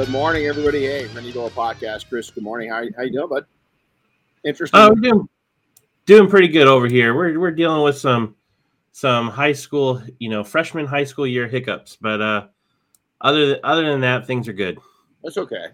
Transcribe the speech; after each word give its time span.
Good 0.00 0.08
morning, 0.08 0.46
everybody. 0.46 0.86
Hey, 0.86 1.06
Renny 1.08 1.30
Doyle 1.30 1.50
Podcast. 1.50 2.08
Chris, 2.08 2.30
good 2.30 2.42
morning. 2.42 2.70
How, 2.70 2.82
how 2.96 3.02
you 3.02 3.12
doing, 3.12 3.28
bud? 3.28 3.44
Interesting. 4.46 4.80
Oh, 4.80 4.88
we're 4.94 4.94
doing, 4.94 5.28
doing 6.06 6.26
pretty 6.26 6.48
good 6.48 6.66
over 6.66 6.86
here. 6.86 7.14
We're 7.14 7.38
we're 7.38 7.50
dealing 7.50 7.82
with 7.82 7.98
some 7.98 8.34
some 8.92 9.28
high 9.28 9.52
school, 9.52 10.02
you 10.18 10.30
know, 10.30 10.42
freshman 10.42 10.86
high 10.86 11.04
school 11.04 11.26
year 11.26 11.46
hiccups, 11.46 11.98
but 12.00 12.18
uh, 12.22 12.46
other 13.20 13.60
other 13.62 13.90
than 13.90 14.00
that, 14.00 14.26
things 14.26 14.48
are 14.48 14.54
good. 14.54 14.78
That's 15.22 15.36
okay. 15.36 15.66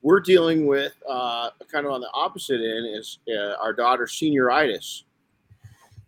We're 0.00 0.20
dealing 0.20 0.64
with 0.64 0.94
uh, 1.06 1.50
kind 1.70 1.84
of 1.84 1.92
on 1.92 2.00
the 2.00 2.10
opposite 2.14 2.62
end 2.62 2.98
is 2.98 3.18
uh, 3.28 3.56
our 3.60 3.74
daughter's 3.74 4.12
senioritis. 4.12 5.02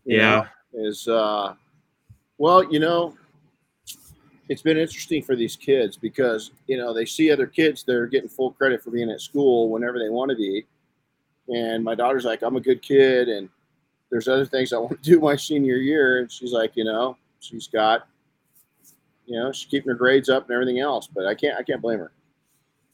You 0.06 0.16
Yeah. 0.16 0.46
know, 0.72 0.86
is 0.88 1.06
uh, 1.06 1.52
well, 2.38 2.64
you 2.72 2.78
know, 2.78 3.14
it's 4.52 4.62
been 4.62 4.76
interesting 4.76 5.22
for 5.22 5.34
these 5.34 5.56
kids 5.56 5.96
because 5.96 6.50
you 6.66 6.76
know 6.76 6.92
they 6.92 7.04
see 7.06 7.30
other 7.30 7.46
kids 7.46 7.82
that 7.84 7.96
are 7.96 8.06
getting 8.06 8.28
full 8.28 8.52
credit 8.52 8.82
for 8.82 8.90
being 8.90 9.10
at 9.10 9.20
school 9.20 9.68
whenever 9.70 9.98
they 9.98 10.10
want 10.10 10.30
to 10.30 10.36
be, 10.36 10.66
and 11.48 11.82
my 11.82 11.94
daughter's 11.94 12.24
like, 12.24 12.42
I'm 12.42 12.56
a 12.56 12.60
good 12.60 12.82
kid, 12.82 13.28
and 13.28 13.48
there's 14.10 14.28
other 14.28 14.44
things 14.44 14.72
I 14.72 14.78
want 14.78 15.02
to 15.02 15.10
do 15.10 15.20
my 15.20 15.36
senior 15.36 15.76
year, 15.76 16.20
and 16.20 16.30
she's 16.30 16.52
like, 16.52 16.72
you 16.76 16.84
know, 16.84 17.16
she's 17.40 17.66
got, 17.66 18.06
you 19.26 19.38
know, 19.38 19.50
she's 19.52 19.68
keeping 19.70 19.88
her 19.88 19.94
grades 19.96 20.28
up 20.28 20.44
and 20.44 20.52
everything 20.54 20.80
else, 20.80 21.06
but 21.06 21.26
I 21.26 21.34
can't, 21.34 21.58
I 21.58 21.62
can't 21.62 21.80
blame 21.80 21.98
her. 22.00 22.12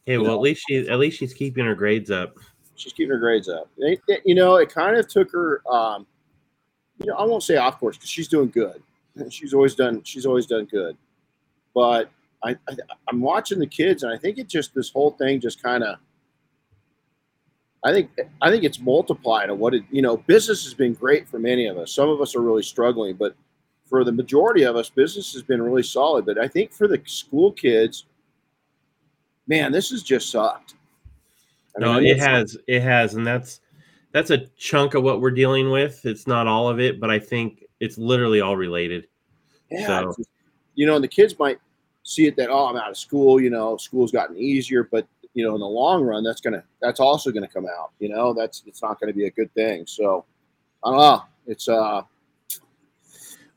Hey, 0.06 0.16
well, 0.18 0.34
at 0.34 0.40
least 0.40 0.64
she 0.68 0.88
at 0.88 0.98
least 0.98 1.18
she's 1.18 1.34
keeping 1.34 1.66
her 1.66 1.74
grades 1.74 2.10
up. 2.10 2.36
she's 2.76 2.92
keeping 2.92 3.10
her 3.10 3.18
grades 3.18 3.48
up. 3.48 3.68
It- 3.78 4.00
it- 4.08 4.22
you 4.24 4.34
know, 4.34 4.56
it 4.56 4.70
kind 4.72 4.96
of 4.96 5.06
took 5.08 5.30
her. 5.32 5.60
Um, 5.70 6.06
you 6.98 7.06
know, 7.06 7.14
I 7.14 7.24
won't 7.24 7.42
say 7.42 7.56
off 7.56 7.78
course 7.78 7.96
because 7.96 8.10
she's 8.10 8.28
doing 8.28 8.48
good. 8.50 8.82
She's 9.30 9.52
always 9.52 9.74
done. 9.74 10.02
She's 10.04 10.26
always 10.26 10.46
done 10.46 10.64
good. 10.66 10.96
But 11.78 12.10
I, 12.42 12.56
I, 12.68 12.76
I'm 13.08 13.20
watching 13.20 13.60
the 13.60 13.66
kids, 13.68 14.02
and 14.02 14.12
I 14.12 14.16
think 14.18 14.36
it 14.38 14.48
just 14.48 14.74
this 14.74 14.90
whole 14.90 15.12
thing 15.12 15.38
just 15.38 15.62
kind 15.62 15.84
of. 15.84 15.96
I 17.84 17.92
think 17.92 18.10
I 18.42 18.50
think 18.50 18.64
it's 18.64 18.80
multiplied 18.80 19.48
what 19.52 19.74
it. 19.74 19.84
You 19.92 20.02
know, 20.02 20.16
business 20.16 20.64
has 20.64 20.74
been 20.74 20.92
great 20.92 21.28
for 21.28 21.38
many 21.38 21.66
of 21.68 21.78
us. 21.78 21.92
Some 21.92 22.08
of 22.08 22.20
us 22.20 22.34
are 22.34 22.40
really 22.40 22.64
struggling, 22.64 23.14
but 23.14 23.36
for 23.86 24.02
the 24.02 24.10
majority 24.10 24.64
of 24.64 24.74
us, 24.74 24.90
business 24.90 25.32
has 25.34 25.42
been 25.44 25.62
really 25.62 25.84
solid. 25.84 26.26
But 26.26 26.36
I 26.36 26.48
think 26.48 26.72
for 26.72 26.88
the 26.88 27.00
school 27.06 27.52
kids, 27.52 28.06
man, 29.46 29.70
this 29.70 29.90
has 29.90 30.02
just 30.02 30.30
sucked. 30.30 30.74
I 31.76 31.80
No, 31.80 31.92
know 31.92 32.00
it 32.00 32.18
has 32.18 32.58
it 32.66 32.82
has, 32.82 33.14
and 33.14 33.24
that's 33.24 33.60
that's 34.10 34.30
a 34.32 34.38
chunk 34.56 34.94
of 34.94 35.04
what 35.04 35.20
we're 35.20 35.30
dealing 35.30 35.70
with. 35.70 36.04
It's 36.04 36.26
not 36.26 36.48
all 36.48 36.68
of 36.68 36.80
it, 36.80 36.98
but 36.98 37.08
I 37.08 37.20
think 37.20 37.62
it's 37.78 37.98
literally 37.98 38.40
all 38.40 38.56
related. 38.56 39.06
Yeah, 39.70 39.86
So- 39.86 40.14
just- 40.18 40.30
you 40.74 40.86
know, 40.86 40.94
and 40.96 41.02
the 41.04 41.08
kids 41.08 41.36
might 41.40 41.58
see 42.08 42.26
it 42.26 42.36
that 42.36 42.48
oh, 42.48 42.66
I'm 42.66 42.76
out 42.76 42.90
of 42.90 42.96
school. 42.96 43.40
You 43.40 43.50
know, 43.50 43.76
school's 43.76 44.10
gotten 44.10 44.36
easier, 44.36 44.84
but 44.90 45.06
you 45.34 45.44
know, 45.44 45.54
in 45.54 45.60
the 45.60 45.66
long 45.66 46.02
run, 46.02 46.24
that's 46.24 46.40
gonna 46.40 46.64
that's 46.80 47.00
also 47.00 47.30
gonna 47.30 47.48
come 47.48 47.66
out. 47.66 47.92
You 48.00 48.08
know, 48.08 48.32
that's 48.32 48.62
it's 48.66 48.82
not 48.82 48.98
gonna 48.98 49.12
be 49.12 49.26
a 49.26 49.30
good 49.30 49.52
thing. 49.54 49.86
So 49.86 50.24
I 50.82 50.90
don't 50.90 50.98
know. 50.98 51.22
It's 51.46 51.68
uh, 51.68 52.02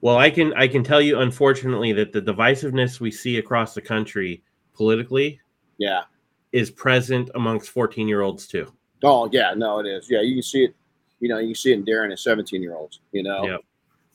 Well, 0.02 0.18
I 0.18 0.30
can 0.30 0.54
I 0.54 0.68
can 0.68 0.84
tell 0.84 1.02
you, 1.02 1.20
unfortunately, 1.20 1.94
that 1.94 2.12
the 2.12 2.22
divisiveness 2.22 3.00
we 3.00 3.10
see 3.10 3.38
across 3.38 3.74
the 3.74 3.82
country 3.82 4.44
politically 4.74 5.40
yeah. 5.78 6.04
is 6.52 6.72
present 6.72 7.30
amongst 7.36 7.70
14 7.70 8.08
year 8.08 8.22
olds 8.22 8.48
too. 8.48 8.72
Oh 9.04 9.30
yeah, 9.32 9.54
no, 9.56 9.80
it 9.80 9.88
is. 9.88 10.10
Yeah, 10.10 10.22
you 10.22 10.36
can 10.36 10.44
see 10.44 10.66
it. 10.66 10.76
You 11.20 11.30
know, 11.30 11.38
you 11.38 11.50
can 11.50 11.56
see 11.56 11.72
it 11.72 11.76
in 11.76 11.86
Darren 11.86 12.10
and 12.10 12.20
17 12.20 12.61
year 12.61 12.76
olds. 12.76 13.00
You 13.11 13.23
know, 13.23 13.45
Yep. 13.45 13.61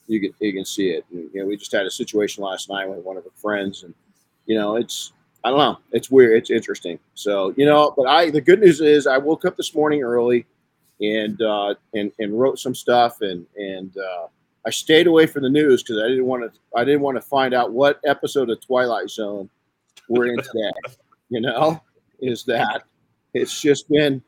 you 0.08 0.20
can 0.20 0.34
you 0.40 0.52
can 0.52 0.64
see 0.64 0.90
it. 0.90 1.04
And, 1.10 1.30
you 1.32 1.40
know, 1.40 1.46
we 1.46 1.56
just 1.56 1.72
had 1.72 1.86
a 1.86 1.90
situation 1.90 2.44
last 2.44 2.68
night 2.68 2.88
with 2.88 3.04
one 3.04 3.16
of 3.16 3.24
our 3.24 3.32
friends, 3.36 3.82
and 3.82 3.94
you 4.46 4.56
know, 4.56 4.76
it's 4.76 5.12
I 5.44 5.50
don't 5.50 5.58
know, 5.58 5.78
it's 5.92 6.10
weird, 6.10 6.38
it's 6.38 6.50
interesting. 6.50 6.98
So 7.14 7.54
you 7.56 7.66
know, 7.66 7.92
but 7.96 8.06
I 8.06 8.30
the 8.30 8.40
good 8.40 8.60
news 8.60 8.80
is 8.80 9.06
I 9.06 9.18
woke 9.18 9.44
up 9.44 9.56
this 9.56 9.74
morning 9.74 10.02
early, 10.02 10.46
and 11.00 11.40
uh, 11.40 11.74
and 11.94 12.12
and 12.18 12.38
wrote 12.38 12.58
some 12.58 12.74
stuff, 12.74 13.20
and 13.20 13.46
and 13.56 13.96
uh, 13.96 14.26
I 14.66 14.70
stayed 14.70 15.06
away 15.06 15.26
from 15.26 15.42
the 15.42 15.50
news 15.50 15.82
because 15.82 16.02
I 16.02 16.08
didn't 16.08 16.26
want 16.26 16.52
to 16.52 16.60
I 16.76 16.84
didn't 16.84 17.02
want 17.02 17.16
to 17.16 17.22
find 17.22 17.54
out 17.54 17.72
what 17.72 18.00
episode 18.04 18.50
of 18.50 18.60
Twilight 18.60 19.10
Zone 19.10 19.48
we're 20.08 20.26
in 20.26 20.36
today. 20.42 20.72
you 21.28 21.40
know, 21.40 21.80
is 22.20 22.44
that 22.44 22.84
it's 23.34 23.60
just 23.60 23.88
been 23.88 24.22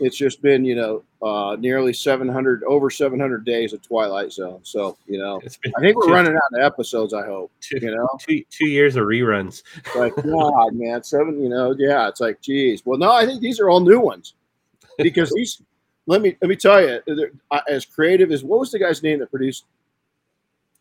it's 0.00 0.16
just 0.16 0.40
been 0.42 0.64
you 0.64 0.74
know 0.74 1.02
uh, 1.22 1.56
nearly 1.58 1.92
700 1.92 2.62
over 2.64 2.90
700 2.90 3.44
days 3.44 3.72
of 3.72 3.82
twilight 3.82 4.32
zone 4.32 4.60
so 4.62 4.96
you 5.06 5.18
know 5.18 5.40
i 5.76 5.80
think 5.80 5.96
we're 5.96 6.06
two, 6.06 6.12
running 6.12 6.34
out 6.34 6.58
of 6.58 6.60
episodes 6.60 7.12
i 7.12 7.24
hope 7.26 7.50
two, 7.60 7.78
you 7.82 7.94
know 7.94 8.08
two, 8.20 8.42
two 8.50 8.68
years 8.68 8.96
of 8.96 9.04
reruns. 9.04 9.62
It's 9.76 9.96
like 9.96 10.14
god 10.16 10.74
man 10.74 11.02
seven 11.02 11.42
you 11.42 11.48
know 11.48 11.74
yeah 11.78 12.08
it's 12.08 12.20
like 12.20 12.40
geez 12.40 12.82
well 12.84 12.98
no 12.98 13.12
i 13.12 13.26
think 13.26 13.40
these 13.40 13.58
are 13.60 13.68
all 13.68 13.80
new 13.80 13.98
ones 14.00 14.34
because 14.98 15.30
these 15.34 15.62
let 16.06 16.22
me 16.22 16.36
let 16.40 16.48
me 16.48 16.56
tell 16.56 16.80
you 16.80 17.00
uh, 17.50 17.60
as 17.68 17.84
creative 17.84 18.30
as 18.30 18.44
what 18.44 18.60
was 18.60 18.70
the 18.70 18.78
guy's 18.78 19.02
name 19.02 19.18
that 19.18 19.30
produced 19.30 19.64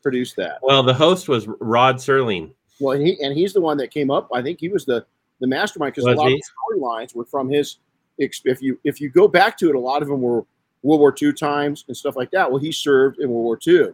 produced 0.03 0.35
that 0.37 0.59
Well, 0.61 0.83
the 0.83 0.93
host 0.93 1.27
was 1.27 1.47
Rod 1.59 1.95
Serling. 1.97 2.51
well 2.79 2.95
and 2.95 3.05
he 3.05 3.17
and 3.21 3.35
he's 3.35 3.53
the 3.53 3.61
one 3.61 3.77
that 3.77 3.89
came 3.91 4.11
up 4.11 4.29
i 4.33 4.41
think 4.41 4.59
he 4.59 4.69
was 4.69 4.85
the 4.85 5.05
the 5.39 5.47
mastermind 5.47 5.93
because 5.93 6.05
a 6.05 6.15
lot 6.15 6.27
he? 6.29 6.35
of 6.35 6.39
the 6.39 6.79
storylines 6.79 7.15
were 7.15 7.25
from 7.25 7.49
his 7.49 7.77
if 8.17 8.61
you 8.61 8.79
if 8.83 8.99
you 8.99 9.09
go 9.09 9.27
back 9.27 9.57
to 9.57 9.69
it 9.69 9.75
a 9.75 9.79
lot 9.79 10.01
of 10.01 10.07
them 10.07 10.21
were 10.21 10.45
world 10.83 10.99
war 11.01 11.15
ii 11.21 11.33
times 11.33 11.85
and 11.87 11.97
stuff 11.97 12.15
like 12.15 12.31
that. 12.31 12.49
Well 12.49 12.59
he 12.59 12.71
served 12.71 13.19
in 13.19 13.29
world 13.29 13.43
war 13.43 13.59
ii 13.67 13.93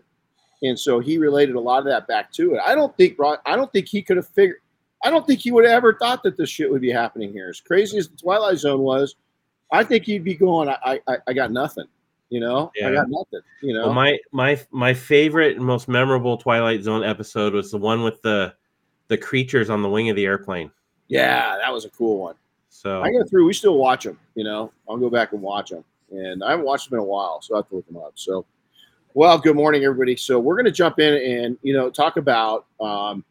and 0.63 0.79
so 0.79 0.99
he 0.99 1.17
related 1.17 1.55
a 1.55 1.59
lot 1.59 1.79
of 1.79 1.85
that 1.85 2.07
back 2.07 2.31
to 2.33 2.55
it. 2.55 2.61
I 2.65 2.75
don't 2.75 2.95
think 2.95 3.17
i 3.45 3.55
don't 3.55 3.71
think 3.71 3.87
he 3.87 4.01
could 4.01 4.17
have 4.17 4.27
figured 4.27 4.57
i 5.03 5.09
don't 5.09 5.25
think 5.27 5.39
he 5.41 5.51
would 5.51 5.65
have 5.65 5.73
ever 5.73 5.95
thought 5.95 6.23
that 6.23 6.37
this 6.37 6.49
shit 6.49 6.69
would 6.71 6.81
be 6.81 6.91
happening 6.91 7.31
here. 7.31 7.49
As 7.49 7.59
crazy 7.59 7.97
as 7.97 8.07
the 8.07 8.17
twilight 8.17 8.57
zone 8.57 8.81
was 8.81 9.15
i 9.71 9.83
think 9.83 10.05
he'd 10.05 10.23
be 10.23 10.35
going 10.35 10.69
i 10.69 10.99
i, 11.07 11.17
I 11.27 11.33
got 11.33 11.51
nothing 11.51 11.85
you 12.29 12.39
know? 12.39 12.71
I 12.83 12.91
got 12.91 13.09
nothing 13.09 13.41
you 13.61 13.73
know? 13.75 13.85
Well, 13.85 13.93
my 13.93 14.17
my 14.31 14.59
my 14.71 14.93
favorite 14.93 15.55
and 15.55 15.63
most 15.63 15.87
memorable 15.87 16.35
Twilight 16.35 16.81
Zone 16.81 17.03
episode 17.03 17.53
was 17.53 17.69
the 17.69 17.77
one 17.77 18.01
with 18.01 18.23
the 18.23 18.55
the 19.07 19.17
creatures 19.17 19.69
on 19.69 19.83
the 19.83 19.89
wing 19.89 20.09
of 20.09 20.15
the 20.15 20.25
airplane. 20.25 20.71
yeah 21.09 21.57
that 21.57 21.71
was 21.71 21.85
a 21.85 21.89
cool 21.89 22.17
one 22.17 22.35
So 22.73 23.03
I 23.03 23.11
go 23.11 23.23
through. 23.23 23.45
We 23.45 23.53
still 23.53 23.77
watch 23.77 24.03
them. 24.03 24.19
You 24.33 24.43
know, 24.43 24.71
I'll 24.89 24.97
go 24.97 25.09
back 25.09 25.31
and 25.31 25.41
watch 25.41 25.69
them, 25.69 25.83
and 26.11 26.43
I 26.43 26.51
haven't 26.51 26.65
watched 26.65 26.89
them 26.89 26.97
in 26.97 27.03
a 27.03 27.07
while, 27.07 27.39
so 27.39 27.53
I 27.53 27.59
have 27.59 27.69
to 27.69 27.75
look 27.75 27.85
them 27.85 27.97
up. 27.97 28.13
So, 28.15 28.45
well, 29.13 29.37
good 29.37 29.55
morning, 29.55 29.83
everybody. 29.83 30.15
So 30.15 30.39
we're 30.39 30.55
going 30.55 30.65
to 30.65 30.71
jump 30.71 30.99
in 30.99 31.13
and 31.13 31.57
you 31.61 31.71
know 31.71 31.91
talk 31.91 32.17
about 32.17 32.65
um, 32.81 33.23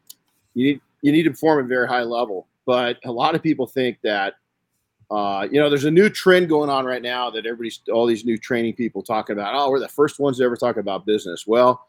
you 0.55 0.65
need 0.65 0.81
you 1.03 1.11
need 1.11 1.25
to 1.25 1.31
perform 1.33 1.59
at 1.59 1.65
a 1.65 1.69
very 1.69 1.89
high 1.89 2.05
level, 2.05 2.47
but 2.67 2.99
a 3.05 3.11
lot 3.11 3.35
of 3.35 3.43
people 3.43 3.67
think 3.67 3.99
that 4.03 4.35
uh, 5.11 5.49
you 5.51 5.61
know 5.61 5.69
there's 5.69 5.87
a 5.87 5.91
new 5.91 6.09
trend 6.09 6.49
going 6.49 6.71
on 6.71 6.85
right 6.85 7.03
now 7.03 7.29
that 7.29 7.45
everybody's 7.45 7.81
all 7.93 8.07
these 8.07 8.25
new 8.25 8.39
training 8.39 8.75
people 8.75 9.03
talking 9.03 9.35
about. 9.35 9.55
Oh, 9.57 9.71
we're 9.71 9.81
the 9.81 9.89
first 9.89 10.21
ones 10.21 10.39
to 10.39 10.45
ever 10.45 10.57
talk 10.57 10.77
about 10.77 11.05
business. 11.05 11.49
Well, 11.49 11.85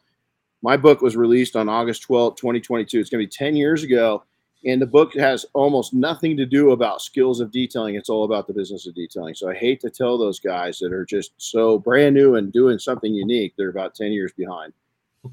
my 0.63 0.75
book 0.75 1.03
was 1.03 1.15
released 1.15 1.55
on 1.55 1.69
August 1.69 2.07
12th, 2.07 2.37
2022. 2.37 2.99
It's 2.99 3.11
going 3.11 3.21
to 3.21 3.27
be 3.27 3.31
10 3.31 3.55
years 3.55 3.83
ago. 3.83 4.23
And 4.65 4.81
the 4.81 4.87
book 4.87 5.13
has 5.15 5.45
almost 5.53 5.93
nothing 5.93 6.37
to 6.37 6.45
do 6.45 6.71
about 6.71 7.01
skills 7.01 7.41
of 7.41 7.51
detailing. 7.51 7.95
It's 7.95 8.09
all 8.09 8.23
about 8.23 8.47
the 8.47 8.53
business 8.53 8.87
of 8.87 8.95
detailing. 8.95 9.35
So 9.35 9.49
I 9.49 9.55
hate 9.55 9.81
to 9.81 9.89
tell 9.89 10.17
those 10.17 10.39
guys 10.39 10.79
that 10.79 10.93
are 10.93 11.05
just 11.05 11.33
so 11.37 11.77
brand 11.77 12.15
new 12.15 12.35
and 12.35 12.51
doing 12.51 12.79
something 12.79 13.13
unique. 13.13 13.53
They're 13.57 13.69
about 13.69 13.95
10 13.95 14.11
years 14.11 14.31
behind. 14.33 14.73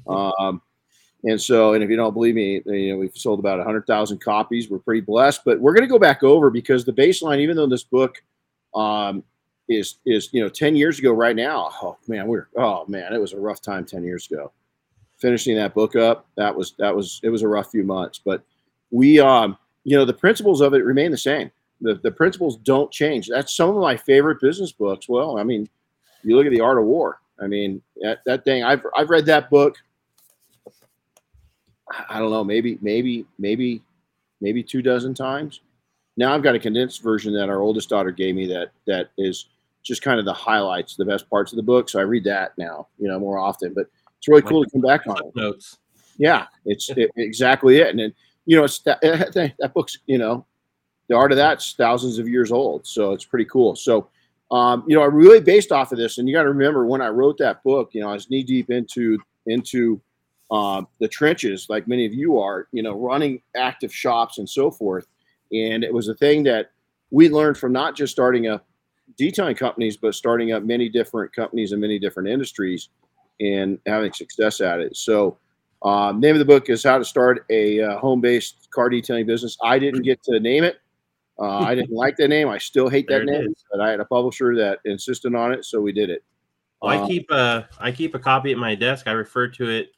Um, 0.07 0.61
and 1.23 1.39
so, 1.39 1.73
and 1.73 1.83
if 1.83 1.89
you 1.89 1.95
don't 1.95 2.13
believe 2.13 2.33
me, 2.33 2.61
you 2.65 2.93
know, 2.93 2.97
we've 2.97 3.15
sold 3.15 3.39
about 3.39 3.57
100,000 3.57 4.19
copies. 4.19 4.69
We're 4.69 4.79
pretty 4.79 5.01
blessed, 5.01 5.41
but 5.45 5.59
we're 5.59 5.73
going 5.73 5.87
to 5.87 5.91
go 5.91 5.99
back 5.99 6.23
over 6.23 6.49
because 6.49 6.83
the 6.83 6.93
baseline, 6.93 7.39
even 7.39 7.55
though 7.55 7.67
this 7.67 7.83
book 7.83 8.23
um, 8.73 9.23
is, 9.69 9.97
is, 10.05 10.29
you 10.31 10.41
know, 10.41 10.49
10 10.49 10.75
years 10.75 10.97
ago 10.97 11.11
right 11.11 11.35
now, 11.35 11.71
oh 11.83 11.97
man, 12.07 12.27
we're, 12.27 12.47
oh 12.55 12.85
man, 12.87 13.13
it 13.13 13.19
was 13.19 13.33
a 13.33 13.39
rough 13.39 13.61
time 13.61 13.85
10 13.85 14.03
years 14.03 14.31
ago. 14.31 14.51
Finishing 15.17 15.55
that 15.57 15.75
book 15.75 15.95
up, 15.95 16.25
that 16.37 16.55
was, 16.55 16.73
that 16.79 16.95
was, 16.95 17.19
it 17.21 17.29
was 17.29 17.43
a 17.43 17.47
rough 17.47 17.69
few 17.69 17.83
months, 17.83 18.19
but 18.23 18.43
we, 18.91 19.19
um, 19.19 19.57
you 19.83 19.97
know, 19.97 20.05
the 20.05 20.13
principles 20.13 20.61
of 20.61 20.73
it 20.73 20.85
remain 20.85 21.11
the 21.11 21.17
same. 21.17 21.49
The, 21.81 21.95
the 21.95 22.11
principles 22.11 22.57
don't 22.57 22.91
change. 22.91 23.27
That's 23.27 23.55
some 23.55 23.69
of 23.69 23.77
my 23.77 23.97
favorite 23.97 24.39
business 24.39 24.71
books. 24.71 25.09
Well, 25.09 25.39
I 25.39 25.43
mean, 25.43 25.67
you 26.23 26.35
look 26.35 26.45
at 26.45 26.51
the 26.51 26.61
Art 26.61 26.77
of 26.77 26.85
War. 26.85 27.19
I 27.41 27.47
mean, 27.47 27.81
that, 28.01 28.19
that 28.25 28.43
thing. 28.43 28.63
I've 28.63 28.85
I've 28.95 29.09
read 29.09 29.25
that 29.25 29.49
book. 29.49 29.75
I 32.09 32.19
don't 32.19 32.29
know, 32.29 32.43
maybe 32.43 32.77
maybe 32.81 33.25
maybe 33.39 33.81
maybe 34.39 34.61
two 34.61 34.81
dozen 34.81 35.13
times. 35.13 35.61
Now 36.17 36.33
I've 36.33 36.43
got 36.43 36.55
a 36.55 36.59
condensed 36.59 37.01
version 37.01 37.33
that 37.33 37.49
our 37.49 37.61
oldest 37.61 37.89
daughter 37.89 38.11
gave 38.11 38.35
me 38.35 38.45
that 38.47 38.71
that 38.85 39.09
is 39.17 39.47
just 39.83 40.03
kind 40.03 40.19
of 40.19 40.25
the 40.25 40.33
highlights, 40.33 40.95
the 40.95 41.05
best 41.05 41.29
parts 41.29 41.51
of 41.51 41.57
the 41.57 41.63
book. 41.63 41.89
So 41.89 41.99
I 41.99 42.03
read 42.03 42.23
that 42.25 42.55
now, 42.57 42.87
you 42.99 43.07
know, 43.07 43.19
more 43.19 43.39
often. 43.39 43.73
But 43.73 43.87
it's 44.17 44.27
really 44.27 44.43
cool 44.43 44.63
to 44.63 44.69
come 44.69 44.81
back 44.81 45.07
on 45.07 45.17
it. 45.17 45.35
notes. 45.35 45.79
Yeah, 46.17 46.45
it's 46.65 46.89
it, 46.91 47.09
exactly 47.17 47.79
it. 47.79 47.87
And 47.87 47.99
then 47.99 48.13
you 48.51 48.57
know, 48.57 48.65
it's 48.65 48.79
that, 48.79 48.99
that 49.01 49.53
that 49.57 49.73
book's 49.73 49.97
you 50.07 50.17
know, 50.17 50.45
the 51.07 51.15
art 51.15 51.31
of 51.31 51.37
that's 51.37 51.71
thousands 51.71 52.19
of 52.19 52.27
years 52.27 52.51
old. 52.51 52.85
So 52.85 53.13
it's 53.13 53.23
pretty 53.23 53.45
cool. 53.45 53.77
So 53.77 54.09
um, 54.51 54.83
you 54.85 54.97
know, 54.97 55.01
I 55.01 55.05
really 55.05 55.39
based 55.39 55.71
off 55.71 55.93
of 55.93 55.97
this, 55.97 56.17
and 56.17 56.27
you 56.27 56.35
got 56.35 56.43
to 56.43 56.49
remember 56.49 56.85
when 56.85 57.01
I 57.01 57.07
wrote 57.07 57.37
that 57.37 57.63
book, 57.63 57.91
you 57.93 58.01
know, 58.01 58.09
I 58.09 58.13
was 58.13 58.29
knee 58.29 58.43
deep 58.43 58.69
into 58.69 59.17
into 59.45 60.01
um, 60.51 60.85
the 60.99 61.07
trenches, 61.07 61.67
like 61.69 61.87
many 61.87 62.05
of 62.05 62.13
you 62.13 62.37
are, 62.39 62.67
you 62.73 62.83
know, 62.83 62.91
running 62.91 63.41
active 63.55 63.95
shops 63.95 64.37
and 64.37 64.49
so 64.49 64.69
forth. 64.69 65.07
And 65.53 65.85
it 65.85 65.93
was 65.93 66.09
a 66.09 66.15
thing 66.15 66.43
that 66.43 66.71
we 67.09 67.29
learned 67.29 67.57
from 67.57 67.71
not 67.71 67.95
just 67.95 68.11
starting 68.11 68.47
up 68.47 68.67
detailing 69.17 69.55
companies, 69.55 69.95
but 69.95 70.13
starting 70.13 70.51
up 70.51 70.63
many 70.63 70.89
different 70.89 71.33
companies 71.33 71.71
in 71.71 71.79
many 71.79 71.99
different 71.99 72.27
industries 72.27 72.89
and 73.39 73.79
having 73.85 74.11
success 74.11 74.59
at 74.59 74.81
it. 74.81 74.97
So, 74.97 75.37
um, 75.83 76.19
name 76.19 76.35
of 76.35 76.39
the 76.39 76.45
book 76.45 76.69
is 76.69 76.83
How 76.83 76.97
to 76.97 77.05
Start 77.05 77.45
a 77.49 77.81
uh, 77.81 77.97
Home 77.99 78.21
Based 78.21 78.69
Car 78.71 78.89
Detailing 78.89 79.25
Business. 79.25 79.57
I 79.63 79.79
didn't 79.79 80.03
get 80.03 80.21
to 80.23 80.39
name 80.39 80.63
it. 80.63 80.77
Uh, 81.39 81.59
I 81.59 81.73
didn't 81.73 81.91
like 81.91 82.17
that 82.17 82.27
name. 82.27 82.49
I 82.49 82.59
still 82.59 82.87
hate 82.87 83.07
that 83.07 83.25
name, 83.25 83.47
is. 83.47 83.65
but 83.71 83.81
I 83.81 83.89
had 83.89 83.99
a 83.99 84.05
publisher 84.05 84.55
that 84.57 84.79
insisted 84.85 85.33
on 85.33 85.51
it, 85.51 85.65
so 85.65 85.81
we 85.81 85.91
did 85.91 86.09
it. 86.11 86.23
Well, 86.81 86.91
I 86.91 87.01
um, 87.01 87.07
keep 87.07 87.31
a 87.31 87.67
I 87.79 87.91
keep 87.91 88.13
a 88.13 88.19
copy 88.19 88.51
at 88.51 88.57
my 88.57 88.75
desk. 88.75 89.07
I 89.07 89.11
refer 89.11 89.47
to 89.47 89.69
it 89.69 89.91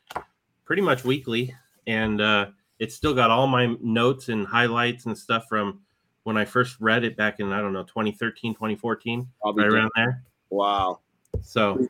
pretty 0.63 0.81
much 0.81 1.03
weekly, 1.03 1.53
and 1.85 2.21
uh, 2.21 2.47
it's 2.79 2.95
still 2.95 3.13
got 3.13 3.29
all 3.29 3.47
my 3.47 3.75
notes 3.81 4.29
and 4.29 4.47
highlights 4.47 5.05
and 5.05 5.17
stuff 5.17 5.45
from 5.49 5.81
when 6.23 6.37
I 6.37 6.45
first 6.45 6.77
read 6.79 7.03
it 7.03 7.17
back 7.17 7.39
in 7.39 7.51
I 7.51 7.59
don't 7.59 7.73
know 7.73 7.83
2013, 7.83 8.53
2014, 8.53 9.27
right 9.43 9.67
around 9.67 9.91
there. 9.95 10.23
Wow. 10.49 10.99
So 11.41 11.85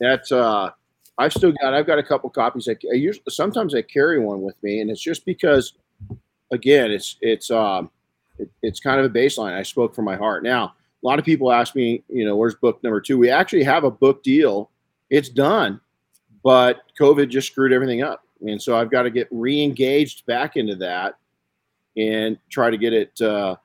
that's 0.00 0.32
uh 0.32 0.70
I've 1.18 1.32
still 1.32 1.52
got 1.52 1.74
I've 1.74 1.86
got 1.86 1.98
a 1.98 2.02
couple 2.02 2.28
copies. 2.30 2.68
I, 2.68 2.76
I 2.90 2.94
usually 2.94 3.24
sometimes 3.28 3.74
I 3.74 3.82
carry 3.82 4.18
one 4.18 4.42
with 4.42 4.62
me, 4.62 4.80
and 4.80 4.90
it's 4.90 5.00
just 5.00 5.24
because 5.24 5.74
again 6.52 6.90
it's 6.90 7.16
it's 7.20 7.50
um 7.50 7.90
it, 8.38 8.50
it's 8.62 8.80
kind 8.80 9.00
of 9.00 9.06
a 9.06 9.10
baseline. 9.10 9.54
I 9.54 9.62
spoke 9.62 9.94
from 9.94 10.04
my 10.04 10.16
heart. 10.16 10.42
Now 10.42 10.74
a 11.02 11.06
lot 11.06 11.18
of 11.18 11.24
people 11.24 11.52
ask 11.52 11.74
me, 11.74 12.02
you 12.08 12.24
know, 12.24 12.36
where's 12.36 12.54
book 12.54 12.82
number 12.82 13.00
two? 13.00 13.18
We 13.18 13.30
actually 13.30 13.64
have 13.64 13.84
a 13.84 13.90
book 13.90 14.22
deal. 14.22 14.70
It's 15.08 15.28
done, 15.28 15.80
but 16.42 16.80
COVID 17.00 17.28
just 17.28 17.48
screwed 17.48 17.72
everything 17.72 18.02
up, 18.02 18.24
and 18.42 18.60
so 18.60 18.76
I've 18.76 18.90
got 18.90 19.02
to 19.02 19.10
get 19.10 19.28
re-engaged 19.30 20.26
back 20.26 20.56
into 20.56 20.74
that 20.76 21.14
and 21.96 22.38
try 22.50 22.70
to 22.70 22.76
get 22.76 22.92
it. 22.92 23.18
Uh, 23.20 23.56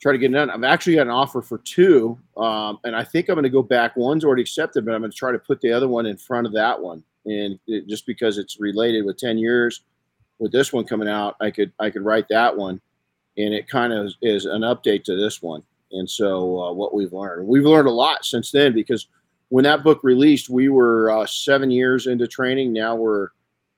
try 0.00 0.12
to 0.12 0.18
get 0.18 0.30
it 0.30 0.34
done. 0.34 0.50
I've 0.50 0.64
actually 0.64 0.96
got 0.96 1.02
an 1.06 1.10
offer 1.10 1.42
for 1.42 1.58
two, 1.58 2.18
um, 2.36 2.78
and 2.84 2.94
I 2.94 3.02
think 3.02 3.28
I'm 3.28 3.34
going 3.34 3.44
to 3.44 3.50
go 3.50 3.62
back. 3.62 3.96
One's 3.96 4.24
already 4.24 4.42
accepted, 4.42 4.84
but 4.84 4.94
I'm 4.94 5.00
going 5.00 5.10
to 5.10 5.16
try 5.16 5.32
to 5.32 5.38
put 5.38 5.60
the 5.60 5.72
other 5.72 5.88
one 5.88 6.06
in 6.06 6.16
front 6.16 6.46
of 6.46 6.52
that 6.52 6.80
one, 6.80 7.02
and 7.24 7.58
it, 7.66 7.86
just 7.86 8.06
because 8.06 8.38
it's 8.38 8.60
related 8.60 9.04
with 9.04 9.18
10 9.18 9.38
years, 9.38 9.82
with 10.38 10.52
this 10.52 10.72
one 10.72 10.84
coming 10.84 11.08
out, 11.08 11.36
I 11.40 11.50
could 11.50 11.72
I 11.78 11.90
could 11.90 12.04
write 12.04 12.28
that 12.28 12.56
one, 12.56 12.80
and 13.36 13.54
it 13.54 13.68
kind 13.68 13.92
of 13.92 14.12
is 14.22 14.44
an 14.44 14.62
update 14.62 15.04
to 15.04 15.16
this 15.16 15.42
one. 15.42 15.62
And 15.92 16.08
so 16.08 16.60
uh, 16.60 16.72
what 16.72 16.94
we've 16.94 17.12
learned, 17.12 17.46
we've 17.46 17.64
learned 17.64 17.88
a 17.88 17.92
lot 17.92 18.24
since 18.24 18.50
then 18.50 18.74
because 18.74 19.06
when 19.48 19.64
that 19.64 19.84
book 19.84 20.00
released, 20.02 20.50
we 20.50 20.68
were 20.68 21.10
uh, 21.10 21.26
seven 21.26 21.70
years 21.70 22.06
into 22.06 22.26
training. 22.26 22.72
Now 22.72 22.96
we're 22.96 23.28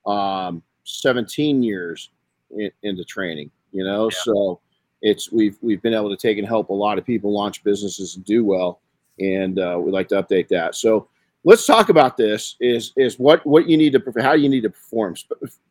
um, 0.06 0.62
17 0.84 1.62
years 1.62 2.10
in, 2.50 2.70
into 2.82 3.04
training. 3.04 3.50
You 3.72 3.84
know, 3.84 4.04
yeah. 4.10 4.18
so 4.22 4.60
it's 5.02 5.30
we've 5.30 5.56
we've 5.60 5.82
been 5.82 5.94
able 5.94 6.10
to 6.10 6.16
take 6.16 6.38
and 6.38 6.46
help 6.46 6.70
a 6.70 6.74
lot 6.74 6.98
of 6.98 7.04
people 7.04 7.32
launch 7.32 7.62
businesses 7.64 8.16
and 8.16 8.24
do 8.24 8.44
well, 8.44 8.80
and 9.18 9.58
uh, 9.58 9.78
we'd 9.80 9.92
like 9.92 10.08
to 10.08 10.22
update 10.22 10.48
that. 10.48 10.74
So 10.74 11.08
let's 11.44 11.66
talk 11.66 11.88
about 11.88 12.16
this. 12.16 12.56
Is 12.60 12.92
is 12.96 13.18
what 13.18 13.44
what 13.46 13.68
you 13.68 13.76
need 13.76 13.92
to 13.92 14.22
how 14.22 14.32
you 14.32 14.48
need 14.48 14.62
to 14.62 14.70
perform. 14.70 15.14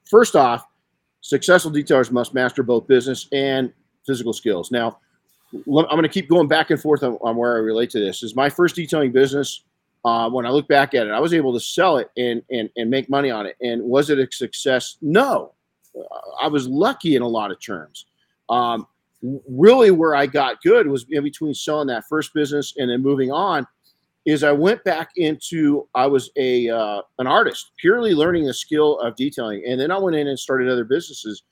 First 0.06 0.36
off, 0.36 0.66
successful 1.22 1.72
detailers 1.72 2.12
must 2.12 2.34
master 2.34 2.64
both 2.64 2.88
business 2.88 3.28
and 3.32 3.74
physical 4.06 4.34
skills. 4.34 4.72
Now, 4.72 5.00
I'm 5.54 5.72
going 5.72 6.04
to 6.04 6.10
keep 6.10 6.30
going 6.30 6.48
back 6.48 6.72
and 6.72 6.82
forth 6.82 7.04
on, 7.04 7.14
on 7.22 7.36
where 7.36 7.56
I 7.56 7.60
relate 7.60 7.90
to 7.92 8.00
this. 8.00 8.24
Is 8.24 8.36
my 8.36 8.50
first 8.50 8.76
detailing 8.76 9.12
business. 9.12 9.64
Uh, 10.06 10.30
when 10.30 10.46
I 10.46 10.50
look 10.52 10.70
back 10.70 10.94
at 10.94 11.08
it, 11.08 11.12
I 11.12 11.20
was 11.20 11.34
able 11.34 11.54
to 11.54 11.60
sell 11.60 11.98
it 11.98 12.10
and 12.16 12.42
and 12.50 12.70
and 12.78 12.90
make 12.90 13.10
money 13.10 13.30
on 13.30 13.46
it. 13.46 13.58
And 13.62 13.84
was 13.84 14.10
it 14.10 14.20
a 14.20 14.28
success? 14.32 14.98
No, 15.02 15.54
I 16.42 16.48
was 16.48 16.68
lucky 16.68 17.16
in 17.16 17.22
a 17.22 17.28
lot 17.28 17.52
of 17.52 17.60
terms. 17.60 18.06
Um, 18.50 18.88
really 19.50 19.92
where 19.92 20.16
I 20.16 20.26
got 20.26 20.62
good 20.62 20.88
was 20.88 21.06
in 21.10 21.24
between 21.24 21.54
selling 21.54 21.88
that 21.88 22.06
first 22.08 22.34
business 22.34 22.74
and 22.78 22.90
then 22.90 23.02
moving 23.02 23.32
on 23.32 23.68
is 24.26 24.44
I 24.44 24.52
went 24.52 24.84
back 24.84 25.12
into 25.16 25.88
I 25.96 26.06
was 26.06 26.30
a 26.36 26.70
uh, 26.70 27.02
an 27.20 27.28
artist 27.28 27.72
purely 27.78 28.14
learning 28.14 28.46
the 28.46 28.54
skill 28.54 29.00
of 29.00 29.16
detailing. 29.16 29.64
And 29.66 29.80
then 29.80 29.90
I 29.90 29.98
went 29.98 30.16
in 30.18 30.28
and 30.28 30.38
started 30.38 30.70
other 30.70 30.84
businesses. 30.84 31.44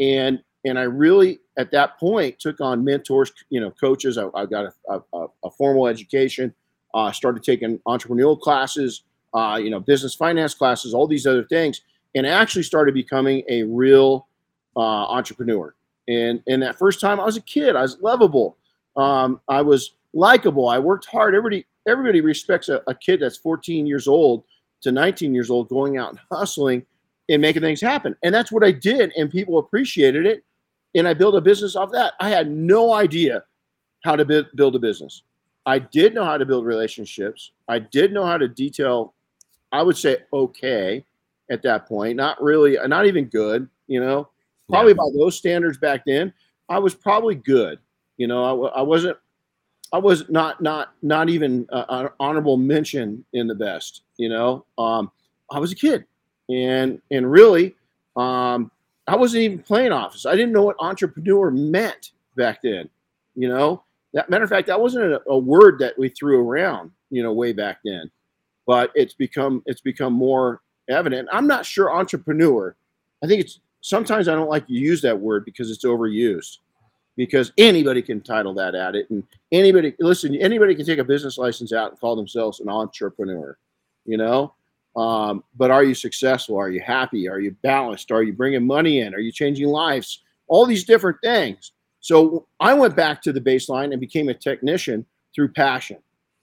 And 0.00 0.40
and 0.64 0.78
I 0.78 0.84
really 0.84 1.40
at 1.58 1.70
that 1.72 1.98
point 1.98 2.38
took 2.40 2.60
on 2.60 2.82
mentors 2.82 3.30
you 3.50 3.60
know 3.60 3.70
coaches. 3.70 4.16
I, 4.16 4.28
I 4.34 4.46
got 4.46 4.72
a, 4.88 5.02
a, 5.12 5.26
a, 5.44 5.50
formal 5.50 5.86
education. 5.86 6.54
Uh, 6.94 7.10
started 7.10 7.42
taking 7.42 7.78
entrepreneurial 7.88 8.40
classes 8.40 9.02
uh, 9.34 9.58
you 9.62 9.68
know 9.68 9.80
business 9.80 10.14
finance 10.14 10.54
classes 10.54 10.94
all 10.94 11.06
these 11.06 11.26
other 11.26 11.44
things 11.44 11.82
and 12.14 12.26
actually 12.26 12.62
started 12.62 12.94
becoming 12.94 13.42
a 13.48 13.64
real 13.64 14.28
uh, 14.76 14.80
entrepreneur 14.80 15.74
and 16.08 16.42
and 16.46 16.62
that 16.62 16.78
first 16.78 17.00
time 17.00 17.20
I 17.20 17.24
was 17.24 17.36
a 17.36 17.42
kid, 17.42 17.76
I 17.76 17.82
was 17.82 17.98
lovable. 18.00 18.56
Um, 18.96 19.40
I 19.48 19.62
was 19.62 19.94
likable. 20.12 20.68
I 20.68 20.78
worked 20.78 21.06
hard. 21.06 21.34
Everybody 21.34 21.66
everybody 21.86 22.20
respects 22.20 22.68
a, 22.68 22.82
a, 22.86 22.94
kid 22.94 23.20
that's 23.20 23.36
14 23.36 23.86
years 23.86 24.08
old 24.08 24.44
to 24.80 24.90
19 24.90 25.34
years 25.34 25.50
old 25.50 25.68
going 25.68 25.98
out 25.98 26.10
and 26.10 26.20
hustling 26.30 26.84
and 27.28 27.42
making 27.42 27.62
things 27.62 27.80
happen. 27.80 28.16
And 28.22 28.34
that's 28.34 28.52
what 28.52 28.64
I 28.64 28.70
did, 28.70 29.12
and 29.16 29.30
people 29.30 29.58
appreciated 29.58 30.26
it. 30.26 30.44
And 30.94 31.08
I 31.08 31.14
built 31.14 31.34
a 31.34 31.40
business 31.40 31.74
off 31.74 31.90
that. 31.92 32.14
I 32.20 32.28
had 32.28 32.50
no 32.50 32.94
idea 32.94 33.44
how 34.04 34.14
to 34.16 34.24
build, 34.24 34.46
build 34.54 34.76
a 34.76 34.78
business. 34.78 35.22
I 35.66 35.78
did 35.78 36.14
know 36.14 36.24
how 36.24 36.36
to 36.36 36.44
build 36.44 36.66
relationships. 36.66 37.52
I 37.68 37.78
did 37.78 38.12
know 38.12 38.24
how 38.24 38.36
to 38.36 38.46
detail. 38.46 39.14
I 39.72 39.82
would 39.82 39.96
say 39.96 40.18
okay 40.32 41.04
at 41.50 41.62
that 41.62 41.86
point, 41.86 42.16
not 42.16 42.40
really, 42.42 42.76
not 42.86 43.06
even 43.06 43.24
good. 43.24 43.68
You 43.86 44.00
know, 44.00 44.28
Probably 44.68 44.92
yeah. 44.92 44.96
by 44.96 45.18
those 45.18 45.36
standards 45.36 45.78
back 45.78 46.02
then, 46.06 46.32
I 46.68 46.78
was 46.78 46.94
probably 46.94 47.34
good. 47.34 47.78
You 48.16 48.26
know, 48.26 48.66
I, 48.66 48.80
I 48.80 48.82
wasn't. 48.82 49.16
I 49.92 49.98
was 49.98 50.28
not 50.28 50.62
not 50.62 50.94
not 51.02 51.28
even 51.28 51.66
uh, 51.70 51.84
an 51.88 52.08
honorable 52.18 52.56
mention 52.56 53.24
in 53.32 53.46
the 53.46 53.54
best. 53.54 54.02
You 54.16 54.28
know, 54.28 54.64
um, 54.78 55.10
I 55.50 55.58
was 55.58 55.72
a 55.72 55.74
kid, 55.74 56.04
and 56.48 57.00
and 57.10 57.30
really, 57.30 57.74
um, 58.16 58.70
I 59.06 59.16
wasn't 59.16 59.42
even 59.42 59.58
playing 59.60 59.92
office. 59.92 60.26
I 60.26 60.34
didn't 60.34 60.52
know 60.52 60.64
what 60.64 60.76
entrepreneur 60.80 61.50
meant 61.50 62.12
back 62.36 62.60
then. 62.62 62.88
You 63.34 63.48
know, 63.48 63.82
that 64.14 64.30
matter 64.30 64.44
of 64.44 64.50
fact, 64.50 64.68
that 64.68 64.80
wasn't 64.80 65.12
a, 65.12 65.22
a 65.28 65.38
word 65.38 65.78
that 65.80 65.98
we 65.98 66.08
threw 66.08 66.40
around. 66.48 66.90
You 67.10 67.22
know, 67.22 67.32
way 67.32 67.52
back 67.52 67.78
then, 67.84 68.10
but 68.66 68.90
it's 68.94 69.14
become 69.14 69.62
it's 69.66 69.80
become 69.80 70.12
more 70.12 70.62
evident. 70.88 71.28
I'm 71.32 71.46
not 71.46 71.66
sure 71.66 71.92
entrepreneur. 71.92 72.74
I 73.22 73.26
think 73.26 73.40
it's 73.40 73.60
sometimes 73.84 74.28
I 74.28 74.34
don't 74.34 74.48
like 74.48 74.66
to 74.66 74.72
use 74.72 75.02
that 75.02 75.20
word 75.20 75.44
because 75.44 75.70
it's 75.70 75.84
overused. 75.84 76.58
Because 77.16 77.52
anybody 77.58 78.02
can 78.02 78.20
title 78.20 78.54
that 78.54 78.74
at 78.74 78.96
it, 78.96 79.08
and 79.08 79.22
anybody 79.52 79.94
listen. 80.00 80.34
Anybody 80.34 80.74
can 80.74 80.84
take 80.84 80.98
a 80.98 81.04
business 81.04 81.38
license 81.38 81.72
out 81.72 81.92
and 81.92 82.00
call 82.00 82.16
themselves 82.16 82.58
an 82.58 82.68
entrepreneur, 82.68 83.56
you 84.04 84.16
know. 84.16 84.52
Um, 84.96 85.44
but 85.54 85.70
are 85.70 85.84
you 85.84 85.94
successful? 85.94 86.56
Are 86.56 86.70
you 86.70 86.80
happy? 86.80 87.28
Are 87.28 87.38
you 87.38 87.52
balanced? 87.62 88.10
Are 88.10 88.24
you 88.24 88.32
bringing 88.32 88.66
money 88.66 88.98
in? 89.00 89.14
Are 89.14 89.20
you 89.20 89.30
changing 89.30 89.68
lives? 89.68 90.24
All 90.48 90.66
these 90.66 90.82
different 90.82 91.18
things. 91.22 91.70
So 92.00 92.48
I 92.58 92.74
went 92.74 92.96
back 92.96 93.22
to 93.22 93.32
the 93.32 93.40
baseline 93.40 93.92
and 93.92 94.00
became 94.00 94.28
a 94.28 94.34
technician 94.34 95.06
through 95.36 95.52
passion. 95.52 95.98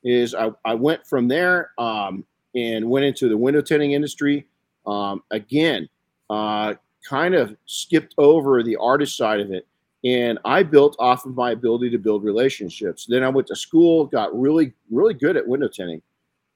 Is 0.06 0.34
I, 0.34 0.52
I 0.64 0.74
went 0.74 1.06
from 1.06 1.28
there 1.28 1.72
um, 1.78 2.24
and 2.56 2.90
went 2.90 3.04
into 3.04 3.28
the 3.28 3.36
window 3.36 3.62
tinting 3.62 3.92
industry. 3.92 4.48
Um, 4.86 5.22
again, 5.32 5.90
uh, 6.30 6.76
kind 7.08 7.36
of 7.36 7.56
skipped 7.66 8.16
over 8.18 8.64
the 8.64 8.76
artist 8.78 9.18
side 9.18 9.40
of 9.40 9.52
it. 9.52 9.68
And 10.04 10.40
I 10.46 10.64
built 10.64 10.96
off 11.00 11.26
of 11.26 11.36
my 11.36 11.52
ability 11.52 11.92
to 11.92 11.98
build 11.98 12.24
relationships. 12.24 13.06
Then 13.08 13.24
I 13.24 13.30
went 13.30 13.48
to 13.48 13.56
school, 13.56 14.06
got 14.06 14.38
really, 14.38 14.74
really 14.90 15.14
good 15.14 15.38
at 15.38 15.48
window 15.48 15.68
tinting, 15.68 16.02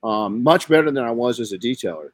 um, 0.04 0.42
much 0.42 0.68
better 0.68 0.90
than 0.90 1.04
I 1.04 1.12
was 1.12 1.40
as 1.40 1.52
a 1.52 1.58
detailer. 1.58 2.10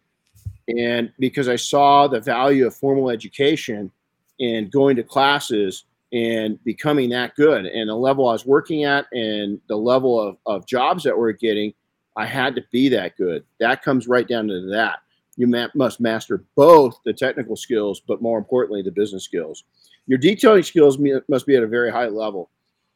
And 0.68 1.12
because 1.20 1.48
I 1.48 1.56
saw 1.56 2.08
the 2.08 2.20
value 2.20 2.68
of 2.68 2.76
formal 2.76 3.10
education 3.10 3.92
and 4.40 4.72
going 4.72 4.96
to 4.98 5.04
classes 5.04 5.86
and 6.14 6.62
becoming 6.66 7.10
that 7.12 7.36
good 7.36 7.66
and 7.66 7.90
the 7.90 7.96
level 7.96 8.28
I 8.28 8.34
was 8.34 8.46
working 8.46 8.84
at 8.84 9.06
and 9.14 9.60
the 9.68 9.78
level 9.78 10.20
of, 10.20 10.38
of 10.46 10.68
jobs 10.68 11.04
that 11.04 11.18
we're 11.18 11.32
getting, 11.32 11.74
I 12.18 12.26
had 12.26 12.56
to 12.56 12.64
be 12.72 12.90
that 12.90 13.16
good. 13.16 13.46
That 13.60 13.84
comes 13.84 14.08
right 14.08 14.28
down 14.28 14.48
to 14.50 14.68
that 14.72 15.00
you 15.38 15.48
ma- 15.48 15.68
must 15.76 16.00
master 16.00 16.44
both 16.56 17.00
the 17.06 17.14
technical 17.14 17.56
skills, 17.56 18.02
but 18.08 18.22
more 18.22 18.38
importantly, 18.38 18.82
the 18.82 18.92
business 18.92 19.24
skills. 19.24 19.64
Your 20.08 20.18
detailing 20.18 20.64
skills 20.64 20.98
must 21.28 21.46
be 21.46 21.56
at 21.56 21.64
a 21.64 21.68
very 21.68 21.92
high 21.92 22.08
level. 22.08 22.50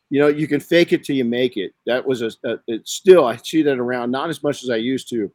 You 0.09 0.19
know, 0.19 0.27
you 0.27 0.47
can 0.47 0.59
fake 0.59 0.93
it 0.93 1.03
till 1.03 1.15
you 1.15 1.25
make 1.25 1.57
it. 1.57 1.73
That 1.85 2.05
was 2.05 2.21
a, 2.21 2.31
a 2.43 2.59
it's 2.67 2.91
still 2.91 3.25
I 3.25 3.37
see 3.37 3.61
that 3.63 3.79
around 3.79 4.11
not 4.11 4.29
as 4.29 4.43
much 4.43 4.63
as 4.63 4.69
I 4.69 4.75
used 4.75 5.09
to. 5.09 5.31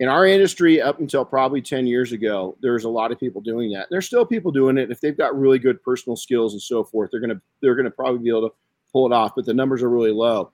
In 0.00 0.08
our 0.08 0.26
industry, 0.26 0.80
up 0.80 0.98
until 0.98 1.24
probably 1.24 1.62
10 1.62 1.86
years 1.86 2.12
ago, 2.12 2.56
there's 2.60 2.84
a 2.84 2.88
lot 2.88 3.12
of 3.12 3.20
people 3.20 3.40
doing 3.40 3.70
that. 3.72 3.86
There's 3.90 4.06
still 4.06 4.26
people 4.26 4.50
doing 4.50 4.76
it. 4.78 4.90
If 4.90 5.00
they've 5.00 5.16
got 5.16 5.38
really 5.38 5.58
good 5.58 5.82
personal 5.82 6.16
skills 6.16 6.54
and 6.54 6.62
so 6.62 6.82
forth, 6.82 7.10
they're 7.10 7.20
gonna 7.20 7.40
they're 7.60 7.74
gonna 7.74 7.90
probably 7.90 8.18
be 8.18 8.30
able 8.30 8.48
to 8.48 8.54
pull 8.92 9.06
it 9.06 9.12
off, 9.12 9.32
but 9.34 9.44
the 9.44 9.54
numbers 9.54 9.82
are 9.82 9.90
really 9.90 10.10
low. 10.10 10.50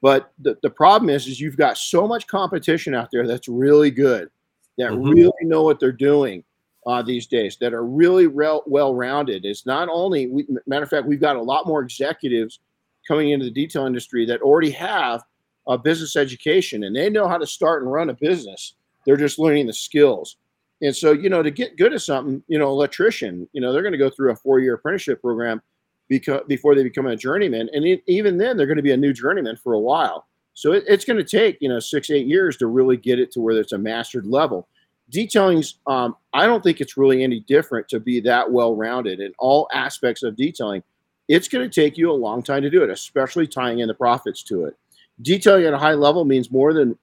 But 0.00 0.32
the, 0.40 0.58
the 0.62 0.70
problem 0.70 1.10
is, 1.10 1.26
is 1.28 1.40
you've 1.40 1.56
got 1.56 1.78
so 1.78 2.08
much 2.08 2.26
competition 2.26 2.94
out 2.94 3.10
there 3.12 3.26
that's 3.26 3.48
really 3.48 3.90
good 3.90 4.30
that 4.78 4.90
mm-hmm. 4.90 5.10
really 5.10 5.32
know 5.42 5.62
what 5.62 5.80
they're 5.80 5.92
doing. 5.92 6.44
uh, 6.86 7.02
these 7.02 7.26
days 7.26 7.56
that 7.60 7.72
are 7.72 7.84
really 7.84 8.26
real, 8.26 8.62
well-rounded. 8.66 9.44
It's 9.44 9.66
not 9.66 9.88
only, 9.88 10.26
we, 10.26 10.46
matter 10.66 10.82
of 10.82 10.90
fact, 10.90 11.06
we've 11.06 11.20
got 11.20 11.36
a 11.36 11.42
lot 11.42 11.66
more 11.66 11.80
executives 11.80 12.60
coming 13.06 13.30
into 13.30 13.44
the 13.44 13.52
detail 13.52 13.86
industry 13.86 14.26
that 14.26 14.42
already 14.42 14.70
have 14.70 15.22
a 15.68 15.78
business 15.78 16.16
education 16.16 16.84
and 16.84 16.94
they 16.94 17.08
know 17.08 17.28
how 17.28 17.38
to 17.38 17.46
start 17.46 17.82
and 17.82 17.92
run 17.92 18.10
a 18.10 18.14
business. 18.14 18.74
They're 19.06 19.16
just 19.16 19.38
learning 19.38 19.68
the 19.68 19.72
skills. 19.72 20.36
And 20.80 20.94
so, 20.94 21.12
you 21.12 21.28
know, 21.28 21.42
to 21.42 21.50
get 21.52 21.76
good 21.76 21.92
at 21.92 22.02
something, 22.02 22.42
you 22.48 22.58
know, 22.58 22.68
electrician, 22.68 23.48
you 23.52 23.60
know, 23.60 23.72
they're 23.72 23.82
going 23.82 23.92
to 23.92 23.98
go 23.98 24.10
through 24.10 24.32
a 24.32 24.36
four-year 24.36 24.74
apprenticeship 24.74 25.20
program 25.20 25.62
because 26.08 26.42
before 26.48 26.74
they 26.74 26.82
become 26.82 27.06
a 27.06 27.14
journeyman, 27.14 27.70
and 27.72 28.00
even 28.08 28.36
then, 28.36 28.56
they're 28.56 28.66
going 28.66 28.76
to 28.76 28.82
be 28.82 28.90
a 28.90 28.96
new 28.96 29.12
journeyman 29.12 29.56
for 29.56 29.74
a 29.74 29.78
while. 29.78 30.26
So 30.54 30.72
it, 30.72 30.84
it's 30.86 31.04
going 31.04 31.18
to 31.18 31.24
take 31.24 31.58
you 31.60 31.68
know 31.68 31.80
six 31.80 32.10
eight 32.10 32.26
years 32.26 32.56
to 32.58 32.66
really 32.66 32.96
get 32.96 33.18
it 33.18 33.30
to 33.32 33.40
where 33.40 33.58
it's 33.58 33.72
a 33.72 33.78
mastered 33.78 34.26
level. 34.26 34.68
Detailing's 35.10 35.78
um, 35.86 36.16
I 36.32 36.46
don't 36.46 36.62
think 36.62 36.80
it's 36.80 36.96
really 36.96 37.22
any 37.22 37.40
different 37.40 37.88
to 37.88 38.00
be 38.00 38.20
that 38.20 38.50
well 38.50 38.74
rounded 38.74 39.20
in 39.20 39.32
all 39.38 39.68
aspects 39.72 40.22
of 40.22 40.36
detailing. 40.36 40.82
It's 41.28 41.48
going 41.48 41.68
to 41.68 41.80
take 41.80 41.96
you 41.96 42.10
a 42.10 42.12
long 42.12 42.42
time 42.42 42.62
to 42.62 42.70
do 42.70 42.82
it, 42.82 42.90
especially 42.90 43.46
tying 43.46 43.78
in 43.78 43.88
the 43.88 43.94
profits 43.94 44.42
to 44.44 44.64
it. 44.64 44.76
Detailing 45.22 45.64
at 45.64 45.74
a 45.74 45.78
high 45.78 45.94
level 45.94 46.24
means 46.24 46.50
more 46.50 46.72
than 46.72 46.98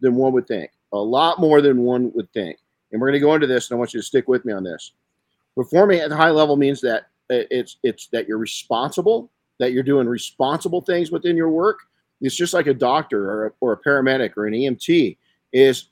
than 0.00 0.14
one 0.16 0.32
would 0.32 0.46
think, 0.46 0.70
a 0.92 0.98
lot 0.98 1.40
more 1.40 1.60
than 1.60 1.82
one 1.82 2.12
would 2.14 2.32
think. 2.32 2.58
And 2.92 3.00
we're 3.00 3.08
going 3.08 3.20
to 3.20 3.26
go 3.26 3.34
into 3.34 3.46
this, 3.46 3.70
and 3.70 3.76
I 3.76 3.78
want 3.78 3.92
you 3.92 4.00
to 4.00 4.06
stick 4.06 4.28
with 4.28 4.44
me 4.44 4.52
on 4.52 4.62
this. 4.62 4.92
Performing 5.56 6.00
at 6.00 6.10
the 6.10 6.16
high 6.16 6.30
level 6.30 6.56
means 6.56 6.80
that 6.82 7.08
it's 7.30 7.76
it's 7.82 8.08
that 8.08 8.28
you're 8.28 8.38
responsible, 8.38 9.30
that 9.58 9.72
you're 9.72 9.82
doing 9.82 10.06
responsible 10.06 10.80
things 10.80 11.10
within 11.10 11.36
your 11.36 11.50
work, 11.50 11.80
it's 12.24 12.36
just 12.36 12.54
like 12.54 12.66
a 12.66 12.74
doctor 12.74 13.30
or 13.30 13.46
a, 13.46 13.50
or 13.60 13.72
a 13.72 13.80
paramedic 13.80 14.36
or 14.36 14.46
an 14.46 14.54
EMT. 14.54 15.16
Is 15.52 15.90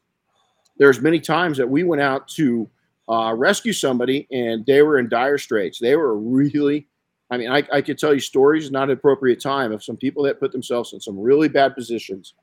there's 0.78 1.00
many 1.00 1.20
times 1.20 1.58
that 1.58 1.68
we 1.68 1.84
went 1.84 2.02
out 2.02 2.26
to 2.28 2.68
uh, 3.08 3.34
rescue 3.36 3.72
somebody 3.72 4.26
and 4.32 4.64
they 4.66 4.82
were 4.82 4.98
in 4.98 5.08
dire 5.08 5.38
straits. 5.38 5.78
They 5.78 5.94
were 5.96 6.16
really, 6.16 6.88
I 7.30 7.36
mean, 7.36 7.50
I, 7.50 7.62
I 7.72 7.82
could 7.82 7.98
tell 7.98 8.14
you 8.14 8.20
stories, 8.20 8.70
not 8.70 8.84
an 8.84 8.96
appropriate 8.96 9.40
time, 9.40 9.72
of 9.72 9.84
some 9.84 9.96
people 9.96 10.22
that 10.24 10.40
put 10.40 10.52
themselves 10.52 10.92
in 10.92 11.00
some 11.00 11.18
really 11.18 11.48
bad 11.48 11.74
positions, 11.74 12.34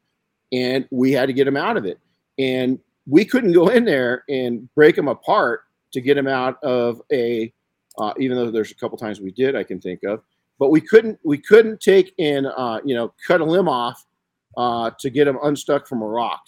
and 0.52 0.88
we 0.92 1.12
had 1.12 1.26
to 1.26 1.34
get 1.34 1.46
them 1.46 1.58
out 1.58 1.78
of 1.78 1.86
it. 1.86 2.00
And 2.38 2.80
we 3.08 3.26
couldn't 3.26 3.54
go 3.54 3.70
in 3.70 3.86
there 3.86 4.24
and 4.30 4.74
break 4.76 4.96
them 4.96 5.08
apart 5.08 5.64
to 5.94 6.02
get 6.02 6.16
them 6.16 6.28
out 6.28 6.64
of 6.64 7.02
a, 7.12 7.52
uh, 7.98 8.14
even 8.20 8.38
though 8.38 8.52
there's 8.52 8.72
a 8.72 8.76
couple 8.76 8.98
times 8.98 9.20
we 9.20 9.32
did, 9.32 9.56
I 9.56 9.64
can 9.64 9.82
think 9.82 10.04
of 10.04 10.22
but 10.60 10.70
we 10.70 10.82
couldn't 10.82 11.18
we 11.24 11.38
couldn't 11.38 11.80
take 11.80 12.14
in 12.18 12.46
uh, 12.46 12.80
you 12.84 12.94
know 12.94 13.14
cut 13.26 13.42
a 13.42 13.46
limb 13.46 13.70
off 13.70 14.06
uh, 14.58 14.92
to 15.00 15.10
get 15.10 15.26
them 15.26 15.40
unstuck 15.42 15.88
from 15.88 16.02
a 16.02 16.08
rock. 16.08 16.42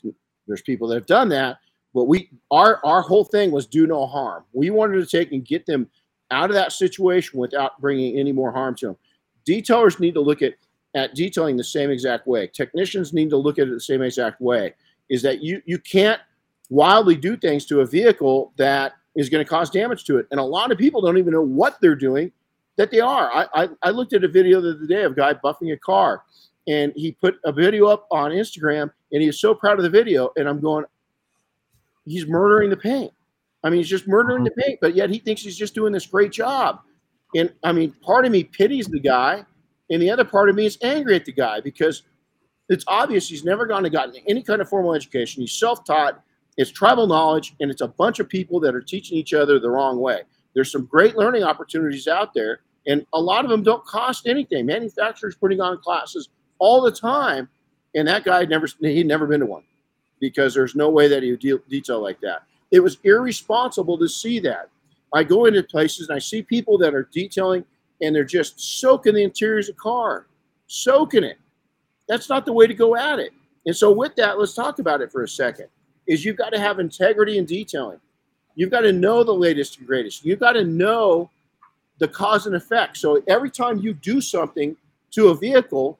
There's 0.47 0.61
people 0.61 0.87
that 0.89 0.95
have 0.95 1.05
done 1.05 1.29
that, 1.29 1.57
but 1.93 2.03
we 2.03 2.29
our 2.51 2.85
our 2.85 3.01
whole 3.01 3.23
thing 3.23 3.51
was 3.51 3.65
do 3.65 3.87
no 3.87 4.05
harm. 4.05 4.43
We 4.53 4.69
wanted 4.69 4.99
to 4.99 5.05
take 5.05 5.31
and 5.31 5.43
get 5.43 5.65
them 5.65 5.89
out 6.29 6.49
of 6.49 6.53
that 6.55 6.73
situation 6.73 7.39
without 7.39 7.79
bringing 7.81 8.19
any 8.19 8.31
more 8.31 8.51
harm 8.51 8.75
to 8.75 8.87
them. 8.87 8.97
Detailers 9.47 9.99
need 9.99 10.13
to 10.13 10.21
look 10.21 10.41
at 10.41 10.53
at 10.93 11.15
detailing 11.15 11.55
the 11.55 11.63
same 11.63 11.89
exact 11.89 12.27
way. 12.27 12.47
Technicians 12.47 13.13
need 13.13 13.29
to 13.29 13.37
look 13.37 13.57
at 13.57 13.67
it 13.67 13.71
the 13.71 13.79
same 13.79 14.01
exact 14.01 14.41
way. 14.41 14.73
Is 15.09 15.21
that 15.21 15.41
you 15.41 15.61
you 15.65 15.79
can't 15.79 16.19
wildly 16.69 17.15
do 17.15 17.37
things 17.37 17.65
to 17.67 17.79
a 17.79 17.85
vehicle 17.85 18.53
that 18.57 18.93
is 19.15 19.29
going 19.29 19.43
to 19.43 19.49
cause 19.49 19.69
damage 19.69 20.03
to 20.05 20.17
it, 20.17 20.27
and 20.31 20.39
a 20.39 20.43
lot 20.43 20.71
of 20.71 20.77
people 20.77 21.01
don't 21.01 21.17
even 21.17 21.33
know 21.33 21.41
what 21.41 21.79
they're 21.81 21.95
doing 21.95 22.31
that 22.77 22.91
they 22.91 22.99
are. 22.99 23.31
I, 23.31 23.47
I, 23.53 23.69
I 23.83 23.89
looked 23.89 24.13
at 24.13 24.23
a 24.23 24.27
video 24.27 24.61
the 24.61 24.71
other 24.71 24.85
day 24.87 25.03
of 25.03 25.13
a 25.13 25.15
guy 25.15 25.33
buffing 25.33 25.73
a 25.73 25.77
car, 25.77 26.23
and 26.67 26.93
he 26.95 27.11
put 27.11 27.35
a 27.45 27.51
video 27.51 27.87
up 27.87 28.07
on 28.11 28.31
Instagram, 28.31 28.91
and 29.11 29.21
he 29.21 29.27
was 29.27 29.39
so 29.39 29.53
proud 29.53 29.77
of 29.77 29.83
the 29.83 29.89
video. 29.89 30.31
And 30.35 30.47
I'm 30.47 30.59
going, 30.59 30.85
he's 32.05 32.27
murdering 32.27 32.69
the 32.69 32.77
paint. 32.77 33.11
I 33.63 33.69
mean, 33.69 33.77
he's 33.77 33.89
just 33.89 34.07
murdering 34.07 34.43
the 34.43 34.51
paint, 34.51 34.79
but 34.81 34.95
yet 34.95 35.09
he 35.09 35.19
thinks 35.19 35.41
he's 35.41 35.57
just 35.57 35.75
doing 35.75 35.93
this 35.93 36.05
great 36.05 36.31
job. 36.31 36.79
And 37.35 37.53
I 37.63 37.71
mean, 37.71 37.93
part 38.01 38.25
of 38.25 38.31
me 38.31 38.43
pities 38.43 38.87
the 38.87 38.99
guy, 38.99 39.45
and 39.89 40.01
the 40.01 40.09
other 40.09 40.25
part 40.25 40.49
of 40.49 40.55
me 40.55 40.65
is 40.65 40.77
angry 40.81 41.15
at 41.15 41.25
the 41.25 41.31
guy 41.31 41.61
because 41.61 42.03
it's 42.69 42.85
obvious 42.87 43.27
he's 43.27 43.43
never 43.43 43.65
gone 43.65 43.83
to 43.83 43.89
gotten 43.89 44.15
any 44.27 44.41
kind 44.41 44.61
of 44.61 44.69
formal 44.69 44.93
education. 44.93 45.41
He's 45.41 45.59
self-taught. 45.59 46.23
It's 46.57 46.71
tribal 46.71 47.07
knowledge, 47.07 47.55
and 47.59 47.69
it's 47.69 47.81
a 47.81 47.87
bunch 47.87 48.19
of 48.19 48.27
people 48.29 48.59
that 48.61 48.75
are 48.75 48.81
teaching 48.81 49.17
each 49.17 49.33
other 49.33 49.59
the 49.59 49.69
wrong 49.69 49.99
way. 49.99 50.21
There's 50.53 50.71
some 50.71 50.85
great 50.85 51.15
learning 51.15 51.43
opportunities 51.43 52.07
out 52.07 52.33
there, 52.33 52.61
and 52.87 53.05
a 53.13 53.21
lot 53.21 53.45
of 53.45 53.51
them 53.51 53.63
don't 53.63 53.85
cost 53.85 54.27
anything. 54.27 54.65
Manufacturers 54.65 55.35
putting 55.35 55.61
on 55.61 55.77
classes 55.79 56.29
all 56.59 56.81
the 56.81 56.91
time, 56.91 57.49
and 57.95 58.07
that 58.07 58.23
guy 58.23 58.45
never 58.45 58.67
he'd 58.79 59.07
never 59.07 59.27
been 59.27 59.39
to 59.41 59.45
one 59.45 59.63
because 60.19 60.53
there's 60.53 60.75
no 60.75 60.89
way 60.89 61.07
that 61.07 61.23
he 61.23 61.31
would 61.31 61.39
deal, 61.39 61.59
detail 61.67 62.01
like 62.01 62.21
that. 62.21 62.43
It 62.69 62.79
was 62.79 62.97
irresponsible 63.03 63.97
to 63.97 64.07
see 64.07 64.39
that. 64.41 64.69
I 65.13 65.23
go 65.23 65.45
into 65.45 65.63
places 65.63 66.07
and 66.07 66.15
I 66.15 66.19
see 66.19 66.41
people 66.41 66.77
that 66.77 66.93
are 66.93 67.09
detailing 67.11 67.65
and 68.01 68.15
they're 68.15 68.23
just 68.23 68.79
soaking 68.79 69.15
the 69.15 69.23
interiors 69.23 69.67
of 69.67 69.75
car, 69.77 70.27
soaking 70.67 71.23
it. 71.23 71.37
That's 72.07 72.29
not 72.29 72.45
the 72.45 72.53
way 72.53 72.67
to 72.67 72.73
go 72.73 72.95
at 72.95 73.19
it. 73.19 73.31
And 73.65 73.75
so 73.75 73.91
with 73.91 74.15
that, 74.15 74.39
let's 74.39 74.53
talk 74.53 74.79
about 74.79 75.01
it 75.01 75.11
for 75.11 75.23
a 75.23 75.27
second. 75.27 75.67
Is 76.07 76.25
you've 76.25 76.37
got 76.37 76.49
to 76.51 76.59
have 76.59 76.79
integrity 76.79 77.37
in 77.37 77.45
detailing. 77.45 77.99
You've 78.55 78.71
got 78.71 78.81
to 78.81 78.91
know 78.91 79.23
the 79.23 79.33
latest 79.33 79.77
and 79.77 79.87
greatest. 79.87 80.25
You've 80.25 80.39
got 80.39 80.53
to 80.53 80.63
know 80.63 81.29
the 81.99 82.07
cause 82.07 82.47
and 82.47 82.55
effect. 82.55 82.97
So 82.97 83.21
every 83.27 83.49
time 83.49 83.79
you 83.79 83.93
do 83.93 84.21
something 84.21 84.75
to 85.11 85.29
a 85.29 85.35
vehicle, 85.35 85.99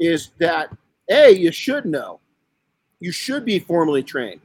is 0.00 0.30
that 0.38 0.70
a 1.10 1.30
you 1.30 1.52
should 1.52 1.84
know, 1.84 2.20
you 3.00 3.12
should 3.12 3.44
be 3.44 3.58
formally 3.58 4.02
trained. 4.02 4.40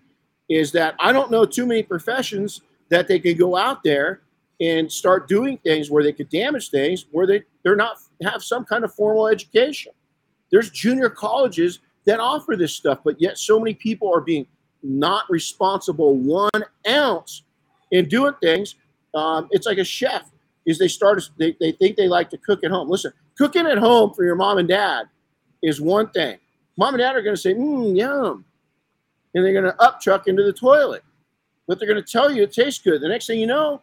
Is 0.50 0.72
that 0.74 0.96
I 1.00 1.12
don't 1.12 1.32
know 1.32 1.46
too 1.46 1.66
many 1.66 1.84
professions 1.84 2.62
that 2.90 3.08
they 3.08 3.20
can 3.20 3.38
go 3.38 3.56
out 3.56 3.84
there 3.84 4.22
and 4.62 4.92
start 4.92 5.28
doing 5.28 5.58
things 5.60 5.90
where 5.90 6.04
they 6.04 6.12
could 6.12 6.30
damage 6.30 6.70
things 6.70 7.06
where 7.12 7.26
they 7.26 7.44
they're 7.64 7.76
not 7.76 7.98
have 8.24 8.44
some 8.44 8.66
kind 8.66 8.84
of 8.84 8.94
formal 8.94 9.28
education. 9.28 9.94
There's 10.52 10.70
junior 10.70 11.10
colleges 11.10 11.80
that 12.06 12.20
offer 12.20 12.56
this 12.56 12.74
stuff, 12.74 13.00
but 13.04 13.22
yet 13.22 13.38
so 13.38 13.60
many 13.60 13.74
people 13.74 14.14
are 14.14 14.22
being 14.22 14.48
not 14.84 15.26
responsible 15.30 16.16
one 16.16 16.64
ounce 16.88 17.44
in 17.92 18.08
doing 18.08 18.34
things. 18.42 18.76
Um, 19.14 19.48
it's 19.52 19.66
like 19.66 19.78
a 19.78 19.84
chef 19.84 20.30
is 20.66 20.78
they 20.78 20.88
start 20.88 21.22
they, 21.38 21.56
they 21.60 21.72
think 21.72 21.98
they 21.98 22.08
like 22.08 22.30
to 22.30 22.38
cook 22.38 22.64
at 22.64 22.72
home. 22.72 22.90
Listen, 22.90 23.12
cooking 23.38 23.66
at 23.66 23.78
home 23.78 24.14
for 24.14 24.24
your 24.24 24.36
mom 24.36 24.58
and 24.58 24.68
dad 24.68 25.06
is 25.64 25.82
one 25.82 26.10
thing. 26.12 26.38
Mom 26.78 26.94
and 26.94 27.02
dad 27.02 27.16
are 27.16 27.22
going 27.22 27.36
to 27.36 27.42
say, 27.42 27.54
mmm, 27.54 27.98
yum. 27.98 28.46
And 29.34 29.46
they're 29.46 29.54
going 29.54 29.66
to 29.66 29.82
up 29.82 30.00
chuck 30.00 30.28
into 30.28 30.44
the 30.44 30.54
toilet. 30.54 31.04
But 31.68 31.78
they're 31.78 31.88
going 31.88 32.04
to 32.04 32.12
tell 32.12 32.32
you 32.32 32.44
it 32.44 32.54
tastes 32.54 32.82
good. 32.82 33.02
The 33.02 33.08
next 33.08 33.28
thing 33.28 33.40
you 33.40 33.48
know, 33.48 33.82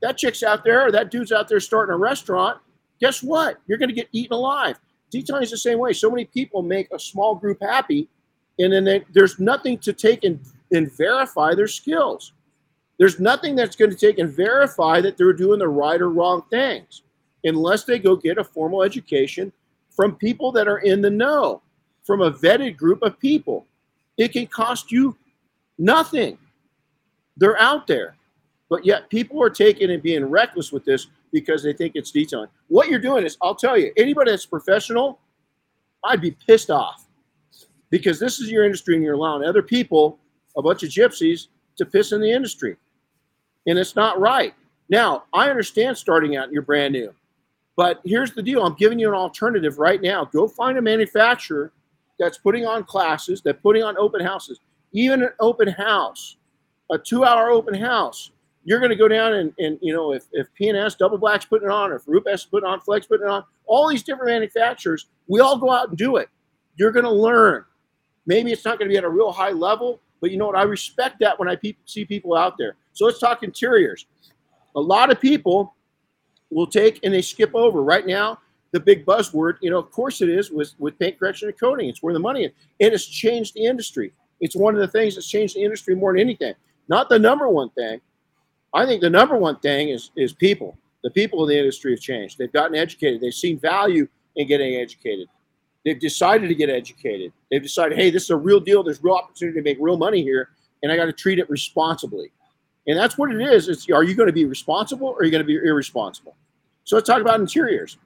that 0.00 0.16
chick's 0.16 0.42
out 0.42 0.64
there 0.64 0.86
or 0.86 0.92
that 0.92 1.10
dude's 1.10 1.32
out 1.32 1.48
there 1.48 1.60
starting 1.60 1.94
a 1.94 1.98
restaurant. 1.98 2.58
Guess 3.00 3.22
what? 3.22 3.58
You're 3.66 3.78
going 3.78 3.88
to 3.88 3.94
get 3.94 4.08
eaten 4.12 4.32
alive. 4.32 4.78
Detailing 5.10 5.42
is 5.42 5.50
the 5.50 5.58
same 5.58 5.78
way. 5.78 5.92
So 5.92 6.10
many 6.10 6.24
people 6.26 6.62
make 6.62 6.88
a 6.92 6.98
small 6.98 7.34
group 7.34 7.58
happy, 7.60 8.08
and 8.58 8.72
then 8.72 8.84
they, 8.84 9.04
there's 9.12 9.38
nothing 9.38 9.78
to 9.78 9.92
take 9.92 10.24
and, 10.24 10.40
and 10.72 10.92
verify 10.96 11.54
their 11.54 11.68
skills. 11.68 12.32
There's 12.98 13.20
nothing 13.20 13.54
that's 13.54 13.76
going 13.76 13.90
to 13.90 13.96
take 13.96 14.18
and 14.18 14.30
verify 14.30 15.00
that 15.00 15.16
they're 15.16 15.32
doing 15.32 15.60
the 15.60 15.68
right 15.68 16.00
or 16.00 16.10
wrong 16.10 16.42
things 16.50 17.02
unless 17.44 17.84
they 17.84 17.98
go 17.98 18.16
get 18.16 18.38
a 18.38 18.44
formal 18.44 18.82
education 18.82 19.52
from 19.90 20.16
people 20.16 20.50
that 20.52 20.66
are 20.66 20.78
in 20.78 21.00
the 21.00 21.10
know, 21.10 21.62
from 22.02 22.20
a 22.20 22.32
vetted 22.32 22.76
group 22.76 23.02
of 23.02 23.18
people. 23.20 23.66
It 24.16 24.32
can 24.32 24.48
cost 24.48 24.90
you 24.90 25.16
nothing. 25.78 26.38
They're 27.36 27.58
out 27.60 27.86
there. 27.86 28.16
But 28.68 28.84
yet 28.84 29.08
people 29.08 29.42
are 29.42 29.50
taking 29.50 29.90
and 29.90 30.02
being 30.02 30.24
reckless 30.24 30.72
with 30.72 30.84
this 30.84 31.06
because 31.32 31.62
they 31.62 31.72
think 31.72 31.92
it's 31.94 32.10
detailing. 32.10 32.48
What 32.66 32.88
you're 32.88 32.98
doing 32.98 33.24
is, 33.24 33.38
I'll 33.40 33.54
tell 33.54 33.78
you, 33.78 33.92
anybody 33.96 34.32
that's 34.32 34.44
professional, 34.44 35.20
I'd 36.04 36.20
be 36.20 36.32
pissed 36.32 36.70
off 36.70 37.07
because 37.90 38.18
this 38.18 38.40
is 38.40 38.50
your 38.50 38.64
industry 38.64 38.94
and 38.94 39.04
you're 39.04 39.14
allowing 39.14 39.46
other 39.46 39.62
people, 39.62 40.18
a 40.56 40.62
bunch 40.62 40.82
of 40.82 40.90
gypsies, 40.90 41.48
to 41.76 41.86
piss 41.86 42.12
in 42.12 42.20
the 42.20 42.30
industry 42.30 42.76
and 43.68 43.78
it's 43.78 43.94
not 43.94 44.18
right. 44.18 44.54
Now, 44.88 45.24
I 45.34 45.50
understand 45.50 45.96
starting 45.96 46.36
out 46.36 46.44
and 46.44 46.52
you're 46.52 46.62
brand 46.62 46.94
new, 46.94 47.14
but 47.76 48.00
here's 48.04 48.32
the 48.32 48.42
deal 48.42 48.64
I'm 48.64 48.74
giving 48.74 48.98
you 48.98 49.08
an 49.08 49.14
alternative 49.14 49.78
right 49.78 50.00
now. 50.00 50.24
Go 50.24 50.48
find 50.48 50.78
a 50.78 50.82
manufacturer 50.82 51.72
that's 52.18 52.38
putting 52.38 52.66
on 52.66 52.84
classes, 52.84 53.42
that's 53.42 53.60
putting 53.62 53.82
on 53.82 53.96
open 53.98 54.24
houses, 54.24 54.60
even 54.92 55.22
an 55.22 55.30
open 55.38 55.68
house, 55.68 56.36
a 56.90 56.98
two 56.98 57.24
hour 57.24 57.50
open 57.50 57.74
house. 57.74 58.30
You're 58.64 58.80
going 58.80 58.90
to 58.90 58.96
go 58.96 59.08
down 59.08 59.34
and, 59.34 59.52
and 59.58 59.78
you 59.80 59.92
know, 59.94 60.12
if, 60.12 60.24
if 60.32 60.52
P&S, 60.54 60.94
Double 60.94 61.16
Black's 61.16 61.44
putting 61.44 61.68
it 61.68 61.72
on, 61.72 61.90
or 61.90 61.96
if 61.96 62.02
Rupes 62.06 62.44
putting 62.44 62.68
it 62.68 62.72
on, 62.72 62.80
Flex 62.80 63.06
putting 63.06 63.26
it 63.26 63.30
on, 63.30 63.44
all 63.66 63.88
these 63.88 64.02
different 64.02 64.30
manufacturers, 64.30 65.06
we 65.26 65.40
all 65.40 65.56
go 65.56 65.70
out 65.70 65.88
and 65.88 65.96
do 65.96 66.16
it. 66.16 66.28
You're 66.76 66.92
going 66.92 67.04
to 67.04 67.10
learn. 67.10 67.64
Maybe 68.28 68.52
it's 68.52 68.64
not 68.66 68.78
going 68.78 68.90
to 68.90 68.92
be 68.92 68.98
at 68.98 69.04
a 69.04 69.08
real 69.08 69.32
high 69.32 69.52
level, 69.52 70.00
but 70.20 70.30
you 70.30 70.36
know 70.36 70.46
what? 70.48 70.56
I 70.56 70.62
respect 70.62 71.18
that 71.20 71.38
when 71.38 71.48
I 71.48 71.56
pe- 71.56 71.76
see 71.86 72.04
people 72.04 72.36
out 72.36 72.58
there. 72.58 72.76
So 72.92 73.06
let's 73.06 73.18
talk 73.18 73.42
interiors. 73.42 74.04
A 74.76 74.80
lot 74.80 75.10
of 75.10 75.18
people 75.18 75.74
will 76.50 76.66
take 76.66 77.00
and 77.02 77.14
they 77.14 77.22
skip 77.22 77.52
over. 77.54 77.82
Right 77.82 78.06
now, 78.06 78.38
the 78.72 78.80
big 78.80 79.06
buzzword, 79.06 79.54
you 79.62 79.70
know, 79.70 79.78
of 79.78 79.90
course 79.90 80.20
it 80.20 80.28
is 80.28 80.50
with, 80.50 80.74
with 80.78 80.98
paint 80.98 81.18
correction 81.18 81.48
and 81.48 81.58
coating. 81.58 81.88
It's 81.88 82.02
where 82.02 82.12
the 82.12 82.20
money 82.20 82.44
is. 82.44 82.52
It 82.78 82.92
has 82.92 83.06
changed 83.06 83.54
the 83.54 83.64
industry. 83.64 84.12
It's 84.40 84.54
one 84.54 84.74
of 84.74 84.80
the 84.80 84.88
things 84.88 85.14
that's 85.14 85.26
changed 85.26 85.56
the 85.56 85.64
industry 85.64 85.94
more 85.94 86.12
than 86.12 86.20
anything. 86.20 86.52
not 86.86 87.08
the 87.08 87.18
number 87.18 87.48
one 87.48 87.70
thing. 87.70 87.98
I 88.74 88.84
think 88.84 89.00
the 89.00 89.08
number 89.08 89.38
one 89.38 89.58
thing 89.60 89.88
is 89.88 90.10
is 90.16 90.34
people. 90.34 90.76
The 91.02 91.10
people 91.10 91.42
in 91.44 91.48
the 91.48 91.58
industry 91.58 91.92
have 91.92 92.00
changed. 92.00 92.36
They've 92.36 92.52
gotten 92.52 92.76
educated. 92.76 93.22
They've 93.22 93.32
seen 93.32 93.58
value 93.58 94.06
in 94.36 94.46
getting 94.46 94.74
educated. 94.74 95.28
They've 95.84 95.98
decided 95.98 96.48
to 96.48 96.54
get 96.54 96.68
educated. 96.68 97.32
They've 97.50 97.62
decided, 97.62 97.96
hey, 97.96 98.10
this 98.10 98.24
is 98.24 98.30
a 98.30 98.36
real 98.36 98.60
deal. 98.60 98.82
There's 98.82 99.02
real 99.02 99.14
opportunity 99.14 99.58
to 99.58 99.62
make 99.62 99.78
real 99.80 99.96
money 99.96 100.22
here, 100.22 100.50
and 100.82 100.90
I 100.90 100.96
got 100.96 101.06
to 101.06 101.12
treat 101.12 101.38
it 101.38 101.48
responsibly. 101.48 102.32
And 102.86 102.98
that's 102.98 103.18
what 103.18 103.30
it 103.30 103.40
is. 103.40 103.68
It's 103.68 103.88
are 103.90 104.02
you 104.02 104.14
going 104.14 104.28
to 104.28 104.32
be 104.32 104.46
responsible 104.46 105.08
or 105.08 105.18
are 105.18 105.24
you 105.24 105.30
going 105.30 105.42
to 105.42 105.46
be 105.46 105.56
irresponsible? 105.56 106.34
So 106.84 106.96
let's 106.96 107.06
talk 107.06 107.20
about 107.20 107.38
interiors. 107.38 107.98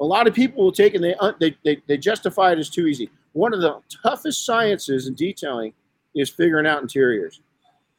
A 0.00 0.04
lot 0.04 0.26
of 0.26 0.34
people 0.34 0.62
will 0.62 0.72
take 0.72 0.94
and 0.94 1.02
they, 1.02 1.14
uh, 1.14 1.32
they, 1.40 1.56
they, 1.64 1.82
they 1.88 1.96
justify 1.96 2.52
it 2.52 2.58
as 2.58 2.68
too 2.68 2.86
easy. 2.86 3.10
One 3.32 3.54
of 3.54 3.62
the 3.62 3.80
toughest 4.02 4.44
sciences 4.44 5.06
in 5.06 5.14
detailing 5.14 5.72
is 6.14 6.28
figuring 6.28 6.66
out 6.66 6.82
interiors. 6.82 7.40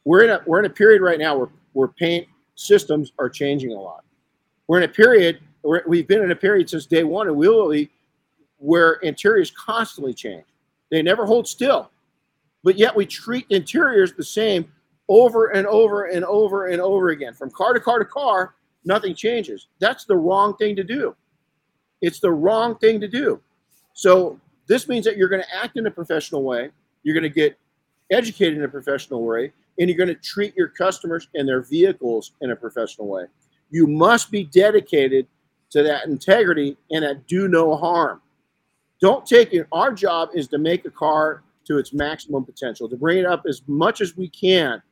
We're 0.04 0.22
in 0.22 0.30
a 0.30 0.40
we're 0.46 0.60
in 0.60 0.64
a 0.64 0.70
period 0.70 1.02
right 1.02 1.18
now 1.18 1.36
where, 1.36 1.48
where 1.72 1.88
paint 1.88 2.26
systems 2.54 3.12
are 3.18 3.28
changing 3.28 3.72
a 3.72 3.80
lot. 3.80 4.04
We're 4.68 4.78
in 4.78 4.84
a 4.84 4.88
period 4.92 5.40
where 5.62 5.82
we've 5.86 6.06
been 6.06 6.22
in 6.22 6.30
a 6.30 6.36
period 6.36 6.70
since 6.70 6.86
day 6.86 7.04
one 7.04 7.26
and 7.26 7.36
we'll 7.36 7.70
be 7.70 7.90
where 8.60 8.94
interiors 8.94 9.50
constantly 9.50 10.14
change. 10.14 10.44
They 10.90 11.02
never 11.02 11.26
hold 11.26 11.48
still. 11.48 11.90
But 12.62 12.78
yet 12.78 12.94
we 12.94 13.06
treat 13.06 13.46
interiors 13.48 14.12
the 14.12 14.22
same 14.22 14.70
over 15.08 15.48
and 15.48 15.66
over 15.66 16.04
and 16.04 16.24
over 16.24 16.68
and 16.68 16.80
over 16.80 17.08
again. 17.08 17.34
From 17.34 17.50
car 17.50 17.72
to 17.72 17.80
car 17.80 17.98
to 17.98 18.04
car, 18.04 18.54
nothing 18.84 19.14
changes. 19.14 19.68
That's 19.80 20.04
the 20.04 20.16
wrong 20.16 20.56
thing 20.56 20.76
to 20.76 20.84
do. 20.84 21.16
It's 22.02 22.20
the 22.20 22.30
wrong 22.30 22.76
thing 22.78 23.00
to 23.00 23.08
do. 23.08 23.40
So 23.94 24.38
this 24.66 24.88
means 24.88 25.04
that 25.06 25.16
you're 25.16 25.28
going 25.28 25.42
to 25.42 25.56
act 25.56 25.76
in 25.76 25.86
a 25.86 25.90
professional 25.90 26.42
way. 26.44 26.70
You're 27.02 27.14
going 27.14 27.24
to 27.24 27.28
get 27.28 27.58
educated 28.10 28.58
in 28.58 28.64
a 28.64 28.68
professional 28.68 29.24
way, 29.24 29.52
and 29.78 29.88
you're 29.88 29.98
going 29.98 30.08
to 30.08 30.14
treat 30.14 30.54
your 30.54 30.68
customers 30.68 31.28
and 31.34 31.48
their 31.48 31.62
vehicles 31.62 32.32
in 32.40 32.50
a 32.50 32.56
professional 32.56 33.08
way. 33.08 33.24
You 33.70 33.86
must 33.86 34.30
be 34.30 34.44
dedicated 34.44 35.26
to 35.70 35.82
that 35.82 36.06
integrity 36.06 36.76
and 36.90 37.04
that 37.04 37.26
do 37.26 37.48
no 37.48 37.76
harm. 37.76 38.20
Don't 39.00 39.24
take 39.26 39.52
it. 39.52 39.66
Our 39.72 39.92
job 39.92 40.30
is 40.34 40.48
to 40.48 40.58
make 40.58 40.84
a 40.84 40.90
car 40.90 41.42
to 41.66 41.78
its 41.78 41.92
maximum 41.92 42.44
potential, 42.44 42.88
to 42.88 42.96
bring 42.96 43.18
it 43.18 43.26
up 43.26 43.44
as 43.48 43.62
much 43.66 44.00
as 44.00 44.16
we 44.16 44.28
can 44.28 44.82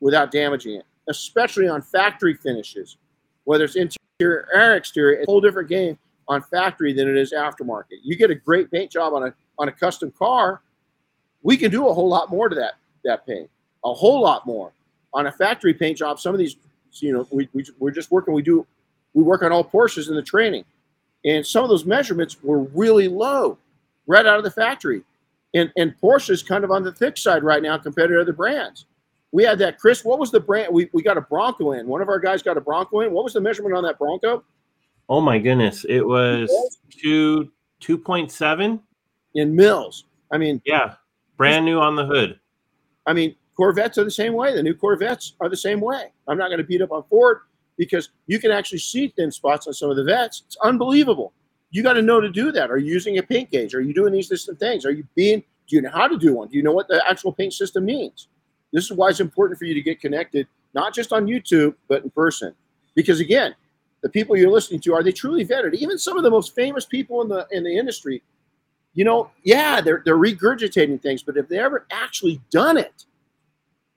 without 0.00 0.30
damaging 0.30 0.74
it, 0.74 0.84
especially 1.08 1.68
on 1.68 1.82
factory 1.82 2.34
finishes, 2.34 2.96
whether 3.44 3.64
it's 3.64 3.76
interior 3.76 4.48
or 4.52 4.74
exterior. 4.74 5.18
It's 5.18 5.28
a 5.28 5.30
whole 5.30 5.40
different 5.40 5.68
game 5.68 5.98
on 6.28 6.42
factory 6.42 6.92
than 6.92 7.08
it 7.08 7.16
is 7.16 7.32
aftermarket. 7.32 7.98
You 8.02 8.16
get 8.16 8.30
a 8.30 8.34
great 8.34 8.70
paint 8.70 8.90
job 8.90 9.14
on 9.14 9.28
a 9.28 9.34
on 9.58 9.68
a 9.68 9.72
custom 9.72 10.12
car, 10.18 10.60
we 11.42 11.56
can 11.56 11.70
do 11.70 11.88
a 11.88 11.94
whole 11.94 12.08
lot 12.08 12.28
more 12.28 12.48
to 12.48 12.56
that 12.56 12.74
that 13.04 13.26
paint, 13.26 13.48
a 13.84 13.94
whole 13.94 14.20
lot 14.20 14.46
more. 14.46 14.72
On 15.14 15.26
a 15.26 15.32
factory 15.32 15.72
paint 15.72 15.96
job, 15.96 16.18
some 16.18 16.34
of 16.34 16.38
these, 16.38 16.56
you 16.94 17.12
know, 17.12 17.26
we, 17.30 17.48
we 17.52 17.64
we're 17.78 17.92
just 17.92 18.10
working. 18.10 18.34
We 18.34 18.42
do 18.42 18.66
we 19.14 19.22
work 19.22 19.42
on 19.42 19.52
all 19.52 19.64
Porsches 19.64 20.08
in 20.08 20.16
the 20.16 20.22
training, 20.22 20.64
and 21.26 21.46
some 21.46 21.64
of 21.64 21.68
those 21.68 21.84
measurements 21.84 22.42
were 22.42 22.60
really 22.60 23.08
low, 23.08 23.58
right 24.06 24.24
out 24.24 24.38
of 24.38 24.44
the 24.44 24.50
factory. 24.50 25.02
And 25.54 25.70
and 25.76 25.94
Porsche 26.00 26.30
is 26.30 26.42
kind 26.42 26.64
of 26.64 26.70
on 26.70 26.82
the 26.82 26.92
thick 26.92 27.18
side 27.18 27.42
right 27.42 27.62
now 27.62 27.76
compared 27.76 28.10
to 28.10 28.20
other 28.20 28.32
brands. 28.32 28.86
We 29.32 29.42
had 29.42 29.58
that 29.58 29.78
Chris. 29.78 30.04
What 30.04 30.18
was 30.18 30.30
the 30.30 30.40
brand? 30.40 30.72
We, 30.72 30.88
we 30.92 31.02
got 31.02 31.18
a 31.18 31.20
Bronco 31.20 31.72
in. 31.72 31.86
One 31.86 32.00
of 32.00 32.08
our 32.08 32.18
guys 32.18 32.42
got 32.42 32.56
a 32.56 32.60
Bronco 32.60 33.00
in. 33.00 33.12
What 33.12 33.24
was 33.24 33.34
the 33.34 33.40
measurement 33.40 33.74
on 33.74 33.82
that 33.84 33.98
Bronco? 33.98 34.44
Oh 35.08 35.20
my 35.20 35.38
goodness, 35.38 35.84
it 35.88 36.00
was 36.00 36.50
two 36.90 37.50
two 37.80 37.98
point 37.98 38.30
seven 38.30 38.80
in 39.34 39.54
mils. 39.54 40.04
I 40.32 40.38
mean, 40.38 40.62
yeah, 40.64 40.94
brand 41.36 41.64
new 41.64 41.78
on 41.78 41.96
the 41.96 42.06
hood. 42.06 42.40
I 43.06 43.12
mean, 43.12 43.34
Corvettes 43.56 43.98
are 43.98 44.04
the 44.04 44.10
same 44.10 44.34
way. 44.34 44.54
The 44.54 44.62
new 44.62 44.74
Corvettes 44.74 45.34
are 45.40 45.48
the 45.48 45.56
same 45.56 45.80
way. 45.80 46.12
I'm 46.28 46.38
not 46.38 46.48
going 46.48 46.58
to 46.58 46.64
beat 46.64 46.82
up 46.82 46.92
on 46.92 47.04
Ford 47.04 47.40
because 47.76 48.10
you 48.26 48.38
can 48.38 48.50
actually 48.50 48.78
see 48.78 49.08
thin 49.08 49.30
spots 49.30 49.66
on 49.66 49.72
some 49.74 49.90
of 49.90 49.96
the 49.96 50.04
Vettes. 50.04 50.42
It's 50.46 50.56
unbelievable. 50.62 51.32
You 51.70 51.82
got 51.82 51.94
to 51.94 52.02
know 52.02 52.20
to 52.20 52.30
do 52.30 52.52
that. 52.52 52.70
Are 52.70 52.78
you 52.78 52.92
using 52.92 53.18
a 53.18 53.22
paint 53.22 53.50
gauge? 53.50 53.74
Are 53.74 53.80
you 53.80 53.92
doing 53.92 54.12
these 54.12 54.28
different 54.28 54.60
things? 54.60 54.86
Are 54.86 54.92
you 54.92 55.06
being? 55.14 55.42
Do 55.68 55.76
you 55.76 55.82
know 55.82 55.90
how 55.90 56.06
to 56.06 56.16
do 56.16 56.34
one? 56.34 56.48
Do 56.48 56.56
you 56.56 56.62
know 56.62 56.72
what 56.72 56.88
the 56.88 57.02
actual 57.08 57.32
paint 57.32 57.52
system 57.52 57.84
means? 57.84 58.28
This 58.72 58.84
is 58.84 58.92
why 58.92 59.10
it's 59.10 59.20
important 59.20 59.58
for 59.58 59.64
you 59.64 59.74
to 59.74 59.82
get 59.82 60.00
connected, 60.00 60.46
not 60.74 60.94
just 60.94 61.12
on 61.12 61.26
YouTube, 61.26 61.74
but 61.88 62.04
in 62.04 62.10
person. 62.10 62.54
Because 62.94 63.20
again, 63.20 63.54
the 64.02 64.08
people 64.08 64.36
you're 64.36 64.50
listening 64.50 64.80
to 64.80 64.94
are 64.94 65.02
they 65.02 65.12
truly 65.12 65.44
vetted? 65.44 65.74
Even 65.74 65.98
some 65.98 66.16
of 66.16 66.22
the 66.22 66.30
most 66.30 66.54
famous 66.54 66.84
people 66.84 67.22
in 67.22 67.28
the 67.28 67.46
in 67.50 67.64
the 67.64 67.76
industry, 67.76 68.22
you 68.94 69.04
know, 69.04 69.30
yeah, 69.42 69.80
they're 69.80 70.02
they're 70.04 70.16
regurgitating 70.16 71.02
things, 71.02 71.22
but 71.22 71.36
have 71.36 71.48
they 71.48 71.58
ever 71.58 71.86
actually 71.90 72.40
done 72.50 72.76
it? 72.76 73.04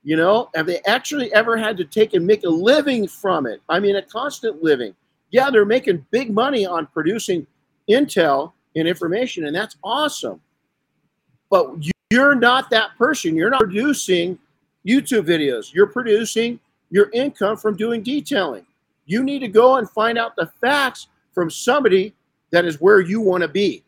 You 0.02 0.16
know, 0.16 0.48
have 0.54 0.66
they 0.66 0.80
actually 0.86 1.32
ever 1.34 1.56
had 1.56 1.76
to 1.76 1.84
take 1.84 2.14
and 2.14 2.26
make 2.26 2.44
a 2.44 2.48
living 2.48 3.06
from 3.06 3.46
it? 3.46 3.60
I 3.68 3.80
mean, 3.80 3.96
a 3.96 4.02
constant 4.02 4.62
living. 4.62 4.94
Yeah, 5.30 5.50
they're 5.50 5.66
making 5.66 6.06
big 6.10 6.32
money 6.32 6.64
on 6.64 6.86
producing 6.86 7.46
intel 7.88 8.52
and 8.76 8.88
information, 8.88 9.44
and 9.46 9.54
that's 9.54 9.76
awesome. 9.84 10.40
But 11.50 11.70
you're 12.10 12.34
not 12.34 12.70
that 12.70 12.96
person. 12.96 13.36
You're 13.36 13.50
not 13.50 13.60
producing 13.60 14.38
YouTube 14.86 15.26
videos. 15.26 15.74
You're 15.74 15.86
producing 15.86 16.58
your 16.90 17.10
income 17.12 17.56
from 17.56 17.76
doing 17.76 18.02
detailing. 18.02 18.66
You 19.06 19.22
need 19.22 19.40
to 19.40 19.48
go 19.48 19.76
and 19.76 19.88
find 19.88 20.18
out 20.18 20.34
the 20.36 20.46
facts 20.60 21.08
from 21.32 21.50
somebody 21.50 22.14
that 22.52 22.64
is 22.64 22.80
where 22.80 23.00
you 23.00 23.20
want 23.20 23.42
to 23.42 23.48
be 23.48 23.84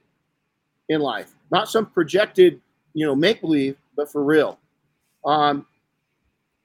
in 0.89 1.01
life, 1.01 1.33
not 1.51 1.69
some 1.69 1.87
projected, 1.87 2.61
you 2.95 3.07
know, 3.07 3.15
make 3.15 3.41
believe, 3.41 3.77
but 3.97 4.11
for 4.11 4.23
real. 4.23 4.59
Um, 5.25 5.67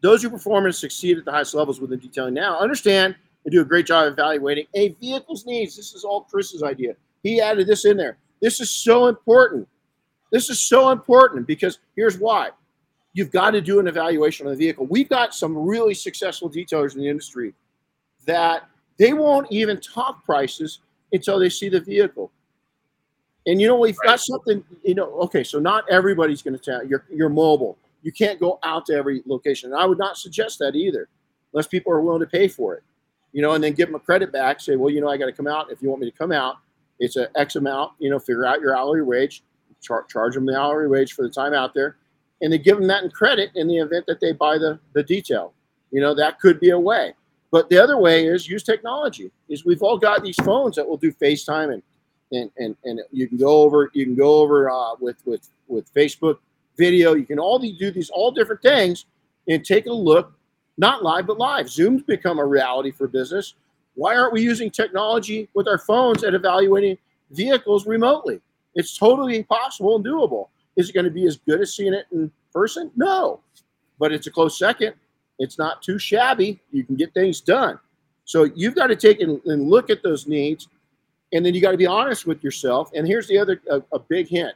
those 0.01 0.21
who 0.21 0.29
perform 0.29 0.65
and 0.65 0.75
succeed 0.75 1.17
at 1.17 1.25
the 1.25 1.31
highest 1.31 1.53
levels 1.53 1.81
within 1.81 1.99
detailing 1.99 2.33
now 2.33 2.59
understand 2.59 3.15
and 3.45 3.51
do 3.51 3.61
a 3.61 3.65
great 3.65 3.85
job 3.85 4.11
evaluating 4.11 4.65
a 4.75 4.89
vehicle's 5.01 5.45
needs. 5.45 5.75
This 5.75 5.93
is 5.93 6.03
all 6.03 6.21
Chris's 6.21 6.63
idea. 6.63 6.95
He 7.23 7.41
added 7.41 7.67
this 7.67 7.85
in 7.85 7.97
there. 7.97 8.17
This 8.41 8.59
is 8.59 8.69
so 8.69 9.07
important. 9.07 9.67
This 10.31 10.49
is 10.49 10.59
so 10.59 10.89
important 10.89 11.47
because 11.47 11.79
here's 11.95 12.17
why. 12.17 12.51
You've 13.13 13.31
got 13.31 13.51
to 13.51 13.61
do 13.61 13.79
an 13.79 13.87
evaluation 13.87 14.45
on 14.45 14.51
the 14.51 14.57
vehicle. 14.57 14.85
We've 14.85 15.09
got 15.09 15.33
some 15.33 15.57
really 15.57 15.93
successful 15.93 16.49
detailers 16.49 16.93
in 16.93 17.01
the 17.01 17.07
industry 17.07 17.53
that 18.25 18.69
they 18.97 19.13
won't 19.13 19.51
even 19.51 19.79
talk 19.79 20.23
prices 20.23 20.79
until 21.11 21.39
they 21.39 21.49
see 21.49 21.69
the 21.69 21.79
vehicle. 21.79 22.31
And 23.47 23.61
you 23.61 23.67
know, 23.67 23.77
we've 23.77 23.97
right. 23.99 24.09
got 24.09 24.19
something, 24.19 24.63
you 24.83 24.93
know, 24.93 25.13
okay, 25.21 25.43
so 25.43 25.57
not 25.57 25.85
everybody's 25.89 26.41
going 26.41 26.57
to 26.57 26.63
tell 26.63 26.85
you're, 26.85 27.05
you're 27.09 27.29
mobile. 27.29 27.77
You 28.07 28.13
can't 28.13 28.39
go 28.39 28.57
out 28.63 28.85
to 28.85 28.93
every 28.93 29.21
location. 29.25 29.73
And 29.73 29.81
I 29.81 29.85
would 29.85 29.97
not 29.97 30.15
suggest 30.15 30.59
that 30.59 30.77
either, 30.77 31.09
unless 31.51 31.67
people 31.67 31.91
are 31.91 31.99
willing 31.99 32.21
to 32.21 32.25
pay 32.25 32.47
for 32.47 32.73
it, 32.73 32.83
you 33.33 33.41
know, 33.41 33.51
and 33.51 33.61
then 33.61 33.73
give 33.73 33.89
them 33.89 33.95
a 33.95 33.99
credit 33.99 34.31
back. 34.31 34.61
Say, 34.61 34.77
well, 34.77 34.89
you 34.89 35.01
know, 35.01 35.09
I 35.09 35.17
got 35.17 35.25
to 35.25 35.33
come 35.33 35.45
out. 35.45 35.69
If 35.73 35.81
you 35.81 35.89
want 35.89 35.99
me 35.99 36.09
to 36.09 36.17
come 36.17 36.31
out, 36.31 36.55
it's 36.99 37.17
an 37.17 37.27
X 37.35 37.57
amount, 37.57 37.91
you 37.99 38.09
know, 38.09 38.17
figure 38.17 38.45
out 38.45 38.61
your 38.61 38.77
hourly 38.77 39.01
wage, 39.01 39.43
char- 39.81 40.05
charge 40.05 40.35
them 40.35 40.45
the 40.45 40.57
hourly 40.57 40.87
wage 40.87 41.11
for 41.11 41.23
the 41.23 41.29
time 41.29 41.53
out 41.53 41.73
there, 41.73 41.97
and 42.41 42.53
then 42.53 42.61
give 42.61 42.77
them 42.77 42.87
that 42.87 43.03
in 43.03 43.11
credit 43.11 43.51
in 43.55 43.67
the 43.67 43.75
event 43.75 44.05
that 44.07 44.21
they 44.21 44.31
buy 44.31 44.57
the, 44.57 44.79
the 44.93 45.03
detail. 45.03 45.51
You 45.91 45.99
know, 45.99 46.15
that 46.15 46.39
could 46.39 46.61
be 46.61 46.69
a 46.69 46.79
way. 46.79 47.13
But 47.51 47.69
the 47.69 47.77
other 47.77 47.97
way 47.97 48.25
is 48.25 48.47
use 48.47 48.63
technology. 48.63 49.31
Is 49.49 49.65
we've 49.65 49.83
all 49.83 49.97
got 49.97 50.23
these 50.23 50.37
phones 50.45 50.77
that 50.77 50.87
will 50.87 50.95
do 50.95 51.11
FaceTime 51.11 51.73
and 51.73 51.83
and 52.31 52.51
and, 52.57 52.77
and 52.85 53.01
you 53.11 53.27
can 53.27 53.37
go 53.37 53.63
over 53.63 53.91
you 53.93 54.05
can 54.05 54.15
go 54.15 54.35
over 54.35 54.69
uh, 54.69 54.95
with 55.01 55.17
with 55.25 55.49
with 55.67 55.93
Facebook 55.93 56.37
video. 56.77 57.13
You 57.13 57.25
can 57.25 57.39
all 57.39 57.59
do 57.59 57.91
these 57.91 58.09
all 58.09 58.31
different 58.31 58.61
things 58.61 59.05
and 59.47 59.63
take 59.63 59.85
a 59.85 59.93
look, 59.93 60.33
not 60.77 61.03
live 61.03 61.27
but 61.27 61.37
live. 61.37 61.69
Zoom's 61.69 62.03
become 62.03 62.39
a 62.39 62.45
reality 62.45 62.91
for 62.91 63.07
business. 63.07 63.55
Why 63.95 64.15
aren't 64.15 64.33
we 64.33 64.41
using 64.41 64.69
technology 64.69 65.49
with 65.53 65.67
our 65.67 65.79
phones 65.79 66.23
at 66.23 66.33
evaluating 66.33 66.97
vehicles 67.31 67.87
remotely? 67.87 68.41
It's 68.75 68.95
totally 68.95 69.43
possible 69.43 69.95
and 69.95 70.05
doable. 70.05 70.49
Is 70.75 70.89
it 70.89 70.93
going 70.93 71.05
to 71.05 71.11
be 71.11 71.25
as 71.25 71.37
good 71.37 71.61
as 71.61 71.73
seeing 71.73 71.93
it 71.93 72.05
in 72.11 72.31
person? 72.53 72.91
No, 72.95 73.39
but 73.97 74.11
it's 74.11 74.27
a 74.27 74.31
close 74.31 74.59
second. 74.59 74.93
It's 75.39 75.57
not 75.57 75.81
too 75.81 75.97
shabby. 75.97 76.59
You 76.71 76.83
can 76.83 76.95
get 76.95 77.13
things 77.13 77.41
done. 77.41 77.79
So 78.25 78.43
you've 78.55 78.75
got 78.75 78.87
to 78.87 78.95
take 78.95 79.19
and, 79.21 79.43
and 79.45 79.69
look 79.69 79.89
at 79.89 80.03
those 80.03 80.27
needs, 80.27 80.67
and 81.33 81.45
then 81.45 81.53
you 81.53 81.61
got 81.61 81.71
to 81.71 81.77
be 81.77 81.87
honest 81.87 82.27
with 82.27 82.43
yourself. 82.43 82.91
And 82.93 83.07
here's 83.07 83.27
the 83.27 83.37
other 83.39 83.61
a, 83.69 83.81
a 83.91 83.99
big 83.99 84.27
hint: 84.27 84.53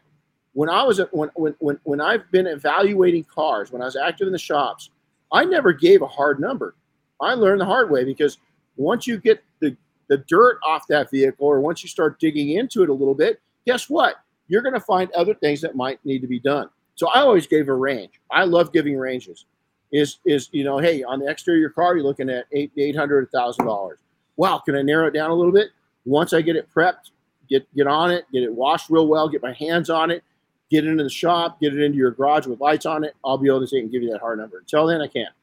when 0.53 0.69
I 0.69 0.83
was 0.83 0.99
when, 1.11 1.29
when 1.35 1.55
when 1.59 1.79
when 1.83 2.01
I've 2.01 2.29
been 2.31 2.47
evaluating 2.47 3.23
cars, 3.25 3.71
when 3.71 3.81
I 3.81 3.85
was 3.85 3.95
active 3.95 4.27
in 4.27 4.33
the 4.33 4.39
shops, 4.39 4.89
I 5.31 5.45
never 5.45 5.73
gave 5.73 6.01
a 6.01 6.07
hard 6.07 6.39
number. 6.39 6.75
I 7.19 7.33
learned 7.33 7.61
the 7.61 7.65
hard 7.65 7.89
way 7.89 8.03
because 8.03 8.37
once 8.75 9.07
you 9.07 9.17
get 9.17 9.43
the 9.59 9.75
the 10.07 10.17
dirt 10.17 10.59
off 10.65 10.87
that 10.87 11.09
vehicle, 11.09 11.47
or 11.47 11.61
once 11.61 11.83
you 11.83 11.89
start 11.89 12.19
digging 12.19 12.51
into 12.51 12.83
it 12.83 12.89
a 12.89 12.93
little 12.93 13.15
bit, 13.15 13.39
guess 13.65 13.89
what? 13.89 14.15
You're 14.47 14.61
going 14.61 14.73
to 14.73 14.81
find 14.81 15.09
other 15.11 15.33
things 15.33 15.61
that 15.61 15.75
might 15.75 16.03
need 16.05 16.19
to 16.19 16.27
be 16.27 16.39
done. 16.39 16.67
So 16.95 17.07
I 17.09 17.21
always 17.21 17.47
gave 17.47 17.69
a 17.69 17.73
range. 17.73 18.19
I 18.29 18.43
love 18.43 18.73
giving 18.73 18.97
ranges 18.97 19.45
is 19.91 20.17
is 20.25 20.49
you 20.51 20.63
know, 20.63 20.77
hey, 20.77 21.03
on 21.03 21.19
the 21.19 21.29
exterior 21.29 21.69
car, 21.69 21.95
you're 21.95 22.05
looking 22.05 22.29
at 22.29 22.45
eight 22.51 22.71
eight 22.77 22.95
hundred 22.95 23.29
thousand 23.31 23.65
dollars. 23.65 23.99
Wow, 24.37 24.59
can 24.59 24.75
I 24.75 24.81
narrow 24.81 25.07
it 25.07 25.13
down 25.13 25.29
a 25.29 25.35
little 25.35 25.51
bit? 25.51 25.69
Once 26.05 26.33
I 26.33 26.41
get 26.41 26.55
it 26.55 26.67
prepped, 26.73 27.11
get 27.49 27.67
get 27.75 27.87
on 27.87 28.11
it, 28.11 28.25
get 28.31 28.43
it 28.43 28.53
washed 28.53 28.89
real 28.89 29.07
well, 29.07 29.29
get 29.29 29.41
my 29.41 29.53
hands 29.53 29.89
on 29.89 30.11
it, 30.11 30.23
get 30.71 30.85
it 30.85 30.87
into 30.87 31.03
the 31.03 31.09
shop, 31.09 31.59
get 31.59 31.73
it 31.75 31.81
into 31.81 31.97
your 31.97 32.11
garage 32.11 32.47
with 32.47 32.59
lights 32.61 32.85
on 32.85 33.03
it, 33.03 33.13
I'll 33.23 33.37
be 33.37 33.47
able 33.47 33.59
to 33.59 33.67
take 33.67 33.83
and 33.83 33.91
give 33.91 34.01
you 34.01 34.09
that 34.11 34.21
hard 34.21 34.39
number. 34.39 34.59
Until 34.59 34.87
then, 34.87 35.01
I 35.01 35.07
can't. 35.07 35.33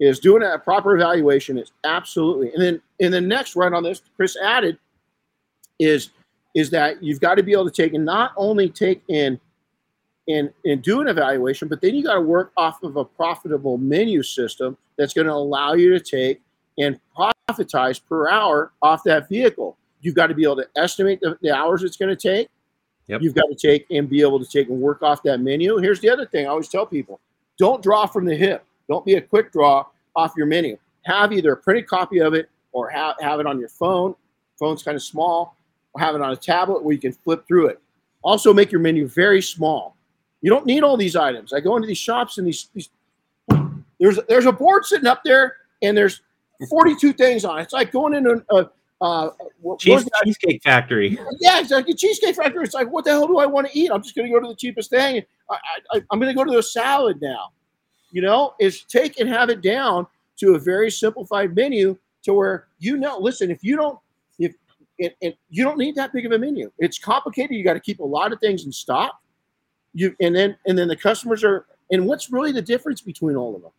is 0.00 0.18
doing 0.18 0.42
a 0.42 0.58
proper 0.58 0.94
evaluation 0.96 1.56
is 1.56 1.72
absolutely. 1.84 2.52
And 2.52 2.62
then 2.62 2.82
and 3.00 3.14
the 3.14 3.20
next 3.20 3.56
right 3.56 3.72
on 3.72 3.82
this, 3.82 4.02
Chris 4.16 4.36
added 4.42 4.76
is 5.78 6.10
is 6.54 6.68
that 6.70 7.02
you've 7.02 7.20
got 7.20 7.36
to 7.36 7.42
be 7.44 7.52
able 7.52 7.70
to 7.70 7.70
take 7.70 7.94
and 7.94 8.04
not 8.04 8.32
only 8.36 8.68
take 8.68 9.02
in 9.08 9.40
and 10.28 10.50
and 10.64 10.82
do 10.82 11.00
an 11.00 11.08
evaluation, 11.08 11.68
but 11.68 11.80
then 11.80 11.94
you 11.94 12.02
got 12.02 12.14
to 12.14 12.20
work 12.20 12.52
off 12.56 12.82
of 12.82 12.96
a 12.96 13.04
profitable 13.04 13.78
menu 13.78 14.22
system 14.22 14.76
that's 14.98 15.14
going 15.14 15.26
to 15.28 15.32
allow 15.32 15.74
you 15.74 15.96
to 15.96 16.00
take 16.00 16.40
and 16.78 16.98
profitize 17.16 18.00
per 18.08 18.28
hour 18.28 18.72
off 18.82 19.04
that 19.04 19.28
vehicle. 19.28 19.76
You've 20.00 20.14
got 20.14 20.28
to 20.28 20.34
be 20.34 20.42
able 20.44 20.56
to 20.56 20.68
estimate 20.76 21.20
the, 21.20 21.38
the 21.42 21.54
hours 21.54 21.82
it's 21.82 21.96
going 21.96 22.14
to 22.14 22.16
take. 22.16 22.48
Yep. 23.10 23.22
You've 23.22 23.34
got 23.34 23.46
to 23.46 23.56
take 23.56 23.86
and 23.90 24.08
be 24.08 24.20
able 24.20 24.38
to 24.38 24.48
take 24.48 24.68
and 24.68 24.80
work 24.80 25.02
off 25.02 25.24
that 25.24 25.40
menu. 25.40 25.78
Here's 25.78 25.98
the 25.98 26.08
other 26.08 26.26
thing 26.26 26.46
I 26.46 26.50
always 26.50 26.68
tell 26.68 26.86
people 26.86 27.18
don't 27.58 27.82
draw 27.82 28.06
from 28.06 28.24
the 28.24 28.36
hip. 28.36 28.64
Don't 28.88 29.04
be 29.04 29.14
a 29.14 29.20
quick 29.20 29.50
draw 29.52 29.84
off 30.14 30.32
your 30.36 30.46
menu. 30.46 30.78
Have 31.06 31.32
either 31.32 31.52
a 31.52 31.56
printed 31.56 31.88
copy 31.88 32.20
of 32.20 32.34
it 32.34 32.48
or 32.70 32.88
have, 32.88 33.16
have 33.20 33.40
it 33.40 33.46
on 33.46 33.58
your 33.58 33.68
phone. 33.68 34.14
Phone's 34.60 34.84
kind 34.84 34.94
of 34.94 35.02
small, 35.02 35.56
or 35.92 36.00
have 36.00 36.14
it 36.14 36.20
on 36.20 36.30
a 36.30 36.36
tablet 36.36 36.84
where 36.84 36.94
you 36.94 37.00
can 37.00 37.12
flip 37.12 37.44
through 37.48 37.66
it. 37.66 37.80
Also, 38.22 38.54
make 38.54 38.70
your 38.70 38.80
menu 38.80 39.08
very 39.08 39.42
small. 39.42 39.96
You 40.40 40.50
don't 40.50 40.66
need 40.66 40.84
all 40.84 40.96
these 40.96 41.16
items. 41.16 41.52
I 41.52 41.58
go 41.58 41.74
into 41.74 41.88
these 41.88 41.98
shops 41.98 42.38
and 42.38 42.46
these, 42.46 42.68
these 42.74 42.90
there's 43.98 44.20
there's 44.28 44.46
a 44.46 44.52
board 44.52 44.84
sitting 44.84 45.06
up 45.06 45.22
there 45.24 45.56
and 45.82 45.96
there's 45.96 46.20
42 46.68 47.12
things 47.14 47.44
on 47.44 47.58
it. 47.58 47.62
It's 47.62 47.72
like 47.72 47.90
going 47.90 48.14
into 48.14 48.44
a, 48.50 48.70
uh, 49.00 49.30
what, 49.60 49.78
Cheese, 49.78 50.06
cheesecake 50.24 50.62
factory. 50.62 51.18
Yeah, 51.40 51.60
exactly. 51.60 51.94
Cheesecake 51.94 52.36
factory. 52.36 52.64
It's 52.64 52.74
like, 52.74 52.90
what 52.90 53.04
the 53.04 53.12
hell 53.12 53.26
do 53.26 53.38
I 53.38 53.46
want 53.46 53.70
to 53.70 53.78
eat? 53.78 53.90
I'm 53.90 54.02
just 54.02 54.14
going 54.14 54.28
to 54.28 54.32
go 54.32 54.40
to 54.40 54.48
the 54.48 54.56
cheapest 54.56 54.90
thing. 54.90 55.22
I, 55.48 55.56
I, 55.92 56.02
I'm 56.10 56.18
going 56.20 56.30
to 56.30 56.36
go 56.36 56.44
to 56.44 56.54
the 56.54 56.62
salad 56.62 57.20
now. 57.20 57.50
You 58.12 58.22
know, 58.22 58.54
is 58.58 58.82
take 58.82 59.20
and 59.20 59.28
have 59.28 59.50
it 59.50 59.62
down 59.62 60.06
to 60.38 60.54
a 60.54 60.58
very 60.58 60.90
simplified 60.90 61.54
menu 61.54 61.96
to 62.24 62.34
where 62.34 62.66
you 62.78 62.96
know. 62.96 63.18
Listen, 63.18 63.50
if 63.50 63.62
you 63.62 63.76
don't, 63.76 63.98
if 64.38 64.54
and, 64.98 65.12
and 65.22 65.34
you 65.48 65.64
don't 65.64 65.78
need 65.78 65.94
that 65.94 66.12
big 66.12 66.26
of 66.26 66.32
a 66.32 66.38
menu. 66.38 66.70
It's 66.78 66.98
complicated. 66.98 67.56
You 67.56 67.64
got 67.64 67.74
to 67.74 67.80
keep 67.80 68.00
a 68.00 68.04
lot 68.04 68.32
of 68.32 68.40
things 68.40 68.66
in 68.66 68.72
stock. 68.72 69.20
You 69.94 70.14
and 70.20 70.34
then 70.34 70.56
and 70.66 70.76
then 70.76 70.88
the 70.88 70.96
customers 70.96 71.44
are. 71.44 71.66
And 71.92 72.06
what's 72.06 72.30
really 72.30 72.52
the 72.52 72.62
difference 72.62 73.00
between 73.00 73.34
all 73.34 73.56
of 73.56 73.62
them? 73.62 73.72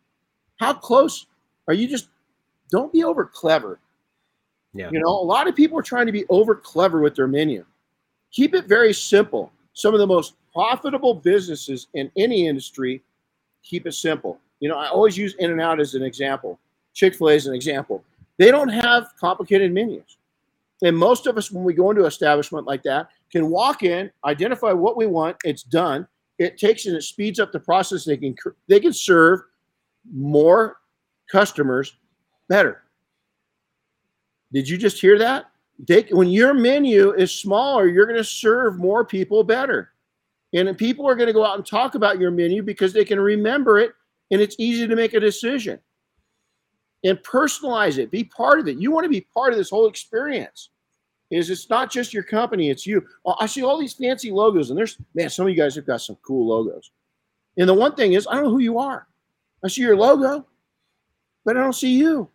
How 0.56 0.74
close 0.74 1.26
are 1.68 1.74
you? 1.74 1.86
Just 1.86 2.08
don't 2.70 2.92
be 2.92 3.04
over 3.04 3.24
clever. 3.24 3.78
Yeah. 4.74 4.90
You 4.90 5.00
know, 5.00 5.08
a 5.08 5.24
lot 5.24 5.48
of 5.48 5.54
people 5.54 5.78
are 5.78 5.82
trying 5.82 6.06
to 6.06 6.12
be 6.12 6.24
over 6.28 6.54
clever 6.54 7.00
with 7.00 7.14
their 7.14 7.28
menu. 7.28 7.64
Keep 8.30 8.54
it 8.54 8.66
very 8.66 8.94
simple. 8.94 9.52
Some 9.74 9.94
of 9.94 10.00
the 10.00 10.06
most 10.06 10.34
profitable 10.52 11.14
businesses 11.14 11.88
in 11.94 12.10
any 12.16 12.46
industry 12.46 13.02
keep 13.62 13.86
it 13.86 13.92
simple. 13.92 14.38
You 14.60 14.68
know, 14.68 14.78
I 14.78 14.88
always 14.88 15.16
use 15.16 15.34
In 15.38 15.50
and 15.50 15.60
Out 15.60 15.80
as 15.80 15.94
an 15.94 16.02
example. 16.02 16.58
Chick 16.94 17.14
fil 17.14 17.30
A 17.30 17.34
is 17.34 17.46
an 17.46 17.54
example. 17.54 18.04
They 18.38 18.50
don't 18.50 18.68
have 18.68 19.08
complicated 19.18 19.72
menus. 19.72 20.18
And 20.82 20.96
most 20.96 21.26
of 21.26 21.36
us, 21.36 21.50
when 21.50 21.64
we 21.64 21.74
go 21.74 21.90
into 21.90 22.02
an 22.02 22.08
establishment 22.08 22.66
like 22.66 22.82
that, 22.82 23.08
can 23.30 23.50
walk 23.50 23.82
in, 23.82 24.10
identify 24.24 24.72
what 24.72 24.96
we 24.96 25.06
want, 25.06 25.36
it's 25.44 25.62
done. 25.62 26.06
It 26.38 26.58
takes 26.58 26.86
and 26.86 26.96
it 26.96 27.02
speeds 27.02 27.38
up 27.38 27.52
the 27.52 27.60
process. 27.60 28.04
They 28.04 28.16
can 28.16 28.34
they 28.68 28.80
can 28.80 28.92
serve 28.92 29.40
more 30.12 30.78
customers 31.30 31.96
better. 32.48 32.81
Did 34.52 34.68
you 34.68 34.76
just 34.76 35.00
hear 35.00 35.18
that? 35.18 35.46
When 36.10 36.28
your 36.28 36.54
menu 36.54 37.12
is 37.12 37.32
smaller, 37.32 37.88
you're 37.88 38.06
going 38.06 38.18
to 38.18 38.24
serve 38.24 38.78
more 38.78 39.04
people 39.04 39.42
better. 39.42 39.90
And 40.54 40.76
people 40.76 41.08
are 41.08 41.14
going 41.14 41.28
to 41.28 41.32
go 41.32 41.44
out 41.44 41.56
and 41.56 41.66
talk 41.66 41.94
about 41.94 42.20
your 42.20 42.30
menu 42.30 42.62
because 42.62 42.92
they 42.92 43.04
can 43.04 43.18
remember 43.18 43.78
it 43.78 43.92
and 44.30 44.40
it's 44.40 44.56
easy 44.58 44.86
to 44.86 44.96
make 44.96 45.14
a 45.14 45.20
decision. 45.20 45.78
And 47.04 47.18
personalize 47.18 47.98
it, 47.98 48.10
be 48.10 48.24
part 48.24 48.60
of 48.60 48.68
it. 48.68 48.78
You 48.78 48.92
want 48.92 49.04
to 49.04 49.10
be 49.10 49.22
part 49.34 49.52
of 49.52 49.58
this 49.58 49.70
whole 49.70 49.88
experience. 49.88 50.70
Is 51.30 51.48
it's 51.48 51.70
not 51.70 51.90
just 51.90 52.12
your 52.12 52.22
company, 52.22 52.68
it's 52.68 52.86
you. 52.86 53.02
I 53.38 53.46
see 53.46 53.62
all 53.62 53.80
these 53.80 53.94
fancy 53.94 54.30
logos, 54.30 54.68
and 54.68 54.78
there's 54.78 54.98
man, 55.14 55.30
some 55.30 55.46
of 55.46 55.50
you 55.50 55.56
guys 55.56 55.74
have 55.76 55.86
got 55.86 56.02
some 56.02 56.16
cool 56.22 56.46
logos. 56.46 56.90
And 57.56 57.66
the 57.66 57.74
one 57.74 57.94
thing 57.94 58.12
is, 58.12 58.26
I 58.26 58.34
don't 58.34 58.44
know 58.44 58.50
who 58.50 58.58
you 58.58 58.78
are. 58.78 59.08
I 59.64 59.68
see 59.68 59.80
your 59.80 59.96
logo, 59.96 60.46
but 61.44 61.56
I 61.56 61.60
don't 61.60 61.72
see 61.72 61.96
you. 61.96 62.28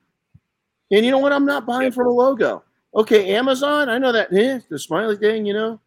And 0.91 1.05
you 1.05 1.11
know 1.11 1.19
what? 1.19 1.33
I'm 1.33 1.45
not 1.45 1.65
buying 1.65 1.91
from 1.91 2.07
a 2.07 2.11
logo. 2.11 2.63
Okay, 2.95 3.35
Amazon, 3.35 3.89
I 3.89 3.97
know 3.97 4.11
that. 4.11 4.33
Eh, 4.33 4.59
the 4.69 4.79
smiley 4.79 5.17
thing, 5.17 5.45
you 5.45 5.53
know. 5.53 5.79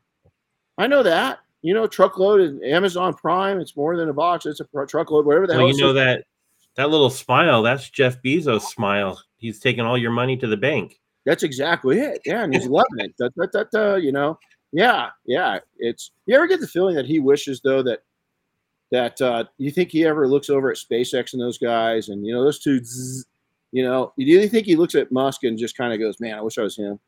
I 0.79 0.87
know 0.87 1.03
that. 1.03 1.41
You 1.63 1.75
know, 1.75 1.87
truckload 1.87 2.41
and 2.41 2.65
Amazon 2.65 3.13
Prime, 3.13 3.61
it's 3.61 3.77
more 3.77 3.97
than 3.97 4.09
a 4.09 4.15
box. 4.15 4.47
It's 4.47 4.61
a 4.61 4.87
truckload, 4.87 5.27
whatever 5.27 5.47
the 5.47 5.55
well, 5.55 5.67
hell. 5.67 5.77
You 5.77 5.83
know 5.83 5.93
that 5.93 6.25
that 6.77 6.89
little 6.89 7.11
smile, 7.11 7.63
that's 7.63 7.91
Jeff 7.91 8.23
Bezos' 8.23 8.63
smile. 8.63 9.21
He's 9.37 9.59
taking 9.59 9.85
all 9.85 9.99
your 9.99 10.11
money 10.11 10.37
to 10.39 10.47
the 10.47 10.57
bank. 10.57 11.01
That's 11.27 11.43
exactly 11.43 11.99
it. 12.01 12.23
Yeah, 12.25 12.45
and 12.45 12.55
he's 12.55 12.67
loving 12.67 12.99
it. 12.99 13.15
Da, 13.19 13.29
da, 13.37 13.47
da, 13.53 13.65
da, 13.71 13.95
you 13.97 14.13
know. 14.13 14.39
Yeah, 14.73 15.11
yeah. 15.27 15.59
It's 15.79 16.13
you 16.27 16.35
ever 16.35 16.47
get 16.47 16.61
the 16.61 16.67
feeling 16.67 16.95
that 16.95 17.07
he 17.07 17.19
wishes 17.19 17.61
though 17.63 17.83
that 17.83 18.01
that 18.91 19.21
uh, 19.21 19.45
you 19.59 19.71
think 19.71 19.91
he 19.91 20.07
ever 20.07 20.29
looks 20.29 20.49
over 20.49 20.71
at 20.71 20.79
SpaceX 20.79 21.33
and 21.33 21.43
those 21.43 21.59
guys 21.59 22.09
and 22.09 22.27
you 22.27 22.33
know 22.33 22.43
those 22.43 22.61
two 22.61 22.83
zzz, 22.83 23.27
you 23.73 23.85
know, 23.85 24.13
do 24.17 24.25
you 24.25 24.49
think 24.49 24.67
he 24.67 24.77
looks 24.77 24.95
at 24.95 25.13
Musk 25.13 25.45
and 25.45 25.59
just 25.59 25.77
kind 25.77 25.93
of 25.93 26.01
goes, 26.01 26.21
"Man, 26.21 26.35
I 26.35 26.41
wish 26.41 26.59
I 26.59 26.63
was 26.63 26.77
him"? 26.77 26.99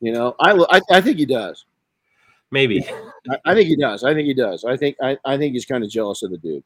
You 0.00 0.12
know, 0.12 0.34
I 0.40 0.52
I, 0.70 0.80
I 0.90 1.00
think 1.00 1.18
he 1.18 1.26
does. 1.26 1.64
Maybe. 2.50 2.86
I, 3.30 3.38
I, 3.44 3.54
think 3.54 3.68
he 3.68 3.76
does. 3.76 4.04
I 4.04 4.14
think 4.14 4.26
he 4.26 4.34
does. 4.34 4.64
I 4.64 4.76
think 4.76 4.96
I, 5.02 5.18
I 5.24 5.36
think 5.36 5.52
he's 5.52 5.66
kind 5.66 5.84
of 5.84 5.90
jealous 5.90 6.22
of 6.22 6.30
the 6.30 6.38
dude. 6.38 6.64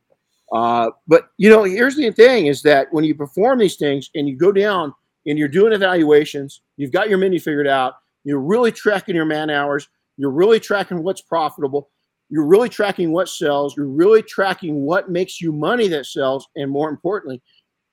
Uh, 0.53 0.91
but 1.09 1.31
you 1.39 1.51
know, 1.51 1.65
here's 1.65 1.97
the 1.97 2.11
thing: 2.13 2.47
is 2.47 2.63
that 2.63 2.87
when 2.93 3.05
you 3.05 3.15
perform 3.15 3.59
these 3.59 3.77
things 3.77 4.11
and 4.15 4.29
you 4.29 4.37
go 4.37 4.53
down 4.53 4.95
and 5.27 5.39
you're 5.39 5.49
doing 5.49 5.73
evaluations, 5.73 6.63
you've 6.77 6.93
got 6.93 7.09
your 7.09 7.19
menu 7.19 7.41
figured 7.41 7.67
out, 7.67 7.95
you're 8.25 8.41
really 8.41 8.71
tracking 8.71 9.15
your 9.15 9.25
man 9.25 9.51
hours, 9.51 9.89
you're 10.17 10.31
really 10.31 10.61
tracking 10.61 11.03
what's 11.03 11.23
profitable, 11.23 11.91
you're 12.29 12.47
really 12.47 12.69
tracking 12.69 13.13
what 13.13 13.29
sells, 13.29 13.77
you're 13.77 13.87
really 13.87 14.23
tracking 14.23 14.83
what 14.83 15.11
makes 15.11 15.41
you 15.41 15.53
money 15.53 15.89
that 15.89 16.07
sells, 16.07 16.47
and 16.57 16.71
more 16.71 16.91
importantly, 16.91 17.43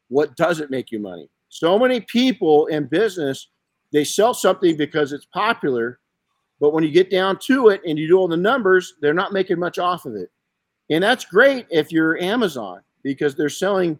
what 0.09 0.35
doesn't 0.35 0.71
make 0.71 0.91
you 0.91 0.99
money. 0.99 1.29
So 1.49 1.77
many 1.77 2.01
people 2.01 2.67
in 2.67 2.85
business, 2.87 3.49
they 3.91 4.03
sell 4.03 4.33
something 4.33 4.77
because 4.77 5.11
it's 5.11 5.25
popular, 5.25 5.99
but 6.59 6.73
when 6.73 6.83
you 6.83 6.91
get 6.91 7.09
down 7.09 7.39
to 7.45 7.69
it 7.69 7.81
and 7.85 7.97
you 7.97 8.07
do 8.07 8.17
all 8.17 8.27
the 8.27 8.37
numbers, 8.37 8.95
they're 9.01 9.13
not 9.13 9.33
making 9.33 9.59
much 9.59 9.79
off 9.79 10.05
of 10.05 10.15
it. 10.15 10.29
And 10.89 11.03
that's 11.03 11.25
great 11.25 11.65
if 11.69 11.91
you're 11.91 12.17
Amazon 12.21 12.81
because 13.03 13.35
they're 13.35 13.49
selling, 13.49 13.99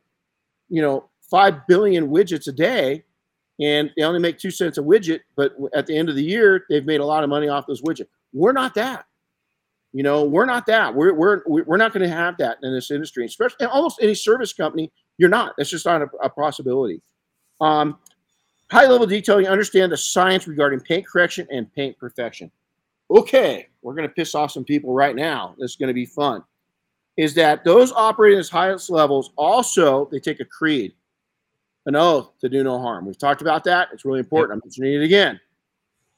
you 0.70 0.82
know, 0.82 1.10
5 1.30 1.68
billion 1.68 2.10
widgets 2.10 2.48
a 2.48 2.52
day 2.52 3.04
and 3.60 3.92
they 3.96 4.04
only 4.04 4.20
make 4.20 4.38
2 4.38 4.52
cents 4.52 4.78
a 4.78 4.82
widget, 4.82 5.20
but 5.36 5.54
at 5.74 5.86
the 5.86 5.98
end 5.98 6.10
of 6.10 6.16
the 6.16 6.24
year, 6.24 6.66
they've 6.70 6.86
made 6.86 7.00
a 7.00 7.06
lot 7.06 7.24
of 7.24 7.30
money 7.30 7.48
off 7.48 7.68
those 7.68 7.82
widgets. 7.82 8.08
We're 8.34 8.54
not 8.54 8.76
that. 8.76 9.06
You 9.92 10.04
know, 10.04 10.24
we're 10.24 10.46
not 10.46 10.68
that. 10.68 10.94
We're 10.94 11.14
we're 11.14 11.42
we're 11.48 11.78
not 11.78 11.94
going 11.94 12.08
to 12.08 12.16
have 12.16 12.38
that 12.38 12.60
in 12.62 12.72
this 12.72 12.92
industry, 12.92 13.26
especially 13.26 13.66
almost 13.66 14.00
any 14.04 14.14
service 14.14 14.54
company. 14.54 14.92
You're 15.18 15.30
not. 15.30 15.56
That's 15.58 15.72
just 15.72 15.86
not 15.86 16.04
a, 16.04 16.08
a 16.22 16.30
possibility. 16.30 17.02
Um, 17.62 17.98
high 18.72 18.88
level 18.88 19.08
detailing, 19.08 19.48
understand 19.48 19.92
the 19.92 19.98
science 19.98 20.48
regarding 20.48 20.80
paint 20.82 21.08
correction 21.08 21.48
and 21.52 21.74
paint 21.74 21.98
perfection. 21.98 22.52
Okay, 23.12 23.68
we're 23.82 23.96
going 23.96 24.08
to 24.08 24.14
piss 24.14 24.36
off 24.36 24.52
some 24.52 24.64
people 24.64 24.94
right 24.94 25.16
now. 25.16 25.56
This 25.58 25.72
is 25.72 25.78
going 25.78 25.88
to 25.88 25.94
be 25.94 26.06
fun. 26.06 26.44
Is 27.18 27.34
that 27.36 27.64
those 27.64 27.92
operating 27.92 28.40
at 28.40 28.48
highest 28.48 28.90
levels 28.90 29.32
also 29.36 30.08
they 30.12 30.20
take 30.20 30.40
a 30.40 30.46
creed, 30.46 30.94
an 31.86 31.96
oath 31.96 32.32
to 32.40 32.48
do 32.48 32.64
no 32.64 32.80
harm. 32.80 33.06
We've 33.06 33.18
talked 33.18 33.42
about 33.42 33.64
that. 33.66 33.90
It's 33.92 34.06
really 34.06 34.20
important. 34.20 34.54
I'm 34.54 34.62
mentioning 34.64 34.94
it 34.94 35.04
again. 35.04 35.40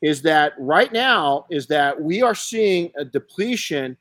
Is 0.01 0.21
that 0.23 0.53
right 0.59 0.91
now? 0.91 1.45
Is 1.49 1.67
that 1.67 1.99
we 1.99 2.21
are 2.21 2.35
seeing 2.35 2.91
a 2.97 3.05
depletion 3.05 3.97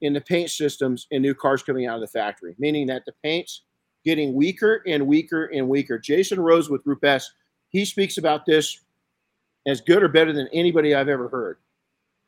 in 0.00 0.12
the 0.12 0.20
paint 0.20 0.50
systems 0.50 1.06
in 1.10 1.22
new 1.22 1.34
cars 1.34 1.62
coming 1.62 1.86
out 1.86 1.94
of 1.94 2.00
the 2.02 2.06
factory, 2.06 2.54
meaning 2.58 2.86
that 2.88 3.04
the 3.06 3.14
paints 3.22 3.62
getting 4.04 4.34
weaker 4.34 4.82
and 4.86 5.06
weaker 5.06 5.46
and 5.46 5.68
weaker. 5.68 5.98
Jason 5.98 6.40
Rose 6.40 6.68
with 6.68 6.82
S, 7.02 7.30
he 7.70 7.84
speaks 7.84 8.18
about 8.18 8.46
this 8.46 8.80
as 9.66 9.80
good 9.80 10.02
or 10.02 10.08
better 10.08 10.32
than 10.32 10.48
anybody 10.52 10.94
I've 10.94 11.08
ever 11.08 11.28
heard. 11.28 11.58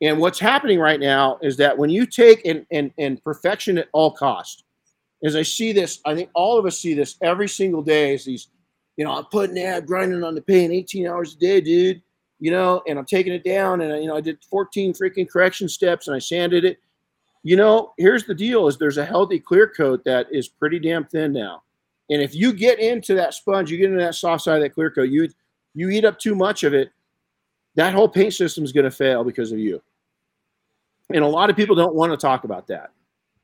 And 0.01 0.19
what's 0.19 0.39
happening 0.39 0.79
right 0.79 0.99
now 0.99 1.39
is 1.41 1.57
that 1.57 1.77
when 1.77 1.89
you 1.89 2.05
take 2.05 2.45
and, 2.45 2.65
and, 2.71 2.91
and 2.97 3.23
perfection 3.23 3.77
at 3.77 3.89
all 3.93 4.11
cost, 4.11 4.63
as 5.23 5.35
I 5.35 5.41
see 5.41 5.71
this, 5.71 5.99
I 6.05 6.13
think 6.13 6.29
all 6.35 6.59
of 6.59 6.65
us 6.65 6.77
see 6.77 6.93
this 6.93 7.17
every 7.21 7.49
single 7.49 7.81
day 7.81 8.13
is 8.13 8.25
these, 8.25 8.49
you 8.95 9.05
know, 9.05 9.11
I'm 9.11 9.25
putting 9.25 9.55
that 9.55 9.87
grinding 9.87 10.23
on 10.23 10.35
the 10.35 10.41
paint 10.41 10.71
18 10.71 11.07
hours 11.07 11.33
a 11.33 11.37
day, 11.39 11.61
dude, 11.61 12.01
you 12.39 12.51
know, 12.51 12.83
and 12.87 12.99
I'm 12.99 13.05
taking 13.05 13.33
it 13.33 13.43
down 13.43 13.81
and, 13.81 14.01
you 14.01 14.07
know, 14.07 14.15
I 14.15 14.21
did 14.21 14.37
14 14.49 14.93
freaking 14.93 15.29
correction 15.29 15.67
steps 15.67 16.07
and 16.07 16.15
I 16.15 16.19
sanded 16.19 16.65
it. 16.65 16.77
You 17.41 17.55
know, 17.55 17.93
here's 17.97 18.25
the 18.25 18.35
deal 18.35 18.67
is 18.67 18.77
there's 18.77 18.97
a 18.97 19.05
healthy 19.05 19.39
clear 19.39 19.67
coat 19.67 20.03
that 20.05 20.27
is 20.31 20.47
pretty 20.47 20.79
damn 20.79 21.05
thin 21.05 21.33
now. 21.33 21.63
And 22.09 22.21
if 22.21 22.33
you 22.33 22.53
get 22.53 22.79
into 22.79 23.15
that 23.15 23.33
sponge, 23.33 23.69
you 23.69 23.77
get 23.77 23.91
into 23.91 24.03
that 24.03 24.15
soft 24.15 24.43
side 24.43 24.57
of 24.57 24.61
that 24.63 24.73
clear 24.73 24.89
coat, 24.89 25.09
you 25.09 25.29
you 25.73 25.89
eat 25.89 26.05
up 26.05 26.17
too 26.17 26.35
much 26.35 26.63
of 26.63 26.73
it, 26.73 26.91
that 27.75 27.93
whole 27.93 28.07
paint 28.07 28.33
system 28.33 28.63
is 28.63 28.71
going 28.71 28.85
to 28.85 28.91
fail 28.91 29.23
because 29.23 29.51
of 29.51 29.59
you. 29.59 29.81
And 31.13 31.23
a 31.23 31.27
lot 31.27 31.49
of 31.49 31.55
people 31.55 31.75
don't 31.75 31.95
want 31.95 32.11
to 32.11 32.17
talk 32.17 32.43
about 32.43 32.67
that. 32.67 32.91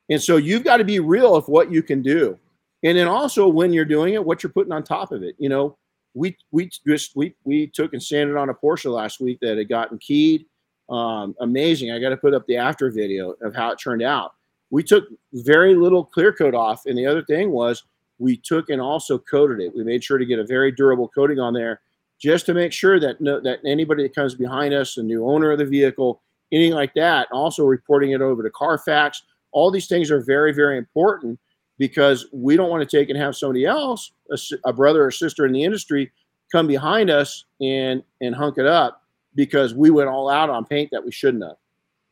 And 0.10 0.21
so 0.21 0.38
you've 0.38 0.63
got 0.63 0.78
to 0.78 0.84
be 0.84 0.99
real 0.99 1.36
of 1.36 1.47
what 1.47 1.71
you 1.71 1.84
can 1.84 2.02
do. 2.02 2.38
and 2.84 2.97
then 2.97 3.08
also 3.08 3.47
when 3.47 3.71
you're 3.71 3.86
doing 3.86 4.13
it, 4.13 4.23
what 4.23 4.43
you're 4.43 4.52
putting 4.52 4.73
on 4.73 4.84
top 4.84 5.12
of 5.12 5.23
it. 5.23 5.36
You 5.38 5.49
know, 5.49 5.78
we 6.13 6.38
we 6.52 6.69
just 6.86 7.15
we 7.15 7.34
we 7.43 7.67
took 7.67 7.93
and 7.93 8.04
sanded 8.04 8.36
on 8.38 8.49
a 8.49 8.54
Porsche 8.54 8.91
last 8.91 9.19
week 9.19 9.39
that 9.41 9.58
had 9.58 9.69
gotten 9.69 9.97
keyed. 9.97 10.45
Um, 10.89 11.36
amazing. 11.39 11.91
I 11.91 11.99
got 11.99 12.10
to 12.10 12.17
put 12.17 12.34
up 12.34 12.45
the 12.45 12.58
after 12.58 12.91
video 12.91 13.32
of 13.41 13.56
how 13.56 13.71
it 13.71 13.80
turned 13.80 14.04
out. 14.04 14.34
We 14.69 14.84
took 14.84 15.06
very 15.34 15.76
little 15.76 16.04
clear 16.04 16.34
coat 16.34 16.54
off, 16.54 16.86
and 16.86 16.97
the 16.97 17.06
other 17.06 17.23
thing 17.23 17.52
was 17.52 17.84
we 18.23 18.38
took 18.38 18.69
and 18.69 18.81
also 18.81 19.19
coated 19.19 19.59
it. 19.59 19.75
We 19.75 19.83
made 19.83 20.01
sure 20.01 20.17
to 20.17 20.25
get 20.25 20.39
a 20.39 20.45
very 20.45 20.71
durable 20.71 21.09
coating 21.09 21.39
on 21.39 21.53
there 21.53 21.81
just 22.21 22.45
to 22.45 22.53
make 22.53 22.71
sure 22.71 22.97
that 22.97 23.19
no, 23.19 23.41
that 23.41 23.59
anybody 23.65 24.03
that 24.03 24.15
comes 24.15 24.33
behind 24.33 24.73
us, 24.73 24.95
the 24.95 25.03
new 25.03 25.27
owner 25.27 25.51
of 25.51 25.59
the 25.59 25.65
vehicle, 25.65 26.21
anything 26.53 26.73
like 26.73 26.93
that, 26.93 27.27
also 27.33 27.65
reporting 27.65 28.12
it 28.12 28.21
over 28.21 28.41
to 28.41 28.49
Carfax. 28.49 29.23
All 29.51 29.69
these 29.69 29.88
things 29.88 30.09
are 30.09 30.21
very, 30.21 30.53
very 30.53 30.77
important 30.77 31.38
because 31.77 32.27
we 32.31 32.55
don't 32.55 32.69
want 32.69 32.88
to 32.88 32.97
take 32.97 33.09
and 33.09 33.19
have 33.19 33.36
somebody 33.36 33.65
else, 33.65 34.13
a, 34.31 34.38
a, 34.63 34.71
brother 34.71 35.03
or 35.05 35.12
sister 35.12 35.45
in 35.45 35.51
the 35.51 35.63
industry, 35.63 36.09
come 36.49 36.65
behind 36.65 37.09
us 37.09 37.43
and 37.59 38.01
and 38.21 38.33
hunk 38.33 38.57
it 38.57 38.65
up 38.65 39.03
because 39.36 39.73
we 39.73 39.89
went 39.89 40.07
all 40.07 40.29
out 40.29 40.49
on 40.49 40.63
paint 40.63 40.89
that 40.93 41.03
we 41.03 41.12
shouldn't 41.12 41.43
have. 41.43 41.57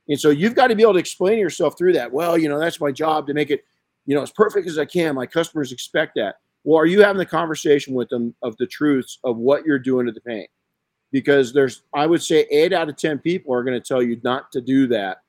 And 0.09 0.19
so 0.19 0.29
you've 0.29 0.55
got 0.55 0.67
to 0.67 0.75
be 0.75 0.83
able 0.83 0.93
to 0.93 0.99
explain 0.99 1.39
yourself 1.39 1.77
through 1.77 1.93
that. 1.93 2.11
Well, 2.11 2.37
you 2.37 2.49
know, 2.49 2.59
that's 2.59 2.81
my 2.81 2.91
job 2.91 3.27
to 3.27 3.33
make 3.33 3.49
it, 3.49 3.63
you 4.05 4.15
know, 4.15 4.21
as 4.21 4.31
perfect 4.31 4.67
as 4.67 4.77
I 4.77 4.85
can. 4.85 5.15
My 5.15 5.25
customers 5.25 5.71
expect 5.71 6.13
that. 6.15 6.35
Well, 6.63 6.79
are 6.79 6.85
you 6.85 7.01
having 7.01 7.17
the 7.17 7.25
conversation 7.25 7.93
with 7.93 8.09
them 8.09 8.35
of 8.41 8.55
the 8.57 8.67
truths 8.67 9.19
of 9.23 9.37
what 9.37 9.65
you're 9.65 9.79
doing 9.79 10.05
to 10.05 10.11
the 10.11 10.21
paint? 10.21 10.49
Because 11.11 11.53
there's, 11.53 11.83
I 11.93 12.05
would 12.05 12.21
say, 12.21 12.45
eight 12.51 12.73
out 12.73 12.89
of 12.89 12.97
10 12.97 13.19
people 13.19 13.53
are 13.53 13.63
going 13.63 13.79
to 13.79 13.85
tell 13.85 14.01
you 14.01 14.19
not 14.23 14.51
to 14.51 14.61
do 14.61 14.87
that 14.87 15.21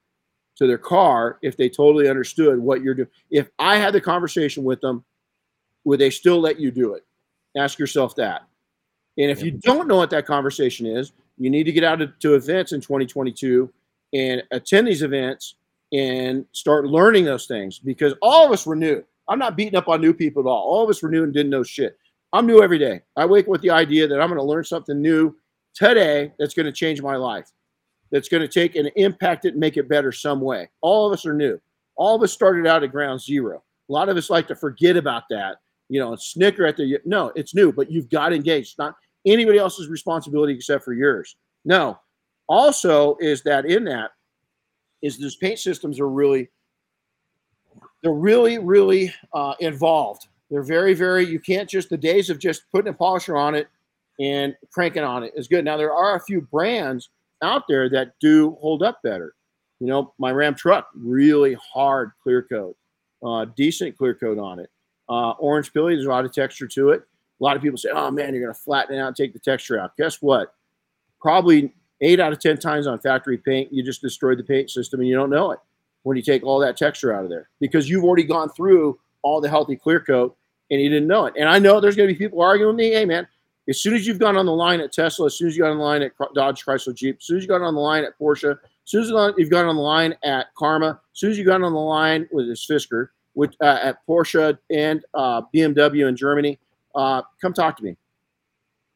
to 0.57 0.67
their 0.67 0.79
car 0.79 1.39
if 1.43 1.57
they 1.57 1.69
totally 1.69 2.09
understood 2.09 2.59
what 2.59 2.83
you're 2.83 2.95
doing. 2.95 3.09
If 3.31 3.49
I 3.59 3.77
had 3.77 3.95
the 3.95 4.01
conversation 4.01 4.63
with 4.65 4.81
them, 4.81 5.05
would 5.85 5.99
they 5.99 6.11
still 6.11 6.41
let 6.41 6.61
you 6.61 6.71
do 6.71 6.95
it? 6.95 7.05
Ask 7.57 7.79
yourself 7.79 8.15
that. 8.17 8.43
And 9.19 9.31
if 9.31 9.43
you 9.43 9.51
don't 9.51 9.89
know 9.89 9.97
what 9.97 10.11
that 10.11 10.27
conversation 10.27 10.87
is, 10.87 11.13
you 11.39 11.51
need 11.51 11.65
to 11.65 11.73
get 11.73 11.85
out 11.85 12.01
to 12.21 12.35
events 12.35 12.73
in 12.73 12.81
2022 12.81 13.71
and 14.15 14.43
attend 14.51 14.87
these 14.87 15.03
events 15.03 15.57
and 15.93 16.47
start 16.53 16.87
learning 16.87 17.25
those 17.25 17.47
things 17.47 17.79
because 17.79 18.15
all 18.23 18.47
of 18.47 18.53
us 18.53 18.67
were 18.67 18.77
new. 18.77 19.05
I'm 19.29 19.39
not 19.39 19.57
beating 19.57 19.77
up 19.77 19.89
on 19.89 20.01
new 20.01 20.15
people 20.15 20.43
at 20.43 20.49
all. 20.49 20.63
All 20.63 20.83
of 20.83 20.91
us 20.91 21.03
were 21.03 21.11
new 21.11 21.23
and 21.23 21.33
didn't 21.33 21.51
know 21.51 21.63
shit. 21.63 21.99
I'm 22.33 22.47
new 22.47 22.63
every 22.63 22.79
day. 22.79 23.03
I 23.17 23.27
wake 23.27 23.45
up 23.45 23.51
with 23.51 23.61
the 23.61 23.71
idea 23.71 24.09
that 24.09 24.21
I'm 24.21 24.29
going 24.29 24.39
to 24.39 24.45
learn 24.45 24.65
something 24.65 25.01
new 25.01 25.37
today 25.75 26.33
that's 26.39 26.55
going 26.55 26.67
to 26.67 26.73
change 26.73 27.03
my 27.03 27.17
life, 27.17 27.51
that's 28.11 28.29
going 28.29 28.41
to 28.41 28.49
take 28.49 28.75
and 28.75 28.91
impact 28.97 29.45
it 29.45 29.51
and 29.51 29.61
make 29.61 29.77
it 29.77 29.89
better 29.89 30.13
some 30.13 30.41
way. 30.41 30.69
All 30.81 31.07
of 31.07 31.13
us 31.13 31.27
are 31.27 31.35
new. 31.35 31.61
All 31.97 32.17
of 32.17 32.23
us 32.23 32.33
started 32.33 32.67
out 32.67 32.83
at 32.83 32.91
ground 32.91 33.21
zero. 33.21 33.63
A 33.89 33.93
lot 33.93 34.09
of 34.09 34.17
us 34.17 34.31
like 34.31 34.49
to 34.49 34.57
forget 34.57 34.97
about 34.97 35.25
that, 35.31 35.59
you 35.89 36.01
know, 36.01 36.17
snicker 36.17 36.65
at 36.65 36.77
the 36.77 36.99
no, 37.05 37.33
it's 37.37 37.55
new, 37.55 37.73
but 37.73 37.91
you've 37.91 38.09
got 38.09 38.33
engaged. 38.33 38.71
It's 38.71 38.79
not 38.79 38.97
anybody 39.27 39.59
else's 39.59 39.89
responsibility 39.89 40.55
except 40.55 40.85
for 40.85 40.95
yours. 40.95 41.37
No. 41.65 41.99
Also, 42.49 43.17
is 43.21 43.43
that 43.43 43.67
in 43.67 43.85
that 43.85 44.13
is 45.03 45.19
those 45.19 45.37
paint 45.37 45.59
systems 45.59 46.01
are 46.01 46.09
really 46.09 46.49
they're 48.03 48.13
really, 48.13 48.59
really 48.59 49.15
uh, 49.33 49.55
involved. 49.61 50.27
They're 50.51 50.63
very, 50.63 50.93
very, 50.93 51.25
you 51.25 51.41
can't 51.41 51.69
just, 51.69 51.89
the 51.89 51.97
days 51.97 52.29
of 52.29 52.39
just 52.39 52.65
putting 52.71 52.93
a 52.93 52.95
polisher 52.95 53.37
on 53.37 53.55
it 53.55 53.69
and 54.21 54.55
cranking 54.73 55.05
on 55.05 55.23
it 55.23 55.33
is 55.37 55.49
good. 55.49 55.65
Now, 55.65 55.77
there 55.77 55.95
are 55.95 56.17
a 56.17 56.21
few 56.21 56.43
brands 56.43 57.11
out 57.43 57.63
there 57.69 57.89
that 57.91 58.15
do 58.21 58.57
hold 58.61 58.83
up 58.83 59.01
better. 59.03 59.35
You 59.81 59.87
know, 59.87 60.15
my 60.19 60.31
Ram 60.31 60.55
truck, 60.55 60.89
really 60.95 61.55
hard 61.55 62.11
clear 62.23 62.43
coat, 62.43 62.77
uh, 63.25 63.47
decent 63.57 63.97
clear 63.97 64.15
coat 64.15 64.39
on 64.39 64.59
it. 64.59 64.71
Uh, 65.09 65.31
Orange 65.33 65.73
Peel, 65.73 65.87
there's 65.87 66.05
a 66.05 66.09
lot 66.09 66.25
of 66.25 66.33
texture 66.33 66.69
to 66.69 66.91
it. 66.91 67.03
A 67.41 67.45
lot 67.45 67.57
of 67.57 67.63
people 67.63 67.79
say, 67.79 67.89
oh 67.93 68.11
man, 68.11 68.35
you're 68.35 68.43
going 68.43 68.55
to 68.55 68.61
flatten 68.61 68.97
it 68.97 69.01
out 69.01 69.17
take 69.17 69.33
the 69.33 69.39
texture 69.39 69.79
out. 69.79 69.97
Guess 69.97 70.23
what? 70.23 70.55
Probably 71.21 71.73
eight 72.03 72.21
out 72.21 72.33
of 72.33 72.41
10 72.41 72.59
times 72.59 72.87
on 72.87 72.99
factory 72.99 73.39
paint, 73.39 73.73
you 73.73 73.83
just 73.83 74.03
destroyed 74.03 74.39
the 74.39 74.45
paint 74.45 74.71
system 74.71 75.01
and 75.01 75.09
you 75.09 75.15
don't 75.15 75.31
know 75.31 75.53
it 75.53 75.59
when 76.03 76.17
you 76.17 76.23
take 76.23 76.43
all 76.45 76.59
that 76.59 76.77
texture 76.77 77.15
out 77.15 77.25
of 77.25 77.31
there 77.31 77.49
because 77.61 77.89
you've 77.89 78.05
already 78.05 78.25
gone 78.25 78.51
through 78.51 78.99
all 79.23 79.41
the 79.41 79.49
healthy 79.49 79.77
clear 79.77 80.01
coat 80.01 80.37
and 80.71 80.81
you 80.81 80.89
didn't 80.89 81.09
know 81.09 81.27
it. 81.27 81.35
And 81.39 81.49
I 81.49 81.59
know 81.59 81.81
there's 81.81 81.97
going 81.97 82.09
to 82.09 82.15
be 82.15 82.19
people 82.19 82.43
arguing 82.43 82.75
with 82.75 82.77
me, 82.77 82.91
hey 82.93 83.05
man, 83.05 83.27
as 83.69 83.81
soon 83.81 83.95
as 83.95 84.07
you've 84.07 84.19
gone 84.19 84.37
on 84.37 84.47
the 84.47 84.53
line 84.53 84.81
at 84.81 84.93
Tesla, 84.93 85.27
as 85.27 85.39
soon 85.39 85.49
as 85.49 85.57
you 85.57 85.63
got 85.63 85.71
on 85.71 85.79
the 85.79 85.85
line 85.85 86.03
at 86.03 86.13
Dodge 86.35 86.65
Chrysler 86.65 86.95
Jeep, 86.95 87.19
as 87.21 87.27
soon 87.27 87.37
as 87.37 87.45
you 87.45 87.49
got 87.49 87.63
on 87.63 87.75
the 87.75 87.81
line 87.81 88.05
at 88.05 88.19
Porsche, 88.19 88.53
as 88.53 88.59
soon 88.85 89.03
as 89.03 89.35
you've 89.39 89.51
got 89.51 89.67
on 89.67 89.77
the 89.77 89.83
line 89.83 90.15
at 90.25 90.47
Karma, 90.57 91.01
as 91.13 91.19
soon 91.19 91.31
as 91.31 91.39
you 91.39 91.45
got 91.45 91.63
on 91.63 91.73
the 91.73 91.79
line 91.79 92.29
with 92.33 92.49
this 92.49 92.67
Fisker, 92.67 93.09
with 93.35 93.55
uh, 93.61 93.79
at 93.83 94.07
Porsche 94.07 94.59
and 94.71 95.05
uh, 95.15 95.43
BMW 95.55 96.09
in 96.09 96.17
Germany, 96.17 96.59
uh, 96.95 97.23
come 97.41 97.53
talk 97.53 97.77
to 97.77 97.85
me 97.85 97.97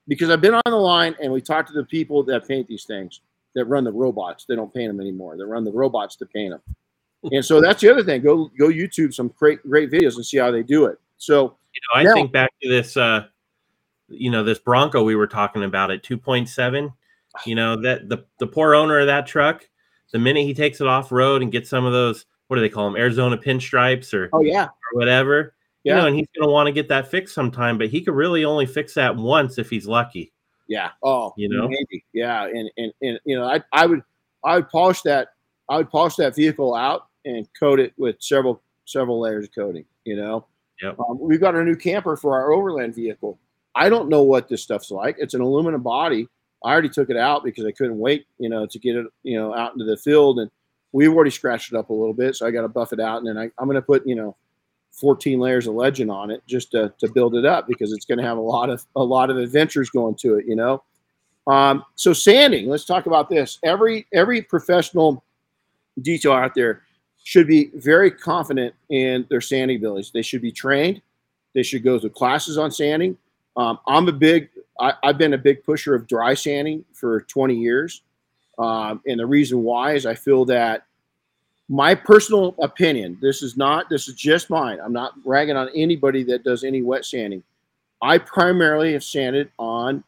because 0.09 0.31
I've 0.31 0.41
been 0.41 0.55
on 0.55 0.63
the 0.67 0.77
line 0.77 1.15
and 1.23 1.33
we 1.33 1.41
talked 1.41 1.69
to 1.69 1.75
the 1.75 1.85
people 1.85 2.23
that 2.25 2.47
paint 2.47 2.69
these 2.69 2.85
things 2.85 3.21
that 3.55 3.65
run 3.65 3.85
the 3.85 3.93
robots. 3.93 4.45
They 4.45 4.55
don't 4.57 4.73
paint 4.73 4.91
them 4.91 5.01
anymore. 5.01 5.37
They 5.37 5.45
run 5.45 5.65
the 5.65 5.73
robots 5.73 6.17
to 6.17 6.27
paint 6.27 6.51
them 6.53 6.77
and 7.33 7.45
so 7.45 7.61
that's 7.61 7.81
the 7.81 7.91
other 7.91 8.03
thing. 8.03 8.23
Go 8.23 8.51
go 8.59 8.69
YouTube 8.69 9.15
some 9.15 9.29
great 9.39 9.63
great 9.63 9.91
videos 9.91 10.17
and 10.17 10.25
see 10.25 10.39
how 10.39 10.51
they 10.51 10.63
do 10.63 10.87
it. 10.87 10.99
So 11.19 11.57
you 11.75 11.81
know, 11.89 12.01
I 12.01 12.03
now, 12.05 12.15
think 12.15 12.33
back 12.33 12.51
to 12.63 12.69
this 12.69 12.97
uh 12.97 13.27
you 14.09 14.31
know, 14.31 14.45
this 14.45 14.59
Bronco 14.59 15.03
we 15.03 15.17
were 15.17 15.27
talking 15.27 15.65
about 15.65 15.91
at 15.91 16.03
2.7. 16.03 16.93
You 17.45 17.55
know, 17.55 17.81
that 17.83 18.09
the 18.09 18.25
the 18.39 18.47
poor 18.47 18.75
owner 18.75 19.01
of 19.01 19.07
that 19.07 19.27
truck, 19.27 19.69
the 20.13 20.19
minute 20.19 20.45
he 20.45 20.55
takes 20.55 20.81
it 20.81 20.87
off 20.87 21.13
road 21.13 21.43
and 21.43 21.53
gets 21.53 21.69
some 21.69 21.85
of 21.85 21.93
those, 21.93 22.25
what 22.49 22.57
do 22.57 22.63
they 22.63 22.69
call 22.69 22.87
them, 22.87 22.97
Arizona 22.97 23.37
pinstripes 23.37 24.15
or 24.15 24.31
oh 24.33 24.41
yeah, 24.41 24.67
or 24.67 24.99
whatever. 24.99 25.55
Yeah. 25.87 25.95
You 25.95 26.01
know, 26.01 26.07
and 26.09 26.17
he's 26.17 26.27
gonna 26.37 26.51
want 26.51 26.67
to 26.67 26.73
get 26.73 26.89
that 26.89 27.09
fixed 27.09 27.33
sometime, 27.33 27.79
but 27.79 27.87
he 27.87 28.01
could 28.01 28.15
really 28.15 28.45
only 28.45 28.67
fix 28.67 28.95
that 28.95 29.15
once 29.15 29.57
if 29.57 29.71
he's 29.71 29.87
lucky. 29.87 30.33
Yeah. 30.67 30.91
Oh, 31.01 31.33
you 31.37 31.49
know, 31.49 31.69
maybe. 31.69 32.05
Yeah. 32.13 32.47
And 32.47 32.69
and 32.77 32.93
and 33.01 33.21
you 33.25 33.39
know, 33.39 33.45
I 33.45 33.63
I 33.73 33.87
would 33.87 34.03
I 34.45 34.57
would 34.57 34.69
polish 34.69 35.03
that 35.03 35.29
I 35.69 35.77
would 35.77 35.89
polish 35.89 36.17
that 36.17 36.35
vehicle 36.35 36.75
out 36.75 37.07
and 37.25 37.47
coat 37.57 37.79
it 37.79 37.93
with 37.97 38.17
several 38.19 38.61
several 38.85 39.21
layers 39.21 39.45
of 39.45 39.55
coating. 39.55 39.85
You 40.05 40.17
know, 40.17 40.47
yep. 40.83 40.99
Um, 40.99 41.21
we've 41.21 41.41
got 41.41 41.55
a 41.55 41.63
new 41.63 41.77
camper 41.77 42.17
for 42.17 42.35
our 42.35 42.53
overland 42.53 42.97
vehicle. 42.97 43.39
I 43.77 43.89
don't 43.89 44.09
know 44.09 44.25
what 44.25 44.49
this 44.49 44.65
stuff's 44.65 44.91
like. 44.91 45.15
It's 45.21 45.35
an 45.35 45.41
aluminum 45.41 45.85
body. 45.85 46.27
I 46.65 46.73
already 46.73 46.89
took 46.89 47.11
it 47.11 47.17
out 47.17 47.45
because 47.45 47.65
I 47.65 47.71
couldn't 47.71 47.99
wait, 47.99 48.27
you 48.39 48.49
know, 48.49 48.67
to 48.67 48.79
get 48.81 48.97
it, 48.97 49.07
you 49.23 49.39
know, 49.39 49.55
out 49.55 49.75
into 49.75 49.85
the 49.85 49.97
field. 49.97 50.41
And 50.41 50.51
we've 50.91 51.13
already 51.13 51.31
scratched 51.31 51.73
it 51.73 51.79
up 51.79 51.91
a 51.91 51.95
little 51.95 52.15
bit, 52.15 52.35
so 52.35 52.45
I 52.45 52.51
got 52.51 52.63
to 52.63 52.69
buff 52.69 52.93
it 52.93 52.99
out. 52.99 53.19
And 53.19 53.27
then 53.29 53.39
I, 53.39 53.51
I'm 53.59 53.67
going 53.67 53.77
to 53.77 53.83
put, 53.83 54.05
you 54.05 54.17
know, 54.17 54.35
14 54.97 55.39
layers 55.39 55.67
of 55.67 55.75
legend 55.75 56.11
on 56.11 56.31
it 56.31 56.43
just 56.47 56.71
to, 56.73 56.93
to 56.99 57.11
build 57.11 57.35
it 57.35 57.45
up 57.45 57.69
because 57.69 57.93
it's 57.93 58.05
going 58.05 58.19
to 58.19 58.25
have 58.25 58.39
a 58.39 58.41
lot 58.41 58.71
of 58.71 58.85
a 58.97 59.03
lot 59.03 59.31
of 59.31 59.37
adventures 59.37 59.91
going 59.91 60.15
to 60.17 60.37
it, 60.37 60.47
you 60.47 60.57
know. 60.57 60.83
Um, 61.47 61.85
so 61.95 62.13
sanding, 62.13 62.69
let's 62.69 62.85
talk 62.85 63.07
about 63.07 63.29
this. 63.29 63.59
Every 63.63 64.07
every 64.13 64.43
professional 64.43 65.23
detail 66.03 66.33
out 66.33 66.55
there 66.55 66.83
should 67.23 67.47
be 67.47 67.71
very 67.75 68.11
confident 68.11 68.75
in 68.89 69.27
their 69.29 69.41
sanding 69.41 69.77
abilities. 69.77 70.11
They 70.13 70.23
should 70.23 70.43
be 70.43 70.53
trained. 70.53 71.03
They 71.55 71.63
should 71.63 71.83
go 71.83 71.99
through 71.99 72.11
classes 72.11 72.59
on 72.59 72.71
sanding. 72.71 73.17
Um, 73.57 73.79
I'm 73.87 74.07
a 74.09 74.13
big, 74.13 74.51
I, 74.79 74.93
have 75.03 75.19
been 75.19 75.33
a 75.33 75.39
big 75.39 75.65
pusher 75.65 75.95
of 75.95 76.07
dry 76.07 76.35
sanding 76.35 76.85
for 76.93 77.23
20 77.23 77.55
years. 77.55 78.03
Um, 78.59 79.01
and 79.07 79.19
the 79.19 79.27
reason 79.27 79.63
why 79.63 79.95
is 79.95 80.07
I 80.07 80.15
feel 80.15 80.45
that 80.47 80.87
my 81.69 81.95
personal 81.95 82.55
opinion, 82.61 83.19
this 83.21 83.43
is 83.43 83.57
not, 83.57 83.89
this 83.91 84.09
is 84.09 84.15
just 84.15 84.51
mine. 84.51 84.79
I'm 84.83 84.93
not 84.93 85.15
ragging 85.25 85.57
on 85.57 85.69
anybody 85.75 86.23
that 86.25 86.45
does 86.45 86.63
any 86.63 86.83
wet 86.83 87.05
sanding. 87.05 87.43
I 88.03 88.19
primarily 88.19 88.93
have 88.93 89.03
sanded 89.03 89.51
on 89.59 90.05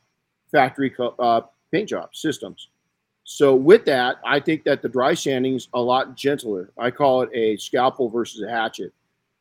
factory 0.53 0.95
uh, 1.19 1.43
paint 1.73 1.89
job 1.89 2.15
systems. 2.15 2.69
So 3.25 3.55
with 3.55 3.85
that, 3.87 4.17
I 4.25 4.41
think 4.41 4.65
that 4.65 4.83
the 4.83 4.89
dry 4.89 5.15
sanding 5.15 5.55
is 5.55 5.69
a 5.75 5.81
lot 5.81 6.17
gentler. 6.17 6.71
I 6.79 6.91
call 6.91 7.23
it 7.23 7.31
a 7.35 7.57
scalpel 7.57 8.09
versus 8.09 8.43
a 8.43 8.49
hatchet. 8.49 8.93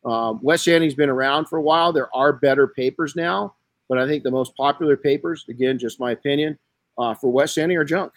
Um, 0.03 0.39
wet 0.41 0.59
sanding's 0.59 0.95
been 0.95 1.09
around 1.09 1.45
for 1.45 1.57
a 1.57 1.61
while. 1.61 1.93
There 1.93 2.13
are 2.15 2.33
better 2.33 2.67
papers 2.67 3.15
now, 3.15 3.55
but 3.87 3.97
I 3.97 4.07
think 4.07 4.23
the 4.23 4.31
most 4.31 4.55
popular 4.55 4.97
papers, 4.97 5.45
again, 5.49 5.77
just 5.77 5.99
my 5.99 6.11
opinion, 6.11 6.57
uh, 6.97 7.13
for 7.13 7.31
wet 7.31 7.49
sanding 7.49 7.77
are 7.77 7.85
junk. 7.85 8.11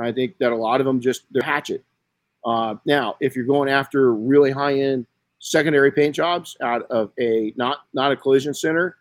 I 0.00 0.12
think 0.12 0.38
that 0.38 0.52
a 0.52 0.56
lot 0.56 0.80
of 0.80 0.86
them 0.86 1.00
just 1.00 1.22
they're 1.32 1.42
hatchet. 1.42 1.84
Uh, 2.44 2.76
now, 2.84 3.16
if 3.20 3.36
you're 3.36 3.44
going 3.44 3.68
after 3.68 4.14
really 4.14 4.50
high-end 4.50 5.06
secondary 5.40 5.92
paint 5.92 6.14
jobs 6.14 6.56
out 6.62 6.82
of 6.90 7.12
a 7.18 7.52
not 7.56 7.78
not 7.92 8.12
a 8.12 8.16
collision 8.16 8.54
center, 8.54 8.96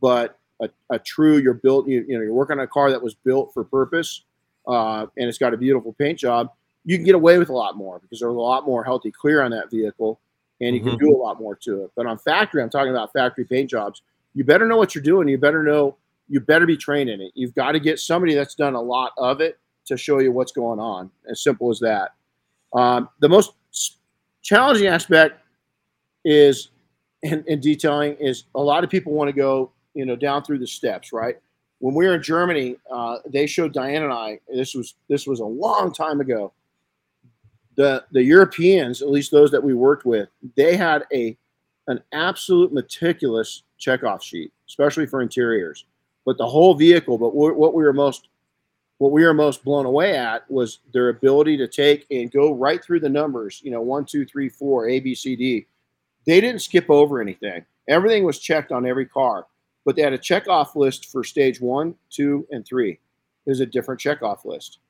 but 0.00 0.38
a, 0.60 0.68
a 0.90 0.98
true 0.98 1.38
you're 1.38 1.54
built 1.54 1.88
you, 1.88 2.04
you 2.06 2.16
know 2.16 2.22
you're 2.22 2.34
working 2.34 2.58
on 2.58 2.64
a 2.64 2.68
car 2.68 2.90
that 2.90 3.02
was 3.02 3.14
built 3.14 3.52
for 3.54 3.64
purpose 3.64 4.22
uh, 4.66 5.06
and 5.16 5.28
it's 5.28 5.38
got 5.38 5.54
a 5.54 5.56
beautiful 5.56 5.92
paint 5.94 6.18
job, 6.18 6.50
you 6.84 6.96
can 6.96 7.04
get 7.04 7.14
away 7.14 7.38
with 7.38 7.48
a 7.48 7.52
lot 7.52 7.76
more 7.76 7.98
because 7.98 8.20
there's 8.20 8.34
a 8.34 8.38
lot 8.38 8.66
more 8.66 8.84
healthy 8.84 9.10
clear 9.10 9.42
on 9.42 9.50
that 9.50 9.70
vehicle 9.70 10.20
and 10.60 10.74
you 10.74 10.80
mm-hmm. 10.80 10.90
can 10.90 10.98
do 10.98 11.16
a 11.16 11.18
lot 11.18 11.40
more 11.40 11.56
to 11.56 11.84
it. 11.84 11.90
But 11.96 12.06
on 12.06 12.18
factory, 12.18 12.62
I'm 12.62 12.70
talking 12.70 12.90
about 12.90 13.12
factory 13.12 13.44
paint 13.44 13.70
jobs. 13.70 14.02
You 14.34 14.44
better 14.44 14.66
know 14.66 14.76
what 14.76 14.94
you're 14.94 15.02
doing. 15.02 15.28
You 15.28 15.38
better 15.38 15.62
know, 15.62 15.96
you 16.28 16.40
better 16.40 16.66
be 16.66 16.76
trained 16.76 17.10
in 17.10 17.20
it. 17.20 17.32
You've 17.34 17.54
got 17.54 17.72
to 17.72 17.80
get 17.80 17.98
somebody 17.98 18.34
that's 18.34 18.54
done 18.54 18.74
a 18.74 18.80
lot 18.80 19.12
of 19.18 19.40
it 19.40 19.58
to 19.86 19.96
show 19.96 20.20
you 20.20 20.32
what's 20.32 20.52
going 20.52 20.78
on. 20.78 21.10
As 21.28 21.42
simple 21.42 21.70
as 21.70 21.80
that. 21.80 22.12
Um, 22.72 23.08
the 23.20 23.28
most 23.28 23.52
challenging 24.42 24.86
aspect 24.86 25.40
is 26.24 26.70
in, 27.22 27.44
and 27.48 27.60
detailing 27.60 28.14
is 28.14 28.44
a 28.54 28.60
lot 28.60 28.84
of 28.84 28.90
people 28.90 29.12
want 29.12 29.28
to 29.28 29.32
go, 29.32 29.72
you 29.94 30.04
know, 30.04 30.16
down 30.16 30.42
through 30.42 30.58
the 30.58 30.66
steps, 30.66 31.12
right? 31.12 31.36
When 31.78 31.94
we 31.94 32.06
were 32.06 32.14
in 32.14 32.22
Germany, 32.22 32.76
uh, 32.92 33.18
they 33.26 33.46
showed 33.46 33.72
Diane 33.72 34.02
and 34.02 34.12
I. 34.12 34.38
This 34.52 34.74
was 34.74 34.94
this 35.08 35.26
was 35.26 35.40
a 35.40 35.44
long 35.44 35.92
time 35.92 36.20
ago. 36.20 36.52
The 37.76 38.04
the 38.12 38.22
Europeans, 38.22 39.02
at 39.02 39.10
least 39.10 39.30
those 39.30 39.50
that 39.50 39.62
we 39.62 39.74
worked 39.74 40.04
with, 40.04 40.28
they 40.56 40.76
had 40.76 41.04
a 41.12 41.36
an 41.88 42.00
absolute 42.12 42.72
meticulous 42.72 43.62
checkoff 43.80 44.22
sheet, 44.22 44.52
especially 44.68 45.06
for 45.06 45.22
interiors. 45.22 45.86
But 46.26 46.36
the 46.36 46.46
whole 46.46 46.74
vehicle. 46.74 47.16
But 47.18 47.34
what 47.34 47.74
we 47.74 47.82
were 47.82 47.94
most 47.94 48.28
what 49.00 49.12
we 49.12 49.24
were 49.24 49.32
most 49.32 49.64
blown 49.64 49.86
away 49.86 50.14
at 50.14 50.48
was 50.50 50.80
their 50.92 51.08
ability 51.08 51.56
to 51.56 51.66
take 51.66 52.04
and 52.10 52.30
go 52.30 52.52
right 52.52 52.84
through 52.84 53.00
the 53.00 53.08
numbers. 53.08 53.62
You 53.64 53.70
know, 53.70 53.80
one, 53.80 54.04
two, 54.04 54.26
three, 54.26 54.50
four, 54.50 54.90
A, 54.90 55.00
B, 55.00 55.14
C, 55.14 55.34
D. 55.36 55.66
They 56.26 56.38
didn't 56.38 56.60
skip 56.60 56.84
over 56.90 57.18
anything. 57.18 57.64
Everything 57.88 58.24
was 58.24 58.38
checked 58.38 58.72
on 58.72 58.86
every 58.86 59.06
car, 59.06 59.46
but 59.86 59.96
they 59.96 60.02
had 60.02 60.12
a 60.12 60.18
checkoff 60.18 60.76
list 60.76 61.10
for 61.10 61.24
stage 61.24 61.62
one, 61.62 61.94
two, 62.10 62.46
and 62.50 62.66
three. 62.66 62.90
It 63.46 63.50
was 63.50 63.60
a 63.60 63.66
different 63.66 64.02
checkoff 64.02 64.44
list. 64.44 64.80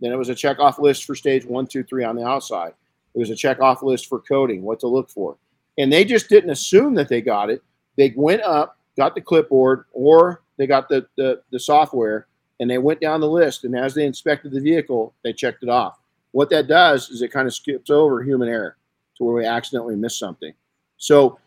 Then 0.00 0.10
it 0.10 0.16
was 0.16 0.30
a 0.30 0.34
checkoff 0.34 0.78
list 0.78 1.04
for 1.04 1.14
stage 1.14 1.44
one, 1.44 1.66
two, 1.66 1.84
three 1.84 2.02
on 2.02 2.16
the 2.16 2.26
outside. 2.26 2.72
It 3.14 3.18
was 3.18 3.28
a 3.28 3.34
checkoff 3.34 3.82
list 3.82 4.06
for 4.06 4.20
coating, 4.20 4.62
what 4.62 4.80
to 4.80 4.86
look 4.86 5.10
for. 5.10 5.36
And 5.76 5.92
they 5.92 6.06
just 6.06 6.30
didn't 6.30 6.48
assume 6.48 6.94
that 6.94 7.10
they 7.10 7.20
got 7.20 7.50
it. 7.50 7.62
They 7.98 8.14
went 8.16 8.40
up, 8.40 8.78
got 8.96 9.14
the 9.14 9.20
clipboard, 9.20 9.84
or 9.92 10.40
they 10.56 10.66
got 10.66 10.88
the, 10.88 11.06
the, 11.18 11.42
the 11.50 11.60
software, 11.60 12.26
and 12.60 12.70
they 12.70 12.78
went 12.78 13.00
down 13.00 13.20
the 13.20 13.28
list. 13.28 13.64
And 13.64 13.76
as 13.76 13.94
they 13.94 14.06
inspected 14.06 14.52
the 14.52 14.60
vehicle, 14.60 15.14
they 15.24 15.32
checked 15.32 15.62
it 15.62 15.68
off. 15.68 15.98
What 16.32 16.50
that 16.50 16.68
does 16.68 17.10
is 17.10 17.22
it 17.22 17.32
kind 17.32 17.48
of 17.48 17.54
skips 17.54 17.90
over 17.90 18.22
human 18.22 18.48
error 18.48 18.76
to 19.16 19.24
where 19.24 19.34
we 19.34 19.44
accidentally 19.44 19.96
miss 19.96 20.16
something. 20.16 20.52
So 20.96 21.38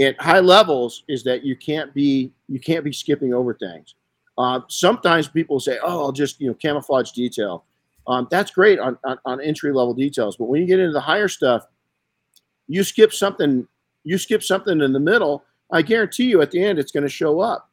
at 0.00 0.20
high 0.20 0.40
levels 0.40 1.04
is 1.08 1.24
that 1.24 1.44
you 1.44 1.56
can't 1.56 1.94
be 1.94 2.32
you 2.48 2.60
can't 2.60 2.84
be 2.84 2.92
skipping 2.92 3.32
over 3.32 3.54
things. 3.54 3.94
Uh, 4.36 4.60
sometimes 4.68 5.28
people 5.28 5.58
say, 5.58 5.78
"Oh, 5.82 6.04
I'll 6.04 6.12
just 6.12 6.40
you 6.40 6.48
know 6.48 6.54
camouflage 6.54 7.12
detail." 7.12 7.64
Um, 8.06 8.28
that's 8.30 8.50
great 8.50 8.78
on, 8.78 8.98
on, 9.04 9.18
on 9.24 9.40
entry 9.40 9.72
level 9.72 9.94
details, 9.94 10.36
but 10.36 10.44
when 10.44 10.60
you 10.60 10.66
get 10.66 10.78
into 10.78 10.92
the 10.92 11.00
higher 11.00 11.28
stuff, 11.28 11.66
you 12.68 12.84
skip 12.84 13.12
something. 13.12 13.66
You 14.04 14.18
skip 14.18 14.42
something 14.42 14.80
in 14.80 14.92
the 14.92 15.00
middle. 15.00 15.42
I 15.72 15.82
guarantee 15.82 16.24
you, 16.24 16.42
at 16.42 16.50
the 16.52 16.62
end, 16.62 16.78
it's 16.78 16.92
going 16.92 17.02
to 17.02 17.08
show 17.08 17.40
up, 17.40 17.65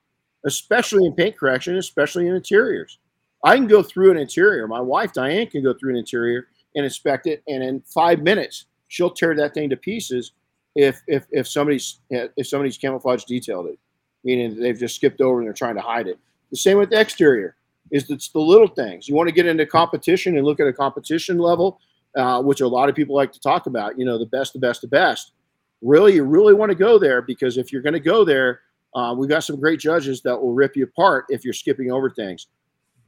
especially 0.46 1.06
in 1.06 1.14
paint 1.14 1.38
correction, 1.38 1.78
especially 1.78 2.28
in 2.28 2.36
interiors. 2.36 3.00
I 3.44 3.56
can 3.56 3.68
go 3.68 3.84
through 3.84 4.12
an 4.12 4.18
interior. 4.18 4.68
My 4.68 4.82
wife 4.82 5.14
Diane 5.14 5.48
can 5.48 5.64
go 5.64 5.74
through 5.74 5.92
an 5.92 5.98
interior 5.98 6.48
and 6.76 6.86
inspect 6.86 7.28
it, 7.28 7.44
and 7.48 7.64
in 7.64 7.82
five 7.82 8.22
minutes, 8.22 8.66
she'll 8.88 9.12
tear 9.12 9.36
that 9.36 9.54
thing 9.54 9.70
to 9.70 9.78
pieces 9.78 10.32
if 10.76 11.02
if 11.08 11.26
if 11.32 11.48
somebody's 11.48 12.00
if 12.10 12.48
somebody's 12.48 12.78
camouflage 12.78 13.24
detailed 13.26 13.68
it, 13.68 13.80
meaning 14.24 14.60
they've 14.60 14.80
just 14.80 14.96
skipped 14.96 15.22
over 15.22 15.40
and 15.40 15.48
they're 15.48 15.54
trying 15.54 15.76
to 15.76 15.82
hide 15.82 16.08
it. 16.08 16.18
The 16.52 16.58
same 16.58 16.78
with 16.78 16.90
the 16.90 17.00
exterior. 17.00 17.56
Is 17.92 18.10
it's 18.10 18.30
the 18.30 18.40
little 18.40 18.68
things. 18.68 19.08
You 19.08 19.14
want 19.14 19.28
to 19.28 19.36
get 19.36 19.46
into 19.46 19.66
competition 19.66 20.38
and 20.38 20.46
look 20.46 20.60
at 20.60 20.68
a 20.68 20.74
competition 20.74 21.38
level, 21.38 21.80
uh, 22.16 22.42
which 22.42 22.62
a 22.62 22.68
lot 22.68 22.90
of 22.90 22.96
people 22.96 23.16
like 23.16 23.32
to 23.34 23.40
talk 23.40 23.68
about. 23.68 24.00
You 24.00 24.06
know, 24.06 24.18
the 24.18 24.26
best, 24.26 24.54
the 24.54 24.60
best, 24.60 24.82
the 24.82 24.88
best. 24.88 25.34
Really, 25.82 26.16
you 26.16 26.24
really 26.24 26.54
want 26.54 26.70
to 26.70 26.76
go 26.76 26.98
there 26.98 27.22
because 27.22 27.58
if 27.58 27.72
you're 27.72 27.82
going 27.82 27.94
to 27.94 28.00
go 28.00 28.24
there, 28.24 28.62
uh, 28.96 29.14
we've 29.18 29.30
got 29.30 29.44
some 29.44 29.60
great 29.60 29.80
judges 29.80 30.22
that 30.22 30.40
will 30.40 30.54
rip 30.54 30.76
you 30.76 30.84
apart 30.84 31.26
if 31.30 31.44
you're 31.44 31.54
skipping 31.54 31.92
over 31.92 32.10
things. 32.10 32.48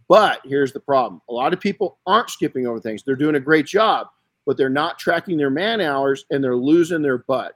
But 0.08 0.42
here's 0.46 0.72
the 0.72 0.80
problem: 0.80 1.22
a 1.30 1.34
lot 1.34 1.54
of 1.54 1.60
people 1.60 2.00
aren't 2.06 2.30
skipping 2.30 2.68
over 2.68 2.80
things. 2.80 3.04
They're 3.04 3.16
doing 3.16 3.36
a 3.36 3.40
great 3.40 3.66
job 3.66 4.08
but 4.46 4.58
they're 4.58 4.70
not 4.70 5.00
tracking 5.00 5.38
their 5.38 5.50
man 5.50 5.82
hours 5.82 6.26
and 6.30 6.44
they're 6.44 6.56
losing 6.56 7.02
their 7.02 7.20
butt. 7.20 7.54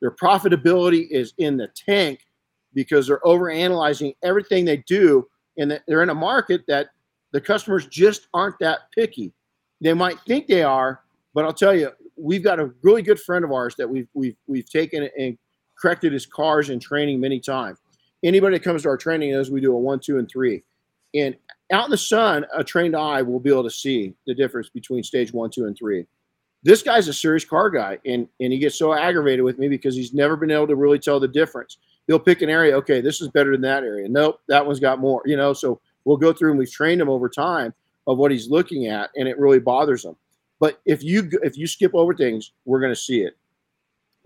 Their 0.00 0.10
profitability 0.10 1.08
is 1.10 1.34
in 1.38 1.56
the 1.56 1.68
tank 1.68 2.26
because 2.72 3.06
they're 3.06 3.24
over 3.26 3.50
analyzing 3.50 4.14
everything 4.22 4.64
they 4.64 4.78
do 4.78 5.28
and 5.58 5.80
they're 5.86 6.02
in 6.02 6.10
a 6.10 6.14
market 6.14 6.62
that 6.68 6.88
the 7.32 7.40
customers 7.40 7.86
just 7.86 8.28
aren't 8.32 8.58
that 8.60 8.80
picky. 8.94 9.32
They 9.80 9.92
might 9.92 10.18
think 10.26 10.46
they 10.46 10.62
are, 10.62 11.02
but 11.34 11.44
I'll 11.44 11.52
tell 11.52 11.74
you, 11.74 11.90
we've 12.16 12.44
got 12.44 12.60
a 12.60 12.72
really 12.82 13.02
good 13.02 13.20
friend 13.20 13.44
of 13.44 13.52
ours 13.52 13.74
that 13.76 13.88
we've 13.88 14.08
we've 14.14 14.36
we've 14.46 14.68
taken 14.68 15.08
and 15.18 15.38
corrected 15.80 16.12
his 16.12 16.26
cars 16.26 16.70
in 16.70 16.78
training 16.78 17.20
many 17.20 17.40
times. 17.40 17.78
Anybody 18.22 18.56
that 18.56 18.64
comes 18.64 18.82
to 18.82 18.88
our 18.88 18.96
training 18.96 19.32
knows 19.32 19.50
we 19.50 19.60
do 19.60 19.74
a 19.74 19.78
one, 19.78 20.00
two, 20.00 20.18
and 20.18 20.28
three. 20.28 20.62
And 21.14 21.34
out 21.72 21.86
in 21.86 21.90
the 21.90 21.96
sun, 21.96 22.44
a 22.54 22.62
trained 22.62 22.96
eye 22.96 23.22
will 23.22 23.40
be 23.40 23.50
able 23.50 23.64
to 23.64 23.70
see 23.70 24.14
the 24.26 24.34
difference 24.34 24.68
between 24.68 25.02
stage 25.02 25.32
one, 25.32 25.50
two, 25.50 25.66
and 25.66 25.76
three. 25.76 26.06
This 26.62 26.82
guy's 26.82 27.08
a 27.08 27.14
serious 27.14 27.44
car 27.44 27.70
guy 27.70 27.98
and 28.04 28.28
and 28.38 28.52
he 28.52 28.58
gets 28.58 28.78
so 28.78 28.92
aggravated 28.92 29.44
with 29.44 29.58
me 29.58 29.68
because 29.68 29.96
he's 29.96 30.12
never 30.12 30.36
been 30.36 30.50
able 30.50 30.66
to 30.66 30.76
really 30.76 30.98
tell 30.98 31.18
the 31.18 31.28
difference. 31.28 31.78
He'll 32.06 32.18
pick 32.18 32.42
an 32.42 32.50
area 32.50 32.76
okay 32.76 33.00
this 33.00 33.22
is 33.22 33.28
better 33.28 33.52
than 33.52 33.62
that 33.62 33.82
area. 33.82 34.08
Nope 34.08 34.40
that 34.48 34.66
one's 34.66 34.80
got 34.80 34.98
more 34.98 35.22
you 35.24 35.36
know 35.36 35.54
so 35.54 35.80
we'll 36.04 36.18
go 36.18 36.32
through 36.32 36.50
and 36.50 36.58
we've 36.58 36.70
trained 36.70 37.00
him 37.00 37.08
over 37.08 37.30
time 37.30 37.72
of 38.06 38.18
what 38.18 38.30
he's 38.30 38.50
looking 38.50 38.88
at 38.88 39.10
and 39.16 39.26
it 39.26 39.38
really 39.38 39.58
bothers 39.58 40.04
him. 40.04 40.16
But 40.58 40.80
if 40.84 41.02
you 41.02 41.30
if 41.42 41.56
you 41.56 41.66
skip 41.66 41.94
over 41.94 42.14
things 42.14 42.52
we're 42.66 42.80
going 42.80 42.92
to 42.92 43.00
see 43.00 43.22
it. 43.22 43.38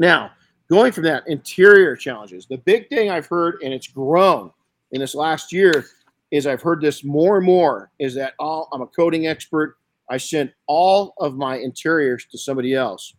Now 0.00 0.32
going 0.70 0.92
from 0.92 1.04
that 1.04 1.26
interior 1.26 1.96
challenges 1.96 2.46
the 2.46 2.58
big 2.58 2.88
thing 2.88 3.10
i've 3.10 3.26
heard 3.26 3.56
and 3.62 3.72
it's 3.72 3.88
grown 3.88 4.50
in 4.92 5.00
this 5.00 5.14
last 5.14 5.52
year 5.52 5.84
is 6.30 6.46
i've 6.46 6.62
heard 6.62 6.80
this 6.80 7.04
more 7.04 7.36
and 7.36 7.46
more 7.46 7.90
is 7.98 8.14
that 8.14 8.34
oh 8.38 8.66
i'm 8.72 8.82
a 8.82 8.86
coating 8.86 9.26
expert 9.26 9.76
I 10.08 10.16
sent 10.16 10.52
all 10.66 11.14
of 11.18 11.36
my 11.36 11.56
interiors 11.56 12.26
to 12.26 12.38
somebody 12.38 12.74
else. 12.74 13.14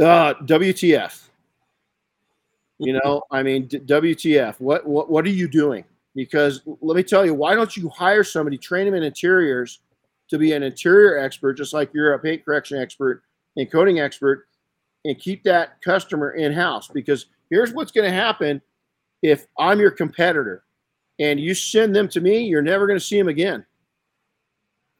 Uh, 0.00 0.34
WTF? 0.34 1.28
You 2.78 2.94
know, 2.94 3.22
I 3.30 3.42
mean, 3.42 3.68
WTF? 3.68 4.60
What 4.60 4.86
what 4.86 5.08
what 5.08 5.24
are 5.24 5.30
you 5.30 5.46
doing? 5.46 5.84
Because 6.14 6.62
let 6.80 6.96
me 6.96 7.02
tell 7.02 7.24
you, 7.24 7.34
why 7.34 7.54
don't 7.54 7.76
you 7.76 7.88
hire 7.90 8.24
somebody, 8.24 8.58
train 8.58 8.86
them 8.86 8.94
in 8.94 9.02
interiors 9.02 9.80
to 10.28 10.38
be 10.38 10.52
an 10.52 10.62
interior 10.62 11.18
expert, 11.18 11.54
just 11.54 11.72
like 11.72 11.90
you're 11.94 12.14
a 12.14 12.18
paint 12.18 12.44
correction 12.44 12.78
expert 12.78 13.22
and 13.56 13.70
coating 13.70 14.00
expert, 14.00 14.48
and 15.04 15.18
keep 15.18 15.42
that 15.44 15.80
customer 15.82 16.32
in 16.32 16.52
house? 16.52 16.88
Because 16.88 17.26
here's 17.50 17.72
what's 17.72 17.92
going 17.92 18.08
to 18.08 18.14
happen 18.14 18.60
if 19.22 19.46
I'm 19.58 19.80
your 19.80 19.90
competitor 19.90 20.64
and 21.18 21.38
you 21.38 21.54
send 21.54 21.94
them 21.94 22.08
to 22.08 22.20
me, 22.20 22.44
you're 22.44 22.62
never 22.62 22.86
going 22.86 22.98
to 22.98 23.04
see 23.04 23.18
them 23.18 23.28
again 23.28 23.64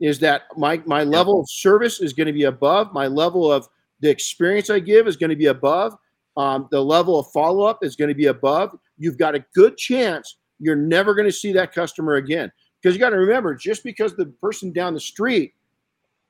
is 0.00 0.18
that 0.18 0.42
my 0.56 0.82
my 0.84 1.04
level 1.04 1.40
of 1.40 1.48
service 1.48 2.00
is 2.00 2.12
going 2.12 2.26
to 2.26 2.32
be 2.32 2.44
above 2.44 2.92
my 2.92 3.06
level 3.06 3.52
of 3.52 3.68
the 4.00 4.10
experience 4.10 4.68
I 4.68 4.80
give 4.80 5.06
is 5.06 5.16
going 5.16 5.30
to 5.30 5.36
be 5.36 5.46
above 5.46 5.96
um, 6.36 6.68
the 6.70 6.82
level 6.82 7.18
of 7.18 7.30
follow 7.30 7.64
up 7.64 7.80
is 7.82 7.96
going 7.96 8.08
to 8.08 8.14
be 8.14 8.26
above. 8.26 8.78
You've 8.98 9.18
got 9.18 9.34
a 9.34 9.44
good 9.54 9.76
chance 9.76 10.36
you're 10.58 10.76
never 10.76 11.14
going 11.14 11.26
to 11.26 11.32
see 11.32 11.52
that 11.52 11.72
customer 11.72 12.14
again 12.14 12.50
because 12.80 12.94
you 12.94 13.00
got 13.00 13.10
to 13.10 13.16
remember 13.16 13.54
just 13.54 13.82
because 13.82 14.14
the 14.14 14.26
person 14.26 14.72
down 14.72 14.94
the 14.94 15.00
street 15.00 15.54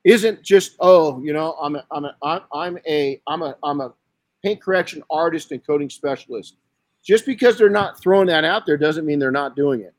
isn't 0.03 0.41
just 0.43 0.75
oh 0.79 1.21
you 1.23 1.33
know 1.33 1.53
I'm 1.61 1.75
a, 1.75 1.85
I'm 1.91 2.05
a 2.05 2.15
I'm 2.51 2.79
a 2.87 3.21
I'm 3.27 3.41
a 3.41 3.55
I'm 3.63 3.81
a 3.81 3.93
paint 4.43 4.61
correction 4.61 5.03
artist 5.09 5.51
and 5.51 5.65
coating 5.65 5.89
specialist. 5.89 6.57
Just 7.03 7.25
because 7.25 7.57
they're 7.57 7.69
not 7.69 7.99
throwing 8.01 8.27
that 8.27 8.45
out 8.45 8.65
there 8.65 8.77
doesn't 8.77 9.05
mean 9.05 9.19
they're 9.19 9.31
not 9.31 9.55
doing 9.55 9.81
it 9.81 9.93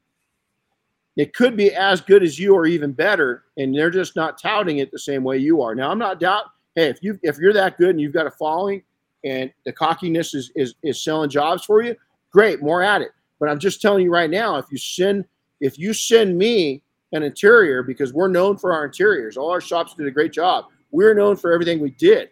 it 1.17 1.33
could 1.35 1.57
be 1.57 1.73
as 1.73 2.01
good 2.01 2.23
as 2.23 2.39
you 2.39 2.55
or 2.55 2.67
even 2.67 2.93
better, 2.93 3.45
and 3.57 3.75
they're 3.75 3.91
just 3.91 4.17
not 4.17 4.41
touting 4.41 4.79
it 4.79 4.91
the 4.91 4.99
same 4.99 5.23
way 5.23 5.39
you 5.39 5.63
are. 5.63 5.75
Now, 5.75 5.91
I'm 5.91 5.99
not 5.99 6.19
doubt. 6.19 6.45
Hey, 6.75 6.89
if 6.89 6.99
you 7.03 7.19
if 7.23 7.39
you're 7.39 7.53
that 7.53 7.79
good 7.79 7.91
and 7.91 8.01
you've 8.01 8.13
got 8.13 8.27
a 8.27 8.33
following, 8.33 8.83
and 9.25 9.53
the 9.65 9.73
cockiness 9.73 10.35
is 10.35 10.51
is 10.57 10.75
is 10.83 11.03
selling 11.03 11.31
jobs 11.31 11.65
for 11.65 11.83
you, 11.83 11.95
great, 12.33 12.63
more 12.63 12.83
at 12.83 13.01
it. 13.01 13.13
But 13.39 13.49
I'm 13.49 13.61
just 13.61 13.81
telling 13.81 14.03
you 14.03 14.13
right 14.13 14.31
now, 14.31 14.57
if 14.57 14.67
you 14.73 14.79
send 14.79 15.25
if 15.61 15.79
you 15.79 15.93
send 15.93 16.37
me 16.37 16.83
an 17.13 17.23
interior 17.23 17.83
because 17.83 18.13
we're 18.13 18.29
known 18.29 18.57
for 18.57 18.73
our 18.73 18.85
interiors, 18.85 19.37
all 19.37 19.51
our 19.51 19.61
shops 19.61 19.95
did 19.95 20.07
a 20.07 20.11
great 20.11 20.33
job. 20.33 20.67
We're 20.91 21.15
known 21.15 21.37
for 21.37 21.53
everything 21.53 21.81
we 21.81 21.91
did. 21.91 22.31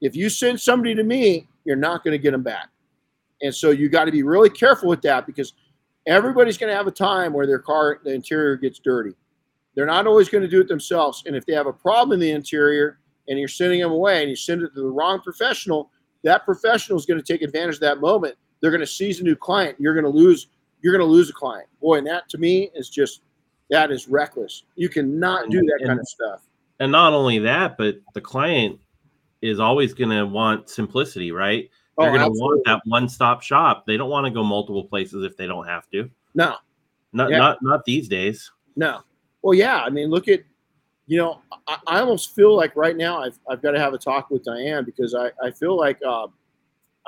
If 0.00 0.16
you 0.16 0.28
send 0.30 0.60
somebody 0.60 0.94
to 0.94 1.02
me, 1.02 1.48
you're 1.64 1.76
not 1.76 2.02
going 2.02 2.12
to 2.12 2.22
get 2.22 2.32
them 2.32 2.42
back. 2.42 2.68
And 3.42 3.54
so 3.54 3.70
you 3.70 3.88
got 3.88 4.04
to 4.04 4.12
be 4.12 4.22
really 4.22 4.50
careful 4.50 4.88
with 4.88 5.02
that 5.02 5.26
because 5.26 5.54
everybody's 6.06 6.58
going 6.58 6.70
to 6.70 6.76
have 6.76 6.86
a 6.86 6.92
time 6.92 7.32
where 7.32 7.46
their 7.46 7.58
car, 7.58 8.00
the 8.04 8.12
interior 8.12 8.56
gets 8.56 8.78
dirty. 8.78 9.14
They're 9.74 9.86
not 9.86 10.06
always 10.06 10.28
going 10.28 10.42
to 10.42 10.48
do 10.48 10.60
it 10.60 10.68
themselves. 10.68 11.22
And 11.26 11.36
if 11.36 11.46
they 11.46 11.52
have 11.54 11.66
a 11.66 11.72
problem 11.72 12.14
in 12.14 12.20
the 12.20 12.30
interior 12.32 12.98
and 13.28 13.38
you're 13.38 13.48
sending 13.48 13.80
them 13.80 13.92
away 13.92 14.20
and 14.20 14.28
you 14.28 14.36
send 14.36 14.62
it 14.62 14.74
to 14.74 14.82
the 14.82 14.90
wrong 14.90 15.20
professional, 15.20 15.90
that 16.24 16.44
professional 16.44 16.98
is 16.98 17.06
going 17.06 17.20
to 17.20 17.32
take 17.32 17.42
advantage 17.42 17.76
of 17.76 17.80
that 17.80 18.00
moment. 18.00 18.34
They're 18.60 18.70
going 18.70 18.80
to 18.80 18.86
seize 18.86 19.20
a 19.20 19.24
new 19.24 19.36
client. 19.36 19.76
You're 19.78 19.94
going 19.94 20.04
to 20.04 20.10
lose. 20.10 20.48
You're 20.82 20.92
going 20.92 21.06
to 21.06 21.10
lose 21.10 21.30
a 21.30 21.32
client. 21.32 21.68
Boy, 21.80 21.98
and 21.98 22.06
that 22.06 22.28
to 22.30 22.38
me 22.38 22.70
is 22.74 22.90
just 22.90 23.22
that 23.70 23.90
is 23.90 24.08
reckless. 24.08 24.64
You 24.76 24.88
cannot 24.88 25.50
do 25.50 25.60
that 25.60 25.78
and, 25.80 25.88
kind 25.88 26.00
of 26.00 26.08
stuff. 26.08 26.42
And 26.80 26.90
not 26.90 27.12
only 27.12 27.38
that, 27.40 27.76
but 27.76 27.96
the 28.14 28.20
client 28.20 28.78
is 29.42 29.60
always 29.60 29.94
going 29.94 30.10
to 30.10 30.26
want 30.26 30.68
simplicity, 30.68 31.32
right? 31.32 31.70
They're 31.98 32.10
oh, 32.10 32.16
going 32.16 32.32
to 32.32 32.38
want 32.38 32.62
that 32.66 32.80
one-stop 32.84 33.42
shop. 33.42 33.84
They 33.86 33.96
don't 33.96 34.10
want 34.10 34.26
to 34.26 34.30
go 34.30 34.42
multiple 34.42 34.84
places 34.84 35.24
if 35.24 35.36
they 35.36 35.46
don't 35.46 35.66
have 35.66 35.88
to. 35.90 36.10
No, 36.34 36.56
not 37.12 37.30
yeah. 37.30 37.38
not 37.38 37.58
not 37.62 37.84
these 37.84 38.08
days. 38.08 38.50
No. 38.76 39.00
Well, 39.42 39.54
yeah. 39.54 39.82
I 39.82 39.90
mean, 39.90 40.10
look 40.10 40.28
at 40.28 40.40
you 41.06 41.18
know, 41.18 41.40
I, 41.66 41.76
I, 41.88 41.98
almost 41.98 42.36
feel 42.36 42.54
like 42.54 42.76
right 42.76 42.96
now 42.96 43.20
I've, 43.20 43.36
I've 43.50 43.60
got 43.60 43.72
to 43.72 43.80
have 43.80 43.94
a 43.94 43.98
talk 43.98 44.30
with 44.30 44.44
Diane 44.44 44.84
because 44.84 45.12
I, 45.12 45.32
I 45.44 45.50
feel 45.50 45.76
like 45.76 45.98
uh, 46.06 46.28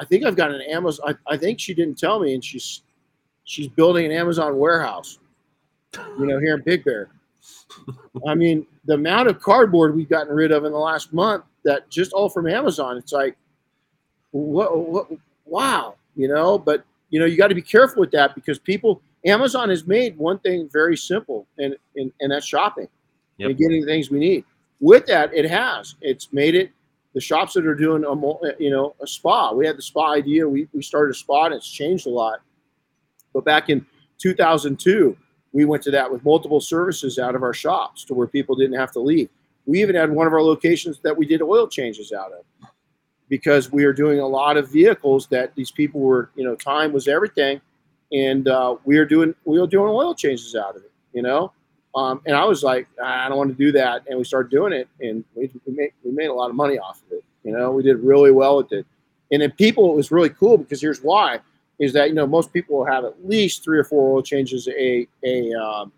I 0.00 0.04
think 0.04 0.24
I've 0.24 0.34
got 0.34 0.50
an 0.50 0.60
Amazon. 0.62 1.16
I, 1.28 1.34
I 1.34 1.36
think 1.36 1.60
she 1.60 1.72
didn't 1.72 1.98
tell 1.98 2.18
me, 2.18 2.34
and 2.34 2.44
she's 2.44 2.82
she's 3.44 3.68
building 3.68 4.04
an 4.04 4.10
Amazon 4.10 4.58
warehouse. 4.58 5.20
You 6.18 6.26
know, 6.26 6.38
here 6.38 6.55
in 6.55 6.62
Big 6.62 6.84
Bear. 6.84 7.11
I 8.26 8.34
mean, 8.34 8.66
the 8.84 8.95
amount 8.95 9.28
of 9.28 9.40
cardboard 9.40 9.95
we've 9.95 10.09
gotten 10.09 10.34
rid 10.34 10.53
of 10.53 10.64
in 10.64 10.72
the 10.72 10.78
last 10.78 11.12
month 11.12 11.45
that 11.64 11.88
just 11.90 12.12
all 12.12 12.28
from 12.28 12.47
Amazon. 12.47 12.97
It's 12.97 13.12
like, 13.12 13.36
what, 14.30 14.76
what 14.76 15.09
wow, 15.45 15.97
you 16.16 16.28
know. 16.28 16.59
But 16.59 16.84
you 17.11 17.20
know, 17.20 17.26
you 17.26 17.36
got 17.36 17.49
to 17.49 17.55
be 17.55 17.62
careful 17.62 18.01
with 18.01 18.11
that 18.12 18.34
because 18.34 18.59
people. 18.59 19.03
Amazon 19.24 19.68
has 19.68 19.86
made 19.86 20.18
one 20.18 20.40
thing 20.40 20.68
very 20.72 20.97
simple, 20.97 21.47
and 21.59 21.76
and, 21.97 22.12
and 22.20 22.32
that's 22.32 22.47
shopping 22.47 22.88
yep. 23.38 23.51
and 23.51 23.59
getting 23.59 23.82
the 23.82 23.86
things 23.86 24.11
we 24.11 24.18
need. 24.18 24.45
With 24.80 25.07
that, 25.07 25.32
it 25.32 25.49
has. 25.49 25.95
It's 26.01 26.32
made 26.32 26.57
it 26.57 26.72
the 27.14 27.20
shops 27.20 27.53
that 27.55 27.66
are 27.66 27.74
doing 27.74 28.05
a 28.05 28.62
you 28.62 28.70
know 28.70 28.95
a 29.01 29.07
spa. 29.07 29.53
We 29.53 29.66
had 29.66 29.76
the 29.76 29.82
spa 29.82 30.12
idea. 30.12 30.49
We 30.49 30.68
we 30.72 30.82
started 30.82 31.12
a 31.12 31.18
spa, 31.18 31.47
and 31.47 31.55
it's 31.55 31.70
changed 31.70 32.07
a 32.07 32.11
lot. 32.11 32.40
But 33.32 33.45
back 33.45 33.70
in 33.70 33.86
2002, 34.18 35.16
we 35.53 35.64
went 35.64 35.82
to 35.84 35.90
that 35.90 36.11
with 36.11 36.24
multiple 36.24 36.61
services 36.61 37.18
out 37.18 37.34
of 37.34 37.42
our 37.42 37.55
shops 37.55 38.05
to 38.05 38.14
where 38.14 38.26
people 38.26 38.57
didn't 38.57 38.78
have 38.78 38.92
to 38.92 39.00
leave. 39.00 39.28
We 39.66 39.80
even 39.82 39.94
had 39.94 40.11
one 40.11 40.26
of 40.26 40.32
our 40.32 40.42
locations 40.42 40.98
that 41.00 41.16
we 41.16 41.26
did 41.26 41.42
oil 41.42 41.68
changes 41.68 42.12
out 42.12 42.32
of 42.32 42.68
because 43.28 43.70
we 43.70 43.84
are 43.84 43.92
doing 43.92 44.18
a 44.18 44.26
lot 44.26 44.57
of 44.57 44.70
vehicles 44.70 45.26
that 45.28 45.55
these 45.55 45.70
people 45.70 46.00
were, 46.00 46.30
you 46.34 46.44
know, 46.44 46.55
time 46.55 46.92
was 46.92 47.09
everything, 47.09 47.61
and 48.12 48.48
uh, 48.48 48.76
we 48.84 48.98
are 48.98 49.07
doing 49.07 49.34
we 49.44 49.61
were 49.61 49.66
doing 49.66 49.88
oil 49.88 50.14
changes 50.14 50.55
out 50.55 50.76
of 50.76 50.82
it, 50.82 50.92
you 51.12 51.22
know. 51.22 51.53
Um, 51.94 52.22
and 52.26 52.34
I 52.34 52.44
was 52.44 52.62
like, 52.62 52.88
I 53.03 53.28
don't 53.28 53.36
want 53.38 53.50
to 53.50 53.57
do 53.57 53.70
that, 53.72 54.03
and 54.09 54.18
we 54.18 54.24
started 54.24 54.50
doing 54.50 54.72
it, 54.72 54.88
and 55.00 55.24
we, 55.34 55.50
we 55.66 55.74
made 55.74 55.92
we 56.03 56.11
made 56.11 56.26
a 56.26 56.34
lot 56.34 56.50
of 56.50 56.57
money 56.57 56.78
off 56.78 57.03
of 57.07 57.12
it. 57.18 57.24
You 57.44 57.53
know, 57.53 57.70
we 57.70 57.82
did 57.82 57.98
really 57.98 58.30
well 58.30 58.57
with 58.57 58.72
it, 58.72 58.86
and 59.30 59.42
then 59.42 59.50
people 59.53 59.92
it 59.92 59.96
was 59.96 60.11
really 60.11 60.30
cool 60.30 60.59
because 60.59 60.80
here's 60.80 61.03
why: 61.03 61.40
is 61.83 61.93
that 61.93 62.09
you 62.09 62.14
know 62.14 62.28
most 62.28 62.53
people 62.53 62.78
will 62.78 62.85
have 62.85 63.05
at 63.05 63.28
least 63.28 63.64
three 63.64 63.76
or 63.76 63.83
four 63.83 64.14
oil 64.14 64.22
changes 64.22 64.68
a 64.68 65.07
a 65.24 65.53
um, 65.53 65.93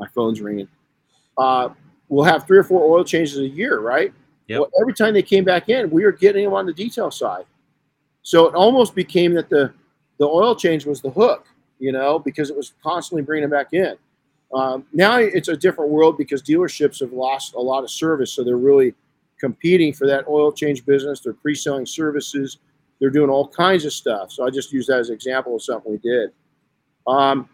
my 0.00 0.08
phone's 0.08 0.40
ringing. 0.40 0.66
Uh, 1.38 1.68
we'll 2.08 2.24
have 2.24 2.44
three 2.44 2.58
or 2.58 2.64
four 2.64 2.82
oil 2.82 3.04
changes 3.04 3.38
a 3.38 3.46
year, 3.46 3.78
right? 3.78 4.12
Yep. 4.48 4.58
Well, 4.58 4.70
every 4.80 4.94
time 4.94 5.14
they 5.14 5.22
came 5.22 5.44
back 5.44 5.68
in, 5.68 5.88
we 5.90 6.04
were 6.04 6.10
getting 6.10 6.44
them 6.44 6.54
on 6.54 6.66
the 6.66 6.72
detail 6.72 7.12
side. 7.12 7.44
So 8.22 8.46
it 8.48 8.54
almost 8.56 8.96
became 8.96 9.32
that 9.34 9.48
the 9.48 9.72
the 10.18 10.26
oil 10.26 10.56
change 10.56 10.86
was 10.86 11.00
the 11.00 11.10
hook, 11.10 11.46
you 11.78 11.92
know, 11.92 12.18
because 12.18 12.50
it 12.50 12.56
was 12.56 12.74
constantly 12.82 13.22
bringing 13.22 13.48
them 13.48 13.56
back 13.56 13.72
in. 13.72 13.94
Um, 14.52 14.84
now 14.92 15.18
it's 15.18 15.48
a 15.48 15.56
different 15.56 15.92
world 15.92 16.18
because 16.18 16.42
dealerships 16.42 16.98
have 16.98 17.12
lost 17.12 17.54
a 17.54 17.60
lot 17.60 17.84
of 17.84 17.90
service, 17.90 18.32
so 18.32 18.42
they're 18.42 18.56
really 18.56 18.92
competing 19.38 19.92
for 19.92 20.08
that 20.08 20.26
oil 20.26 20.50
change 20.50 20.84
business. 20.84 21.20
They're 21.20 21.32
pre-selling 21.32 21.86
services. 21.86 22.58
They're 23.02 23.10
doing 23.10 23.30
all 23.30 23.48
kinds 23.48 23.84
of 23.84 23.92
stuff. 23.92 24.30
So 24.30 24.46
I 24.46 24.50
just 24.50 24.72
use 24.72 24.86
that 24.86 25.00
as 25.00 25.08
an 25.08 25.16
example 25.16 25.56
of 25.56 25.62
something 25.64 25.90
we 25.90 25.98
did. 25.98 26.30
Um, 27.04 27.48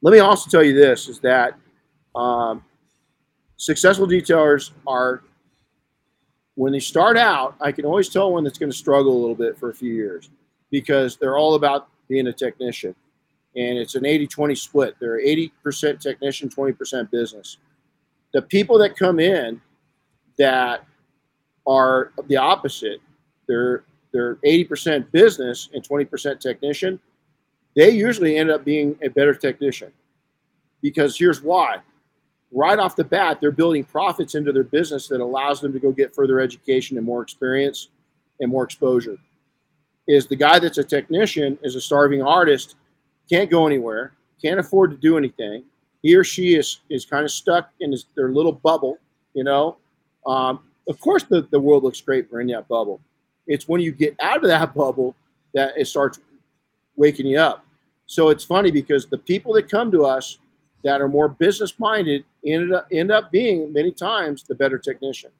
let 0.00 0.12
me 0.12 0.20
also 0.20 0.48
tell 0.48 0.64
you 0.64 0.72
this: 0.72 1.08
is 1.08 1.20
that 1.20 1.58
um, 2.14 2.64
successful 3.58 4.06
detailers 4.06 4.70
are 4.86 5.24
when 6.54 6.72
they 6.72 6.80
start 6.80 7.18
out, 7.18 7.54
I 7.60 7.70
can 7.70 7.84
always 7.84 8.08
tell 8.08 8.32
one 8.32 8.42
that's 8.42 8.56
going 8.56 8.72
to 8.72 8.76
struggle 8.76 9.12
a 9.12 9.20
little 9.20 9.34
bit 9.34 9.58
for 9.58 9.68
a 9.68 9.74
few 9.74 9.92
years 9.92 10.30
because 10.70 11.18
they're 11.18 11.36
all 11.36 11.54
about 11.54 11.88
being 12.08 12.28
a 12.28 12.32
technician 12.32 12.94
and 13.56 13.78
it's 13.78 13.94
an 13.94 14.04
80-20 14.04 14.56
split. 14.56 14.94
They're 15.00 15.20
80% 15.20 16.00
technician, 16.00 16.48
20% 16.48 17.10
business. 17.10 17.58
The 18.32 18.40
people 18.40 18.78
that 18.78 18.96
come 18.96 19.20
in 19.20 19.60
that 20.38 20.86
are 21.66 22.12
the 22.26 22.38
opposite, 22.38 23.00
they're 23.46 23.84
they're 24.12 24.36
80% 24.36 25.10
business 25.12 25.68
and 25.72 25.86
20% 25.86 26.40
technician, 26.40 26.98
they 27.76 27.90
usually 27.90 28.36
end 28.36 28.50
up 28.50 28.64
being 28.64 28.96
a 29.02 29.08
better 29.08 29.34
technician. 29.34 29.92
Because 30.82 31.16
here's 31.16 31.42
why. 31.42 31.78
Right 32.52 32.78
off 32.78 32.96
the 32.96 33.04
bat, 33.04 33.38
they're 33.40 33.52
building 33.52 33.84
profits 33.84 34.34
into 34.34 34.52
their 34.52 34.64
business 34.64 35.06
that 35.08 35.20
allows 35.20 35.60
them 35.60 35.72
to 35.72 35.78
go 35.78 35.92
get 35.92 36.14
further 36.14 36.40
education 36.40 36.96
and 36.96 37.06
more 37.06 37.22
experience 37.22 37.88
and 38.40 38.50
more 38.50 38.64
exposure. 38.64 39.16
Is 40.08 40.26
the 40.26 40.36
guy 40.36 40.58
that's 40.58 40.78
a 40.78 40.84
technician 40.84 41.58
is 41.62 41.76
a 41.76 41.80
starving 41.80 42.22
artist 42.22 42.74
can't 43.30 43.48
go 43.48 43.66
anywhere, 43.66 44.12
can't 44.42 44.58
afford 44.58 44.90
to 44.90 44.96
do 44.96 45.16
anything. 45.16 45.62
He 46.02 46.16
or 46.16 46.24
she 46.24 46.56
is 46.56 46.80
is 46.88 47.04
kind 47.04 47.24
of 47.24 47.30
stuck 47.30 47.70
in 47.78 47.92
his, 47.92 48.06
their 48.16 48.30
little 48.30 48.52
bubble, 48.52 48.98
you 49.34 49.44
know. 49.44 49.76
Um, 50.26 50.60
of 50.88 50.98
course, 50.98 51.22
the, 51.22 51.46
the 51.50 51.60
world 51.60 51.84
looks 51.84 52.00
great 52.00 52.26
when 52.32 52.42
in 52.42 52.46
that 52.48 52.66
bubble. 52.66 53.00
It's 53.46 53.68
when 53.68 53.80
you 53.80 53.92
get 53.92 54.14
out 54.20 54.38
of 54.38 54.48
that 54.48 54.74
bubble 54.74 55.14
that 55.54 55.72
it 55.76 55.86
starts 55.86 56.20
waking 56.96 57.26
you 57.26 57.38
up. 57.38 57.64
So 58.06 58.28
it's 58.28 58.44
funny 58.44 58.70
because 58.70 59.06
the 59.06 59.18
people 59.18 59.52
that 59.54 59.68
come 59.68 59.90
to 59.92 60.04
us 60.04 60.38
that 60.82 61.00
are 61.00 61.08
more 61.08 61.28
business 61.28 61.78
minded 61.78 62.24
ended 62.44 62.72
up, 62.72 62.86
end 62.90 63.10
up 63.10 63.30
being 63.30 63.72
many 63.72 63.92
times 63.92 64.42
the 64.42 64.54
better 64.54 64.78
technician. 64.78 65.30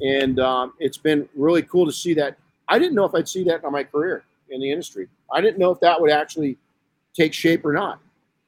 And 0.00 0.40
um, 0.40 0.72
it's 0.78 0.96
been 0.96 1.28
really 1.34 1.62
cool 1.62 1.86
to 1.86 1.92
see 1.92 2.14
that. 2.14 2.36
I 2.68 2.78
didn't 2.78 2.94
know 2.94 3.04
if 3.04 3.14
I'd 3.14 3.28
see 3.28 3.44
that 3.44 3.64
in 3.64 3.72
my 3.72 3.84
career 3.84 4.24
in 4.50 4.60
the 4.60 4.70
industry. 4.70 5.08
I 5.32 5.40
didn't 5.40 5.58
know 5.58 5.70
if 5.70 5.80
that 5.80 6.00
would 6.00 6.10
actually 6.10 6.56
take 7.14 7.32
shape 7.32 7.64
or 7.64 7.72
not. 7.72 8.00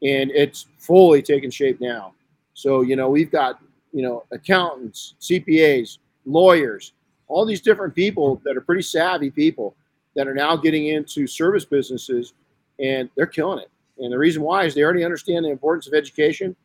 And 0.03 0.30
it's 0.30 0.66
fully 0.78 1.22
taken 1.22 1.51
shape 1.51 1.80
now. 1.80 2.14
So, 2.55 2.82
you 2.82 2.97
know, 2.97 3.11
we've 3.11 3.30
got, 3.30 3.61
you 3.93 4.03
know, 4.03 4.24
accountants, 4.32 5.14
CPAs, 5.20 5.99
lawyers, 6.24 6.93
all 7.31 7.47
these 7.47 7.61
different 7.61 7.95
people 7.95 8.41
that 8.45 8.57
are 8.57 8.61
pretty 8.61 8.83
savvy 8.83 9.31
people 9.31 9.74
that 10.16 10.26
are 10.26 10.35
now 10.35 10.57
getting 10.57 10.89
into 10.89 11.26
service 11.26 11.64
businesses 11.64 12.35
and 12.81 13.09
they're 13.16 13.26
killing 13.26 13.61
it. 13.61 13.70
And 13.99 14.12
the 14.12 14.18
reason 14.18 14.43
why 14.43 14.64
is 14.64 14.74
they 14.74 14.83
already 14.83 15.05
understand 15.05 15.45
the 15.45 15.51
importance 15.51 15.87
of 15.87 15.95
education. 15.95 16.57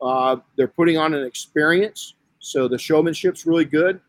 Uh, 0.00 0.36
they're 0.56 0.68
putting 0.68 0.98
on 0.98 1.14
an 1.14 1.24
experience, 1.24 2.14
so 2.38 2.68
the 2.68 2.78
showmanship's 2.78 3.46
really 3.46 3.64
good. 3.64 4.00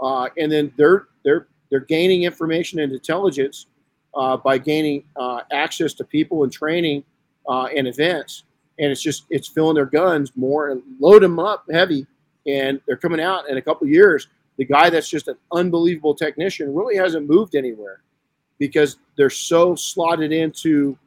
Uh, 0.00 0.28
and 0.38 0.50
then 0.50 0.72
they're 0.76 1.08
they're 1.24 1.48
they're 1.70 1.80
gaining 1.80 2.22
information 2.22 2.80
and 2.80 2.92
intelligence 2.92 3.66
uh, 4.14 4.36
by 4.36 4.58
gaining 4.58 5.04
uh, 5.16 5.40
access 5.52 5.92
to 5.94 6.04
people 6.04 6.42
and 6.44 6.52
training 6.52 7.04
uh, 7.48 7.68
and 7.76 7.86
events. 7.86 8.44
And 8.78 8.90
it's 8.90 9.02
just 9.02 9.24
it's 9.28 9.48
filling 9.48 9.74
their 9.74 9.86
guns 9.86 10.32
more 10.34 10.70
and 10.70 10.82
load 10.98 11.22
them 11.22 11.38
up 11.38 11.64
heavy, 11.70 12.06
and 12.46 12.80
they're 12.86 12.96
coming 12.96 13.20
out 13.20 13.48
in 13.48 13.58
a 13.58 13.62
couple 13.62 13.86
years. 13.86 14.28
The 14.60 14.66
guy 14.66 14.90
that's 14.90 15.08
just 15.08 15.26
an 15.26 15.36
unbelievable 15.54 16.14
technician 16.14 16.74
really 16.74 16.94
hasn't 16.94 17.26
moved 17.26 17.54
anywhere 17.54 18.02
because 18.58 18.98
they're 19.16 19.30
so 19.30 19.74
slotted 19.74 20.32
into 20.32 20.98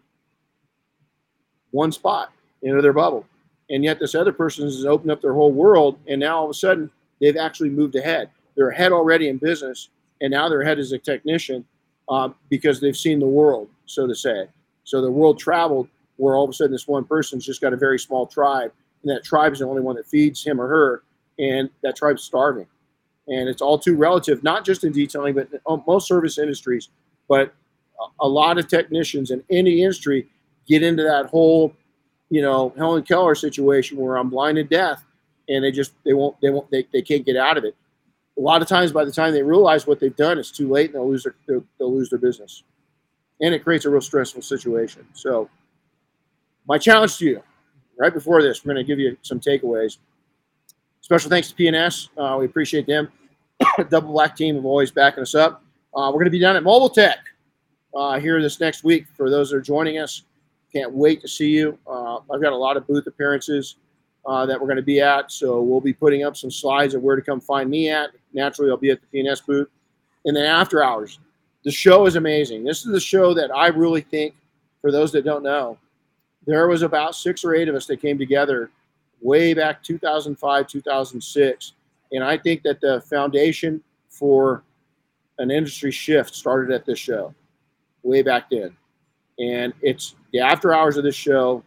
one 1.69 1.91
spot 1.91 2.31
into 2.63 2.81
their 2.81 2.93
bubble. 2.93 3.27
And 3.69 3.83
yet 3.83 3.99
this 3.99 4.15
other 4.15 4.33
person 4.33 4.65
has 4.65 4.85
opened 4.85 5.11
up 5.11 5.21
their 5.21 5.35
whole 5.35 5.51
world, 5.51 5.99
and 6.07 6.19
now 6.19 6.39
all 6.39 6.45
of 6.45 6.49
a 6.49 6.55
sudden 6.55 6.89
they've 7.21 7.37
actually 7.37 7.69
moved 7.69 7.95
ahead. 7.95 8.31
They're 8.55 8.71
ahead 8.71 8.91
already 8.91 9.29
in 9.29 9.37
business, 9.37 9.89
and 10.19 10.31
now 10.31 10.49
they're 10.49 10.63
ahead 10.63 10.79
as 10.79 10.91
a 10.91 10.97
technician 10.97 11.63
um, 12.09 12.33
because 12.49 12.81
they've 12.81 12.97
seen 12.97 13.19
the 13.19 13.27
world, 13.27 13.69
so 13.85 14.07
to 14.07 14.15
say. 14.15 14.47
So 14.83 14.99
the 14.99 15.11
world 15.11 15.37
traveled 15.37 15.89
where 16.17 16.35
all 16.35 16.45
of 16.45 16.49
a 16.49 16.53
sudden 16.53 16.71
this 16.71 16.87
one 16.87 17.05
person's 17.05 17.45
just 17.45 17.61
got 17.61 17.71
a 17.71 17.77
very 17.77 17.99
small 17.99 18.25
tribe, 18.25 18.71
and 19.03 19.15
that 19.15 19.23
tribe 19.23 19.53
is 19.53 19.59
the 19.59 19.67
only 19.67 19.83
one 19.83 19.95
that 19.97 20.07
feeds 20.07 20.43
him 20.43 20.59
or 20.59 20.67
her, 20.67 21.03
and 21.37 21.69
that 21.83 21.95
tribe's 21.95 22.23
starving. 22.23 22.65
And 23.27 23.47
it's 23.47 23.61
all 23.61 23.79
too 23.79 23.95
relative, 23.95 24.43
not 24.43 24.65
just 24.65 24.83
in 24.83 24.91
detailing, 24.91 25.35
but 25.35 25.47
in 25.51 25.83
most 25.87 26.07
service 26.07 26.37
industries. 26.37 26.89
But 27.29 27.53
a 28.19 28.27
lot 28.27 28.57
of 28.57 28.67
technicians 28.67 29.31
in 29.31 29.43
any 29.49 29.81
industry 29.81 30.27
get 30.67 30.83
into 30.83 31.03
that 31.03 31.27
whole, 31.27 31.73
you 32.29 32.41
know, 32.41 32.73
Helen 32.77 33.03
Keller 33.03 33.35
situation 33.35 33.97
where 33.97 34.17
I'm 34.17 34.29
blind 34.29 34.57
to 34.57 34.63
death, 34.63 35.05
and 35.47 35.63
they 35.63 35.71
just 35.71 35.93
they 36.03 36.13
won't 36.13 36.39
they 36.41 36.49
won't 36.49 36.69
they, 36.69 36.85
they 36.91 37.01
can't 37.01 37.25
get 37.25 37.37
out 37.37 37.57
of 37.57 37.63
it 37.63 37.75
a 38.37 38.41
lot 38.41 38.61
of 38.61 38.67
times 38.67 38.91
by 38.91 39.05
the 39.05 39.11
time 39.11 39.33
they 39.33 39.43
realize 39.43 39.85
what 39.85 39.99
they've 39.99 40.15
done, 40.15 40.37
it's 40.37 40.51
too 40.51 40.69
late 40.69 40.87
and 40.87 40.95
they'll 40.95 41.09
lose 41.09 41.23
their 41.23 41.35
they'll, 41.47 41.63
they'll 41.77 41.93
lose 41.93 42.09
their 42.09 42.19
business, 42.19 42.63
and 43.41 43.53
it 43.53 43.63
creates 43.63 43.85
a 43.85 43.89
real 43.89 44.01
stressful 44.01 44.41
situation. 44.41 45.05
So, 45.13 45.49
my 46.67 46.77
challenge 46.77 47.17
to 47.17 47.25
you, 47.25 47.43
right 47.97 48.13
before 48.13 48.41
this, 48.41 48.63
we're 48.63 48.73
going 48.73 48.85
to 48.85 48.87
give 48.87 48.99
you 48.99 49.17
some 49.21 49.39
takeaways. 49.39 49.97
Special 51.03 51.29
thanks 51.29 51.49
to 51.49 51.55
P&S. 51.55 52.07
Uh, 52.17 52.37
we 52.39 52.45
appreciate 52.45 52.87
them. 52.87 53.11
Double 53.89 54.13
Black 54.13 54.37
team 54.37 54.55
of 54.55 54.65
always 54.65 54.89
backing 54.89 55.21
us 55.21 55.35
up. 55.35 55.61
Uh, 55.93 56.07
we're 56.07 56.13
going 56.19 56.25
to 56.25 56.31
be 56.31 56.39
down 56.39 56.55
at 56.55 56.63
Mobile 56.63 56.87
Tech 56.87 57.17
uh, 57.93 58.17
here 58.17 58.41
this 58.41 58.61
next 58.61 58.85
week. 58.85 59.05
For 59.17 59.29
those 59.29 59.49
that 59.49 59.57
are 59.57 59.61
joining 59.61 59.97
us, 59.97 60.23
can't 60.71 60.93
wait 60.93 61.19
to 61.19 61.27
see 61.27 61.49
you. 61.49 61.77
Uh, 61.85 62.19
I've 62.31 62.41
got 62.41 62.53
a 62.53 62.55
lot 62.55 62.77
of 62.77 62.87
booth 62.87 63.05
appearances 63.05 63.75
uh, 64.25 64.45
that 64.45 64.57
we're 64.57 64.65
going 64.65 64.77
to 64.77 64.81
be 64.81 65.01
at. 65.01 65.29
So 65.29 65.61
we'll 65.61 65.81
be 65.81 65.91
putting 65.91 66.23
up 66.23 66.37
some 66.37 66.49
slides 66.49 66.93
of 66.93 67.01
where 67.01 67.17
to 67.17 67.21
come 67.21 67.41
find 67.41 67.69
me 67.69 67.89
at. 67.89 68.11
Naturally, 68.31 68.71
I'll 68.71 68.77
be 68.77 68.91
at 68.91 69.01
the 69.01 69.07
P&S 69.07 69.41
booth. 69.41 69.67
And 70.23 70.33
then 70.33 70.45
after 70.45 70.81
hours, 70.81 71.19
the 71.65 71.71
show 71.71 72.05
is 72.05 72.15
amazing. 72.15 72.63
This 72.63 72.85
is 72.85 72.93
the 72.93 72.99
show 73.01 73.33
that 73.33 73.53
I 73.53 73.67
really 73.67 74.01
think, 74.01 74.35
for 74.79 74.89
those 74.89 75.11
that 75.11 75.25
don't 75.25 75.43
know, 75.43 75.77
there 76.47 76.69
was 76.69 76.81
about 76.81 77.13
six 77.13 77.43
or 77.43 77.53
eight 77.53 77.67
of 77.67 77.75
us 77.75 77.87
that 77.87 78.01
came 78.01 78.17
together 78.17 78.71
way 79.23 79.53
back 79.53 79.81
2005, 79.81 80.67
2006. 80.67 81.73
And 82.11 82.23
I 82.23 82.37
think 82.37 82.61
that 82.63 82.81
the 82.81 83.01
foundation 83.09 83.81
for 84.09 84.63
an 85.39 85.49
industry 85.49 85.91
shift 85.91 86.35
started 86.35 86.71
at 86.71 86.85
this 86.85 86.99
show, 86.99 87.33
way 88.03 88.21
back 88.21 88.49
then, 88.51 88.75
and 89.39 89.73
it's 89.81 90.13
the 90.31 90.39
after 90.39 90.73
hours 90.73 90.97
of 90.97 91.03
this 91.03 91.15
show 91.15 91.63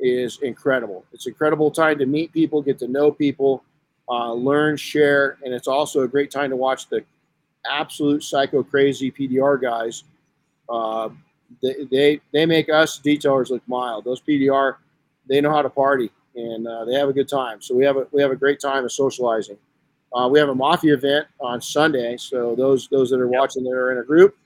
is 0.00 0.40
incredible. 0.42 1.04
It's 1.12 1.28
incredible 1.28 1.70
time 1.70 1.98
to 1.98 2.06
meet 2.06 2.32
people, 2.32 2.60
get 2.60 2.78
to 2.80 2.88
know 2.88 3.12
people, 3.12 3.62
uh, 4.08 4.32
learn, 4.32 4.76
share, 4.76 5.38
and 5.44 5.54
it's 5.54 5.68
also 5.68 6.02
a 6.02 6.08
great 6.08 6.32
time 6.32 6.50
to 6.50 6.56
watch 6.56 6.88
the 6.88 7.04
absolute 7.70 8.24
psycho 8.24 8.64
crazy 8.64 9.12
PDR 9.12 9.60
guys. 9.60 10.02
Uh, 10.68 11.10
they, 11.62 11.84
they 11.88 12.20
they 12.32 12.46
make 12.46 12.68
us 12.68 12.98
detailers 12.98 13.50
look 13.50 13.62
mild. 13.68 14.04
Those 14.04 14.20
PDR, 14.20 14.76
they 15.28 15.40
know 15.40 15.52
how 15.52 15.62
to 15.62 15.70
party 15.70 16.10
and 16.34 16.66
uh, 16.66 16.84
they 16.84 16.94
have 16.94 17.08
a 17.08 17.12
good 17.12 17.28
time. 17.28 17.60
So 17.60 17.74
we 17.74 17.84
have 17.84 17.96
a 17.96 18.06
we 18.12 18.22
have 18.22 18.30
a 18.30 18.36
great 18.36 18.60
time 18.60 18.84
of 18.84 18.92
socializing. 18.92 19.56
Uh, 20.12 20.28
we 20.28 20.38
have 20.38 20.48
a 20.48 20.54
mafia 20.54 20.94
event 20.94 21.26
on 21.40 21.60
Sunday. 21.60 22.16
So 22.16 22.54
those 22.54 22.88
those 22.88 23.10
that 23.10 23.20
are 23.20 23.28
watching 23.28 23.64
that 23.64 23.70
are 23.70 23.92
in 23.92 23.98
a 23.98 24.04
group, 24.04 24.36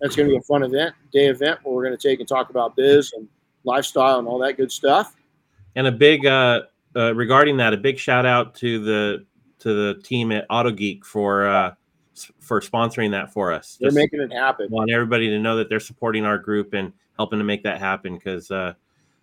that's 0.00 0.14
going 0.14 0.28
to 0.28 0.32
be 0.32 0.38
a 0.38 0.42
fun 0.42 0.62
event, 0.62 0.94
day 1.12 1.26
event 1.26 1.60
where 1.62 1.74
we're 1.74 1.84
going 1.84 1.96
to 1.96 2.08
take 2.08 2.20
and 2.20 2.28
talk 2.28 2.50
about 2.50 2.76
biz 2.76 3.12
and 3.14 3.28
lifestyle 3.64 4.18
and 4.18 4.28
all 4.28 4.38
that 4.38 4.56
good 4.56 4.70
stuff. 4.70 5.14
And 5.74 5.86
a 5.86 5.92
big 5.92 6.26
uh, 6.26 6.62
uh, 6.96 7.14
regarding 7.14 7.56
that, 7.58 7.72
a 7.72 7.76
big 7.76 7.98
shout 7.98 8.26
out 8.26 8.54
to 8.56 8.82
the 8.84 9.26
to 9.60 9.74
the 9.74 10.00
team 10.02 10.32
at 10.32 10.46
Auto 10.50 10.70
Geek 10.70 11.04
for 11.04 11.46
uh, 11.46 11.74
for 12.40 12.60
sponsoring 12.60 13.10
that 13.12 13.32
for 13.32 13.52
us. 13.52 13.76
They're 13.80 13.88
Just 13.88 13.96
making 13.96 14.20
it 14.20 14.32
happen. 14.32 14.68
Want 14.70 14.90
everybody 14.90 15.28
to 15.28 15.38
know 15.38 15.56
that 15.56 15.68
they're 15.68 15.80
supporting 15.80 16.24
our 16.24 16.38
group 16.38 16.74
and 16.74 16.92
helping 17.16 17.38
to 17.38 17.44
make 17.44 17.62
that 17.64 17.78
happen 17.78 18.14
because 18.14 18.50
uh, 18.50 18.74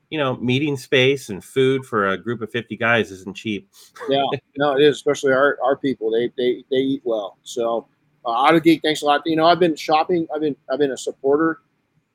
you 0.09 0.17
know 0.17 0.37
meeting 0.37 0.77
space 0.77 1.29
and 1.29 1.43
food 1.43 1.85
for 1.85 2.09
a 2.09 2.17
group 2.17 2.41
of 2.41 2.51
50 2.51 2.77
guys 2.77 3.11
isn't 3.11 3.35
cheap. 3.35 3.69
yeah, 4.09 4.23
no, 4.57 4.75
it 4.77 4.83
is, 4.83 4.95
especially 4.95 5.31
our, 5.33 5.57
our 5.63 5.75
people. 5.75 6.11
They 6.11 6.31
they 6.37 6.63
they 6.69 6.77
eat 6.77 7.01
well. 7.03 7.37
So 7.43 7.87
uh, 8.25 8.29
AutoGeek, 8.29 8.81
thanks 8.81 9.01
a 9.01 9.05
lot. 9.05 9.21
You 9.25 9.35
know, 9.35 9.45
I've 9.45 9.59
been 9.59 9.75
shopping. 9.75 10.27
I've 10.33 10.41
been 10.41 10.55
I've 10.71 10.79
been 10.79 10.91
a 10.91 10.97
supporter. 10.97 11.61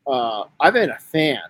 Uh, 0.06 0.44
I've 0.60 0.72
been 0.72 0.90
a 0.90 0.98
fan 0.98 1.42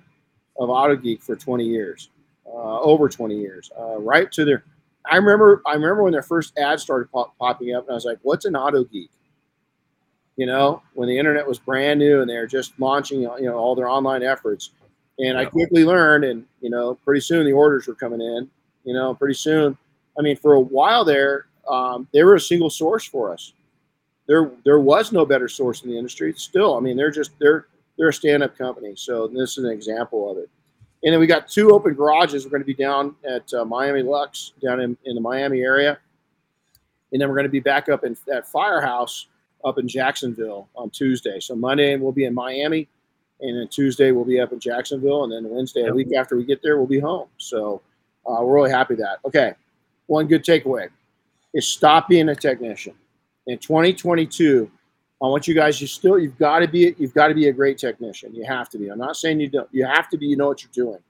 of 0.59 0.69
Auto 0.69 0.97
Geek 0.97 1.23
for 1.23 1.37
20 1.37 1.65
years, 1.65 2.11
uh, 2.47 2.81
over 2.81 3.09
20 3.09 3.37
years. 3.39 3.71
Uh, 3.79 3.99
right 3.99 4.31
to 4.33 4.45
their, 4.45 4.65
I 5.11 5.17
remember 5.17 5.63
I 5.67 5.75
remember 5.75 6.03
when 6.03 6.13
their 6.13 6.23
first 6.23 6.59
ad 6.59 6.81
started 6.81 7.11
pop, 7.11 7.37
popping 7.39 7.75
up, 7.75 7.85
and 7.85 7.93
I 7.93 7.95
was 7.95 8.05
like, 8.05 8.19
"What's 8.23 8.45
an 8.45 8.57
Auto 8.57 8.85
Geek? 8.85 9.11
You 10.37 10.47
know, 10.47 10.83
when 10.95 11.09
the 11.09 11.19
internet 11.19 11.47
was 11.47 11.59
brand 11.59 11.99
new 11.99 12.21
and 12.21 12.31
they 12.31 12.37
were 12.37 12.47
just 12.47 12.73
launching, 12.79 13.23
you 13.23 13.43
know, 13.43 13.57
all 13.57 13.75
their 13.75 13.89
online 13.89 14.23
efforts. 14.23 14.71
And 15.23 15.37
I 15.37 15.45
quickly 15.45 15.85
learned, 15.85 16.25
and 16.25 16.45
you 16.61 16.71
know, 16.71 16.95
pretty 17.05 17.21
soon 17.21 17.45
the 17.45 17.53
orders 17.53 17.87
were 17.87 17.95
coming 17.95 18.21
in. 18.21 18.51
You 18.85 18.95
know, 18.95 19.15
pretty 19.15 19.35
soon. 19.35 19.77
I 20.19 20.23
mean, 20.23 20.37
for 20.37 20.55
a 20.55 20.61
while 20.61 21.05
there, 21.05 21.47
um, 21.69 22.09
they 22.13 22.25
were 22.25 22.35
a 22.35 22.41
single 22.41 22.71
source 22.71 23.05
for 23.05 23.33
us. 23.33 23.53
There, 24.27 24.51
there 24.65 24.81
was 24.81 25.13
no 25.13 25.27
better 25.27 25.49
source 25.49 25.83
in 25.83 25.91
the 25.91 25.97
industry. 25.97 26.33
Still, 26.37 26.77
I 26.77 26.81
mean, 26.81 26.97
they're 26.97 27.11
just 27.11 27.33
they're 27.39 27.67
they're 27.99 28.09
a 28.09 28.13
stand-up 28.13 28.57
company. 28.57 28.95
So 28.97 29.29
this 29.29 29.59
is 29.59 29.65
an 29.65 29.71
example 29.71 30.31
of 30.31 30.39
it. 30.39 30.49
And 31.03 31.13
then 31.13 31.21
we 31.21 31.27
got 31.27 31.49
two 31.49 31.71
open 31.73 31.95
garages. 31.95 32.45
We're 32.45 32.51
going 32.51 32.63
to 32.63 32.67
be 32.67 32.75
down 32.75 33.15
at 33.29 33.53
uh, 33.53 33.65
Miami 33.65 34.03
Lux, 34.03 34.53
down 34.63 34.81
in, 34.81 34.97
in 35.05 35.15
the 35.15 35.21
Miami 35.21 35.61
area, 35.61 35.99
and 37.13 37.21
then 37.21 37.29
we're 37.29 37.35
going 37.35 37.45
to 37.45 37.51
be 37.51 37.61
back 37.61 37.89
up 37.89 38.05
in 38.05 38.17
at 38.33 38.47
Firehouse 38.47 39.27
up 39.65 39.79
in 39.79 39.87
Jacksonville 39.89 40.69
on 40.75 40.91
Tuesday. 40.91 41.41
So 41.41 41.55
Monday 41.55 41.97
we'll 41.97 42.13
be 42.13 42.25
in 42.25 42.35
Miami, 42.35 42.89
and 43.43 43.59
then 43.59 43.69
Tuesday 43.69 44.13
we'll 44.13 44.25
be 44.25 44.41
up 44.41 44.53
in 44.53 44.61
Jacksonville, 44.61 45.25
and 45.25 45.33
then 45.33 45.49
Wednesday, 45.49 45.87
a 45.87 45.95
week 45.95 46.15
after 46.15 46.37
we 46.37 46.45
get 46.45 46.63
there, 46.63 46.79
we'll 46.79 46.87
be 46.87 47.01
home. 47.01 47.29
So 47.39 47.83
uh, 48.27 48.43
we're 48.43 48.55
really 48.55 48.71
happy 48.71 48.95
that. 48.97 49.19
Okay, 49.25 49.55
one 50.07 50.27
good 50.27 50.45
takeaway 50.45 50.89
is 51.55 51.67
stop 51.67 52.09
being 52.09 52.29
a 52.29 52.35
technician. 52.35 52.95
In 53.47 53.59
2022, 53.59 54.71
I 55.23 55.27
want 55.27 55.47
you 55.49 55.55
guys. 55.55 55.81
You 55.81 55.87
still, 55.87 56.19
you've 56.19 56.39
got 56.39 56.61
to 56.61 56.69
be, 56.69 56.95
you've 56.99 57.15
got 57.15 57.29
to 57.29 57.35
be 57.35 57.49
a 57.49 57.53
great 57.53 57.79
technician. 57.79 58.35
You 58.35 58.45
have 58.45 58.69
to 58.71 58.79
be. 58.79 58.89
I'm 58.89 58.99
not 58.99 59.17
saying 59.17 59.41
you 59.41 59.49
don't. 59.49 59.69
You 59.73 59.85
have 59.87 60.09
to 60.11 60.19
be. 60.19 60.27
You 60.27 60.37
know 60.37 60.49
what 60.49 60.63
you're 60.63 60.87
doing. 60.87 61.01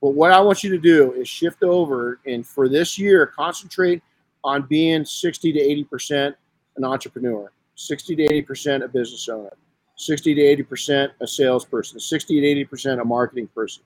But 0.00 0.10
what 0.10 0.32
I 0.32 0.40
want 0.40 0.64
you 0.64 0.70
to 0.70 0.78
do 0.78 1.12
is 1.12 1.28
shift 1.28 1.62
over 1.62 2.18
and 2.26 2.46
for 2.46 2.68
this 2.68 2.98
year, 2.98 3.26
concentrate 3.26 4.02
on 4.42 4.62
being 4.62 5.04
60 5.04 5.52
to 5.52 5.60
80 5.60 5.84
percent 5.84 6.36
an 6.76 6.84
entrepreneur, 6.84 7.52
60 7.74 8.16
to 8.16 8.22
80 8.22 8.42
percent 8.42 8.82
a 8.82 8.88
business 8.88 9.28
owner, 9.28 9.52
60 10.02 10.34
to 10.34 10.40
80 10.40 10.62
percent 10.64 11.12
a 11.20 11.26
salesperson, 11.26 12.00
60 12.00 12.40
to 12.40 12.46
80 12.46 12.64
percent 12.64 13.00
a 13.00 13.04
marketing 13.04 13.48
person. 13.48 13.82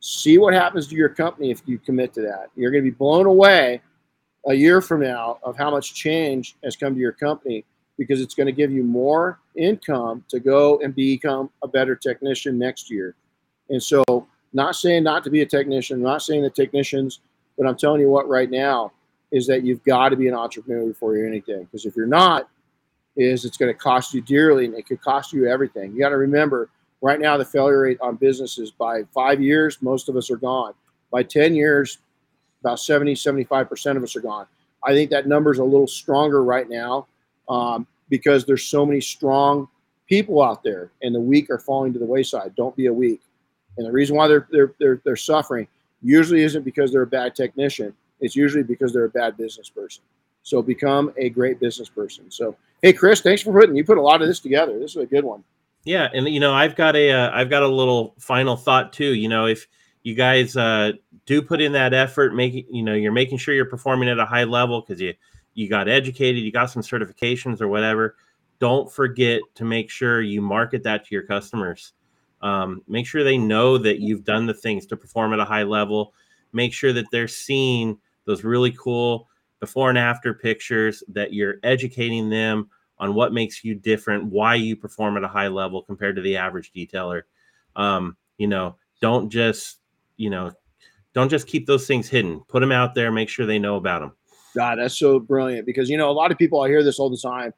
See 0.00 0.38
what 0.38 0.54
happens 0.54 0.86
to 0.88 0.94
your 0.94 1.08
company 1.08 1.50
if 1.50 1.62
you 1.66 1.78
commit 1.78 2.14
to 2.14 2.22
that. 2.22 2.50
You're 2.56 2.70
going 2.70 2.84
to 2.84 2.90
be 2.90 2.96
blown 2.96 3.26
away 3.26 3.80
a 4.46 4.54
year 4.54 4.80
from 4.80 5.00
now 5.00 5.38
of 5.42 5.56
how 5.56 5.70
much 5.70 5.94
change 5.94 6.56
has 6.64 6.76
come 6.76 6.94
to 6.94 7.00
your 7.00 7.12
company 7.12 7.64
because 7.98 8.20
it's 8.20 8.34
going 8.34 8.46
to 8.46 8.52
give 8.52 8.70
you 8.70 8.84
more 8.84 9.40
income 9.56 10.24
to 10.28 10.38
go 10.38 10.78
and 10.78 10.94
become 10.94 11.50
a 11.62 11.68
better 11.68 11.96
technician 11.96 12.56
next 12.58 12.90
year. 12.90 13.16
And 13.68 13.82
so, 13.82 14.04
not 14.52 14.76
saying 14.76 15.02
not 15.02 15.24
to 15.24 15.30
be 15.30 15.42
a 15.42 15.46
technician, 15.46 16.00
not 16.00 16.22
saying 16.22 16.42
the 16.42 16.50
technicians, 16.50 17.20
but 17.58 17.66
I'm 17.66 17.76
telling 17.76 18.00
you 18.00 18.08
what 18.08 18.28
right 18.28 18.50
now 18.50 18.92
is 19.30 19.46
that 19.48 19.64
you've 19.64 19.84
got 19.84 20.08
to 20.08 20.16
be 20.16 20.28
an 20.28 20.34
entrepreneur 20.34 20.86
before 20.86 21.16
you're 21.16 21.26
anything. 21.26 21.64
Because 21.64 21.84
if 21.84 21.96
you're 21.96 22.06
not, 22.06 22.48
is 23.18 23.44
it's 23.44 23.56
going 23.56 23.72
to 23.72 23.78
cost 23.78 24.14
you 24.14 24.22
dearly 24.22 24.64
and 24.64 24.74
it 24.74 24.86
could 24.86 25.02
cost 25.02 25.32
you 25.32 25.46
everything. 25.46 25.92
You 25.92 25.98
got 25.98 26.10
to 26.10 26.16
remember 26.16 26.70
right 27.02 27.20
now 27.20 27.36
the 27.36 27.44
failure 27.44 27.80
rate 27.80 27.98
on 28.00 28.16
businesses 28.16 28.70
by 28.70 29.02
five 29.12 29.42
years, 29.42 29.82
most 29.82 30.08
of 30.08 30.16
us 30.16 30.30
are 30.30 30.36
gone. 30.36 30.72
By 31.10 31.24
10 31.24 31.54
years, 31.54 31.98
about 32.60 32.80
70, 32.80 33.14
75% 33.14 33.96
of 33.96 34.02
us 34.02 34.16
are 34.16 34.20
gone. 34.20 34.46
I 34.84 34.92
think 34.92 35.10
that 35.10 35.26
number 35.26 35.52
is 35.52 35.58
a 35.58 35.64
little 35.64 35.86
stronger 35.86 36.44
right 36.44 36.68
now 36.68 37.06
um, 37.48 37.86
because 38.08 38.44
there's 38.44 38.64
so 38.64 38.86
many 38.86 39.00
strong 39.00 39.68
people 40.08 40.42
out 40.42 40.62
there, 40.62 40.90
and 41.02 41.14
the 41.14 41.20
weak 41.20 41.50
are 41.50 41.58
falling 41.58 41.92
to 41.92 41.98
the 41.98 42.04
wayside. 42.04 42.54
Don't 42.56 42.74
be 42.76 42.86
a 42.86 42.92
weak. 42.92 43.20
And 43.76 43.86
the 43.86 43.92
reason 43.92 44.16
why 44.16 44.28
they're 44.28 44.46
they're 44.50 44.72
they're, 44.78 45.00
they're 45.04 45.16
suffering 45.16 45.66
usually 46.02 46.42
isn't 46.42 46.64
because 46.64 46.92
they're 46.92 47.02
a 47.02 47.06
bad 47.06 47.34
technician. 47.34 47.94
It's 48.20 48.34
usually 48.34 48.62
because 48.62 48.92
they're 48.92 49.04
a 49.04 49.10
bad 49.10 49.36
business 49.36 49.68
person. 49.68 50.02
So 50.48 50.62
become 50.62 51.12
a 51.18 51.28
great 51.28 51.60
business 51.60 51.90
person. 51.90 52.30
So 52.30 52.56
hey, 52.80 52.94
Chris, 52.94 53.20
thanks 53.20 53.42
for 53.42 53.52
putting 53.52 53.76
you 53.76 53.84
put 53.84 53.98
a 53.98 54.02
lot 54.02 54.22
of 54.22 54.28
this 54.28 54.40
together. 54.40 54.78
This 54.78 54.92
is 54.92 55.02
a 55.02 55.06
good 55.06 55.24
one. 55.24 55.44
Yeah, 55.84 56.08
and 56.14 56.26
you 56.26 56.40
know 56.40 56.54
I've 56.54 56.74
got 56.74 56.96
a 56.96 57.08
have 57.08 57.34
uh, 57.34 57.44
got 57.44 57.62
a 57.62 57.68
little 57.68 58.14
final 58.18 58.56
thought 58.56 58.92
too. 58.94 59.14
You 59.14 59.28
know 59.28 59.46
if 59.46 59.68
you 60.04 60.14
guys 60.14 60.56
uh, 60.56 60.92
do 61.26 61.42
put 61.42 61.60
in 61.60 61.72
that 61.72 61.92
effort, 61.92 62.34
making 62.34 62.64
you 62.70 62.82
know 62.82 62.94
you're 62.94 63.12
making 63.12 63.36
sure 63.36 63.54
you're 63.54 63.66
performing 63.66 64.08
at 64.08 64.18
a 64.18 64.24
high 64.24 64.44
level 64.44 64.80
because 64.80 65.00
you 65.02 65.12
you 65.52 65.68
got 65.68 65.86
educated, 65.86 66.42
you 66.42 66.50
got 66.50 66.70
some 66.70 66.82
certifications 66.82 67.60
or 67.60 67.68
whatever, 67.68 68.16
don't 68.58 68.90
forget 68.90 69.42
to 69.56 69.64
make 69.64 69.90
sure 69.90 70.22
you 70.22 70.40
market 70.40 70.82
that 70.84 71.04
to 71.04 71.14
your 71.14 71.24
customers. 71.24 71.92
Um, 72.40 72.82
make 72.88 73.06
sure 73.06 73.22
they 73.22 73.36
know 73.36 73.76
that 73.76 74.00
you've 74.00 74.24
done 74.24 74.46
the 74.46 74.54
things 74.54 74.86
to 74.86 74.96
perform 74.96 75.32
at 75.34 75.40
a 75.40 75.44
high 75.44 75.64
level. 75.64 76.14
Make 76.52 76.72
sure 76.72 76.92
that 76.94 77.06
they're 77.10 77.28
seeing 77.28 77.98
those 78.24 78.44
really 78.44 78.70
cool 78.70 79.28
before 79.60 79.88
and 79.88 79.98
after 79.98 80.34
pictures, 80.34 81.02
that 81.08 81.32
you're 81.32 81.56
educating 81.62 82.28
them 82.30 82.68
on 82.98 83.14
what 83.14 83.32
makes 83.32 83.64
you 83.64 83.74
different, 83.74 84.24
why 84.24 84.54
you 84.54 84.76
perform 84.76 85.16
at 85.16 85.24
a 85.24 85.28
high 85.28 85.48
level 85.48 85.82
compared 85.82 86.16
to 86.16 86.22
the 86.22 86.36
average 86.36 86.72
detailer. 86.72 87.22
Um, 87.76 88.16
you 88.38 88.46
know, 88.46 88.76
don't 89.00 89.30
just, 89.30 89.78
you 90.16 90.30
know, 90.30 90.52
don't 91.14 91.28
just 91.28 91.46
keep 91.46 91.66
those 91.66 91.86
things 91.86 92.08
hidden. 92.08 92.40
Put 92.48 92.60
them 92.60 92.72
out 92.72 92.94
there, 92.94 93.10
make 93.10 93.28
sure 93.28 93.46
they 93.46 93.58
know 93.58 93.76
about 93.76 94.00
them. 94.00 94.12
God, 94.54 94.78
that's 94.78 94.98
so 94.98 95.18
brilliant 95.20 95.66
because 95.66 95.88
you 95.88 95.96
know 95.96 96.10
a 96.10 96.12
lot 96.12 96.32
of 96.32 96.38
people 96.38 96.60
I 96.60 96.68
hear 96.68 96.82
this 96.82 96.98
all 96.98 97.10
the 97.10 97.18
time 97.18 97.52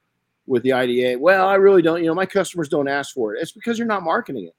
with 0.47 0.63
the 0.63 0.73
IDA. 0.73 1.19
Well, 1.19 1.47
I 1.47 1.55
really 1.55 1.83
don't. 1.83 2.01
You 2.01 2.07
know, 2.07 2.15
my 2.15 2.27
customers 2.27 2.69
don't 2.69 2.89
ask 2.89 3.15
for 3.15 3.35
it. 3.35 3.41
It's 3.41 3.53
because 3.53 3.79
you're 3.79 3.87
not 3.87 4.03
marketing 4.03 4.47
it. 4.47 4.55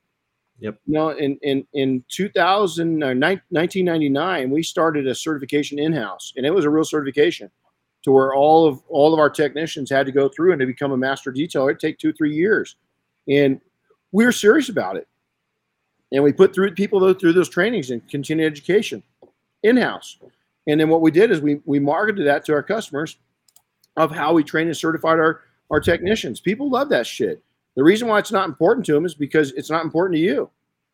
Yep. 0.61 0.79
Know, 0.85 1.09
in 1.09 1.39
in 1.41 1.65
in 1.73 2.03
2000 2.09 3.03
or 3.03 3.07
uh, 3.07 3.15
1999, 3.15 4.51
we 4.51 4.61
started 4.61 5.07
a 5.07 5.15
certification 5.15 5.79
in 5.79 5.91
house, 5.91 6.33
and 6.37 6.45
it 6.45 6.53
was 6.53 6.65
a 6.65 6.69
real 6.69 6.85
certification 6.85 7.49
to 8.03 8.11
where 8.11 8.35
all 8.35 8.67
of 8.67 8.79
all 8.87 9.11
of 9.11 9.19
our 9.19 9.29
technicians 9.29 9.89
had 9.89 10.05
to 10.05 10.11
go 10.11 10.29
through 10.29 10.51
and 10.51 10.59
to 10.59 10.67
become 10.67 10.91
a 10.91 10.97
master 10.97 11.31
detailer. 11.31 11.71
It 11.71 11.79
take 11.79 11.97
two 11.97 12.13
three 12.13 12.35
years, 12.35 12.75
and 13.27 13.59
we 14.11 14.23
were 14.23 14.31
serious 14.31 14.69
about 14.69 14.97
it. 14.97 15.07
And 16.11 16.23
we 16.23 16.31
put 16.31 16.53
through 16.53 16.75
people 16.75 17.11
through 17.15 17.33
those 17.33 17.49
trainings 17.49 17.89
and 17.89 18.07
continuing 18.07 18.51
education 18.51 19.01
in 19.63 19.77
house. 19.77 20.19
And 20.67 20.79
then 20.79 20.89
what 20.89 21.01
we 21.01 21.09
did 21.09 21.31
is 21.31 21.41
we 21.41 21.59
we 21.65 21.79
marketed 21.79 22.27
that 22.27 22.45
to 22.45 22.53
our 22.53 22.63
customers 22.63 23.17
of 23.97 24.11
how 24.11 24.31
we 24.31 24.43
trained 24.43 24.69
and 24.69 24.77
certified 24.77 25.17
our 25.17 25.41
our 25.71 25.79
technicians. 25.79 26.39
People 26.39 26.69
love 26.69 26.89
that 26.89 27.07
shit. 27.07 27.41
The 27.75 27.83
reason 27.83 28.07
why 28.07 28.19
it's 28.19 28.31
not 28.31 28.47
important 28.47 28.85
to 28.87 28.93
them 28.93 29.05
is 29.05 29.15
because 29.15 29.51
it's 29.53 29.69
not 29.69 29.83
important 29.83 30.17
to 30.17 30.21
you. 30.21 30.49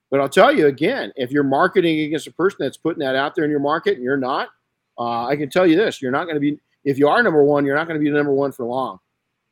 But 0.09 0.21
I'll 0.21 0.29
tell 0.29 0.55
you 0.55 0.67
again, 0.67 1.11
if 1.15 1.31
you're 1.31 1.43
marketing 1.43 1.99
against 2.01 2.27
a 2.27 2.31
person 2.31 2.57
that's 2.61 2.77
putting 2.77 2.99
that 2.99 3.15
out 3.15 3.35
there 3.35 3.43
in 3.43 3.51
your 3.51 3.59
market 3.59 3.95
and 3.95 4.03
you're 4.03 4.15
not, 4.15 4.49
uh, 4.97 5.25
I 5.25 5.35
can 5.35 5.49
tell 5.49 5.67
you 5.67 5.75
this: 5.75 6.01
you're 6.01 6.11
not 6.11 6.23
going 6.25 6.35
to 6.35 6.39
be. 6.39 6.59
If 6.85 6.97
you 6.97 7.09
are 7.09 7.21
number 7.21 7.43
one, 7.43 7.65
you're 7.65 7.75
not 7.75 7.87
going 7.87 7.99
to 7.99 8.03
be 8.03 8.09
number 8.09 8.33
one 8.33 8.51
for 8.51 8.65
long, 8.65 8.99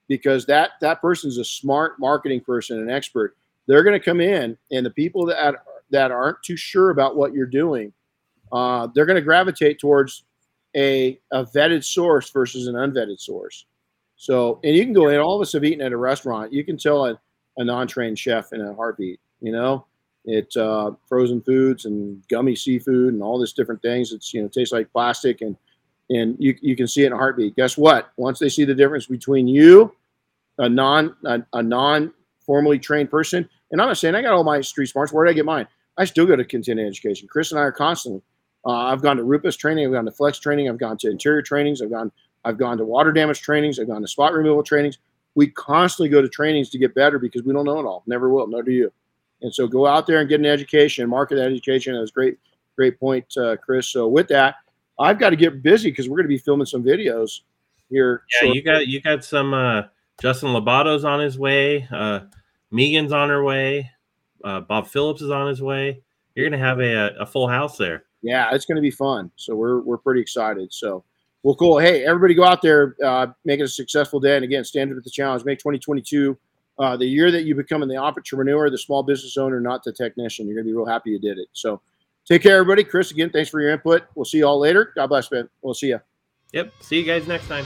because 0.08 0.46
that 0.46 0.72
that 0.82 1.02
person's 1.02 1.38
a 1.38 1.46
smart 1.46 2.00
marketing 2.00 2.42
person, 2.42 2.80
an 2.80 2.90
expert. 2.90 3.36
They're 3.68 3.84
going 3.84 4.00
to 4.00 4.04
come 4.04 4.22
in, 4.22 4.58
and 4.72 4.86
the 4.86 4.92
people 4.92 5.26
that 5.26 5.56
that 5.92 6.12
aren't 6.12 6.42
too 6.42 6.56
sure 6.56 6.92
about 6.92 7.18
what 7.18 7.34
you're 7.34 7.46
doing 7.46 7.92
uh, 8.52 8.88
they're 8.94 9.06
going 9.06 9.16
to 9.16 9.22
gravitate 9.22 9.80
towards 9.80 10.24
a, 10.76 11.20
a 11.32 11.46
vetted 11.46 11.84
source 11.84 12.30
versus 12.30 12.68
an 12.68 12.76
unvetted 12.76 13.20
source. 13.20 13.66
So, 14.16 14.60
and 14.64 14.76
you 14.76 14.84
can 14.84 14.94
go 14.94 15.10
in. 15.10 15.20
All 15.20 15.36
of 15.36 15.42
us 15.42 15.54
have 15.54 15.64
eaten 15.64 15.86
at 15.86 15.92
a 15.92 15.98
restaurant. 15.98 16.54
You 16.54 16.64
can 16.64 16.78
tell 16.78 17.06
a, 17.06 17.20
a 17.58 17.64
non-trained 17.64 18.18
chef 18.18 18.54
in 18.54 18.62
a 18.62 18.74
heartbeat. 18.74 19.20
You 19.42 19.52
know, 19.52 19.86
it 20.26 20.56
uh, 20.56 20.92
frozen 21.08 21.42
foods 21.42 21.86
and 21.86 22.24
gummy 22.30 22.56
seafood 22.56 23.14
and 23.14 23.22
all 23.22 23.38
this 23.40 23.54
different 23.54 23.82
things. 23.82 24.12
It's 24.12 24.34
you 24.34 24.42
know 24.42 24.48
tastes 24.48 24.74
like 24.74 24.92
plastic 24.92 25.42
and 25.42 25.56
and 26.10 26.36
you 26.40 26.56
you 26.62 26.76
can 26.76 26.88
see 26.88 27.04
it 27.04 27.08
in 27.08 27.14
a 27.14 27.18
heartbeat. 27.18 27.56
Guess 27.56 27.78
what? 27.78 28.12
Once 28.18 28.40
they 28.40 28.50
see 28.50 28.66
the 28.66 28.76
difference 28.76 29.06
between 29.08 29.48
you, 29.48 29.94
a 30.58 30.70
non 30.70 31.16
a, 31.26 31.44
a 31.54 31.64
non 31.64 32.14
formally 32.46 32.80
trained 32.80 33.10
person, 33.10 33.48
and 33.72 33.82
I'm 33.82 33.88
not 33.88 33.98
saying 33.98 34.16
I 34.16 34.22
got 34.22 34.34
all 34.34 34.44
my 34.44 34.62
street 34.62 34.88
smarts. 34.88 35.12
Where 35.12 35.26
did 35.26 35.32
I 35.32 35.34
get 35.34 35.46
mine? 35.46 35.68
I 35.98 36.06
still 36.06 36.26
go 36.26 36.36
to 36.36 36.46
continuing 36.46 36.90
education. 36.90 37.28
Chris 37.28 37.52
and 37.52 37.60
I 37.60 37.64
are 37.64 37.72
constantly. 37.72 38.22
Uh, 38.66 38.72
I've 38.72 39.02
gone 39.02 39.18
to 39.18 39.24
RUPES 39.24 39.58
training. 39.58 39.86
I've 39.86 39.94
gone 39.94 40.06
to 40.06 40.12
flex 40.12 40.40
training. 40.40 40.68
I've 40.68 40.80
gone 40.80 40.98
to 40.98 41.10
interior 41.10 41.42
trainings. 41.42 41.82
I've 41.82 41.92
gone. 41.92 42.12
I've 42.46 42.58
gone 42.58 42.78
to 42.78 42.86
water 42.86 43.12
damage 43.12 43.42
trainings. 43.42 43.80
I've 43.80 43.88
gone 43.88 44.02
to 44.02 44.08
spot 44.08 44.34
removal 44.34 44.64
trainings. 44.64 45.00
We 45.34 45.48
constantly 45.48 46.10
go 46.10 46.22
to 46.22 46.30
trainings 46.30 46.70
to 46.70 46.78
get 46.78 46.96
better 46.96 47.20
because 47.20 47.44
we 47.44 47.52
don't 47.52 47.66
know 47.66 47.80
it 47.80 47.86
all. 47.86 48.04
Never 48.08 48.30
will. 48.30 48.48
Nor 48.48 48.64
do 48.64 48.72
you. 48.72 48.92
And 49.42 49.54
so 49.54 49.68
go 49.68 49.86
out 49.86 50.08
there 50.08 50.20
and 50.20 50.30
get 50.30 50.40
an 50.40 50.46
education, 50.46 51.10
market 51.10 51.36
that 51.36 51.48
education. 51.48 51.98
That's 51.98 52.12
great, 52.12 52.38
great 52.76 53.00
point, 53.00 53.26
uh, 53.38 53.58
Chris. 53.58 53.88
So 53.88 54.08
with 54.08 54.28
that, 54.30 54.56
I've 54.98 55.20
got 55.20 55.32
to 55.32 55.36
get 55.36 55.62
busy 55.62 55.90
because 55.92 56.08
we're 56.08 56.18
going 56.18 56.26
to 56.26 56.30
be 56.30 56.38
filming 56.38 56.66
some 56.66 56.84
videos 56.84 57.42
here. 57.90 58.24
Yeah, 58.32 58.40
shortly. 58.40 58.58
you 58.58 58.64
got 58.64 58.88
you 58.88 59.02
got 59.02 59.26
some 59.26 59.54
uh, 59.54 59.84
Justin 60.22 60.50
Labato's 60.50 61.04
on 61.04 61.20
his 61.20 61.38
way. 61.38 61.88
Uh, 61.92 62.22
Megan's 62.72 63.12
on 63.12 63.30
her 63.30 63.44
way. 63.44 63.92
Uh, 64.44 64.62
Bob 64.62 64.88
Phillips 64.88 65.22
is 65.22 65.32
on 65.32 65.48
his 65.48 65.62
way. 65.62 66.02
You're 66.36 66.48
going 66.50 66.60
to 66.60 66.66
have 66.66 66.80
a, 66.80 67.16
a 67.20 67.26
full 67.26 67.48
house 67.48 67.78
there. 67.78 68.04
Yeah, 68.22 68.50
it's 68.54 68.66
going 68.66 68.76
to 68.76 68.82
be 68.82 68.92
fun. 68.92 69.32
So 69.36 69.56
we're 69.56 69.82
we're 69.82 69.98
pretty 69.98 70.22
excited. 70.22 70.74
So 70.74 71.04
well, 71.46 71.54
cool. 71.54 71.78
Hey, 71.78 72.04
everybody, 72.04 72.34
go 72.34 72.44
out 72.44 72.64
there, 72.64 72.96
uh, 73.06 73.28
make 73.46 73.60
it 73.60 73.64
a 73.64 73.68
successful 73.68 74.20
day, 74.20 74.36
and 74.36 74.44
again, 74.44 74.64
stand 74.64 74.92
up 74.92 74.98
at 74.98 75.04
the 75.04 75.12
challenge. 75.12 75.46
Make 75.46 75.60
2022 75.60 76.36
uh, 76.80 76.98
the 76.98 77.06
year 77.06 77.30
that 77.30 77.44
you 77.44 77.54
become 77.54 77.88
the 77.88 77.98
entrepreneur, 77.98 78.68
the 78.72 78.80
small 78.80 79.04
business 79.04 79.38
owner, 79.38 79.62
not 79.62 79.84
the 79.84 79.94
technician. 79.94 80.48
You're 80.48 80.56
going 80.56 80.66
to 80.66 80.72
be 80.72 80.76
real 80.76 80.88
happy 80.88 81.12
you 81.12 81.20
did 81.20 81.38
it. 81.38 81.48
So 81.54 81.82
take 82.28 82.42
care, 82.42 82.58
everybody. 82.58 82.84
Chris, 82.84 83.12
again, 83.12 83.30
thanks 83.30 83.52
for 83.52 83.62
your 83.62 83.70
input. 83.70 84.06
We'll 84.16 84.26
see 84.26 84.40
you 84.40 84.48
all 84.48 84.58
later. 84.58 84.92
God 84.96 85.06
bless, 85.06 85.30
man. 85.30 85.48
We'll 85.62 85.76
see 85.76 85.90
you. 85.90 86.00
Yep. 86.54 86.74
See 86.82 86.98
you 86.98 87.06
guys 87.06 87.28
next 87.28 87.48
time. 87.48 87.66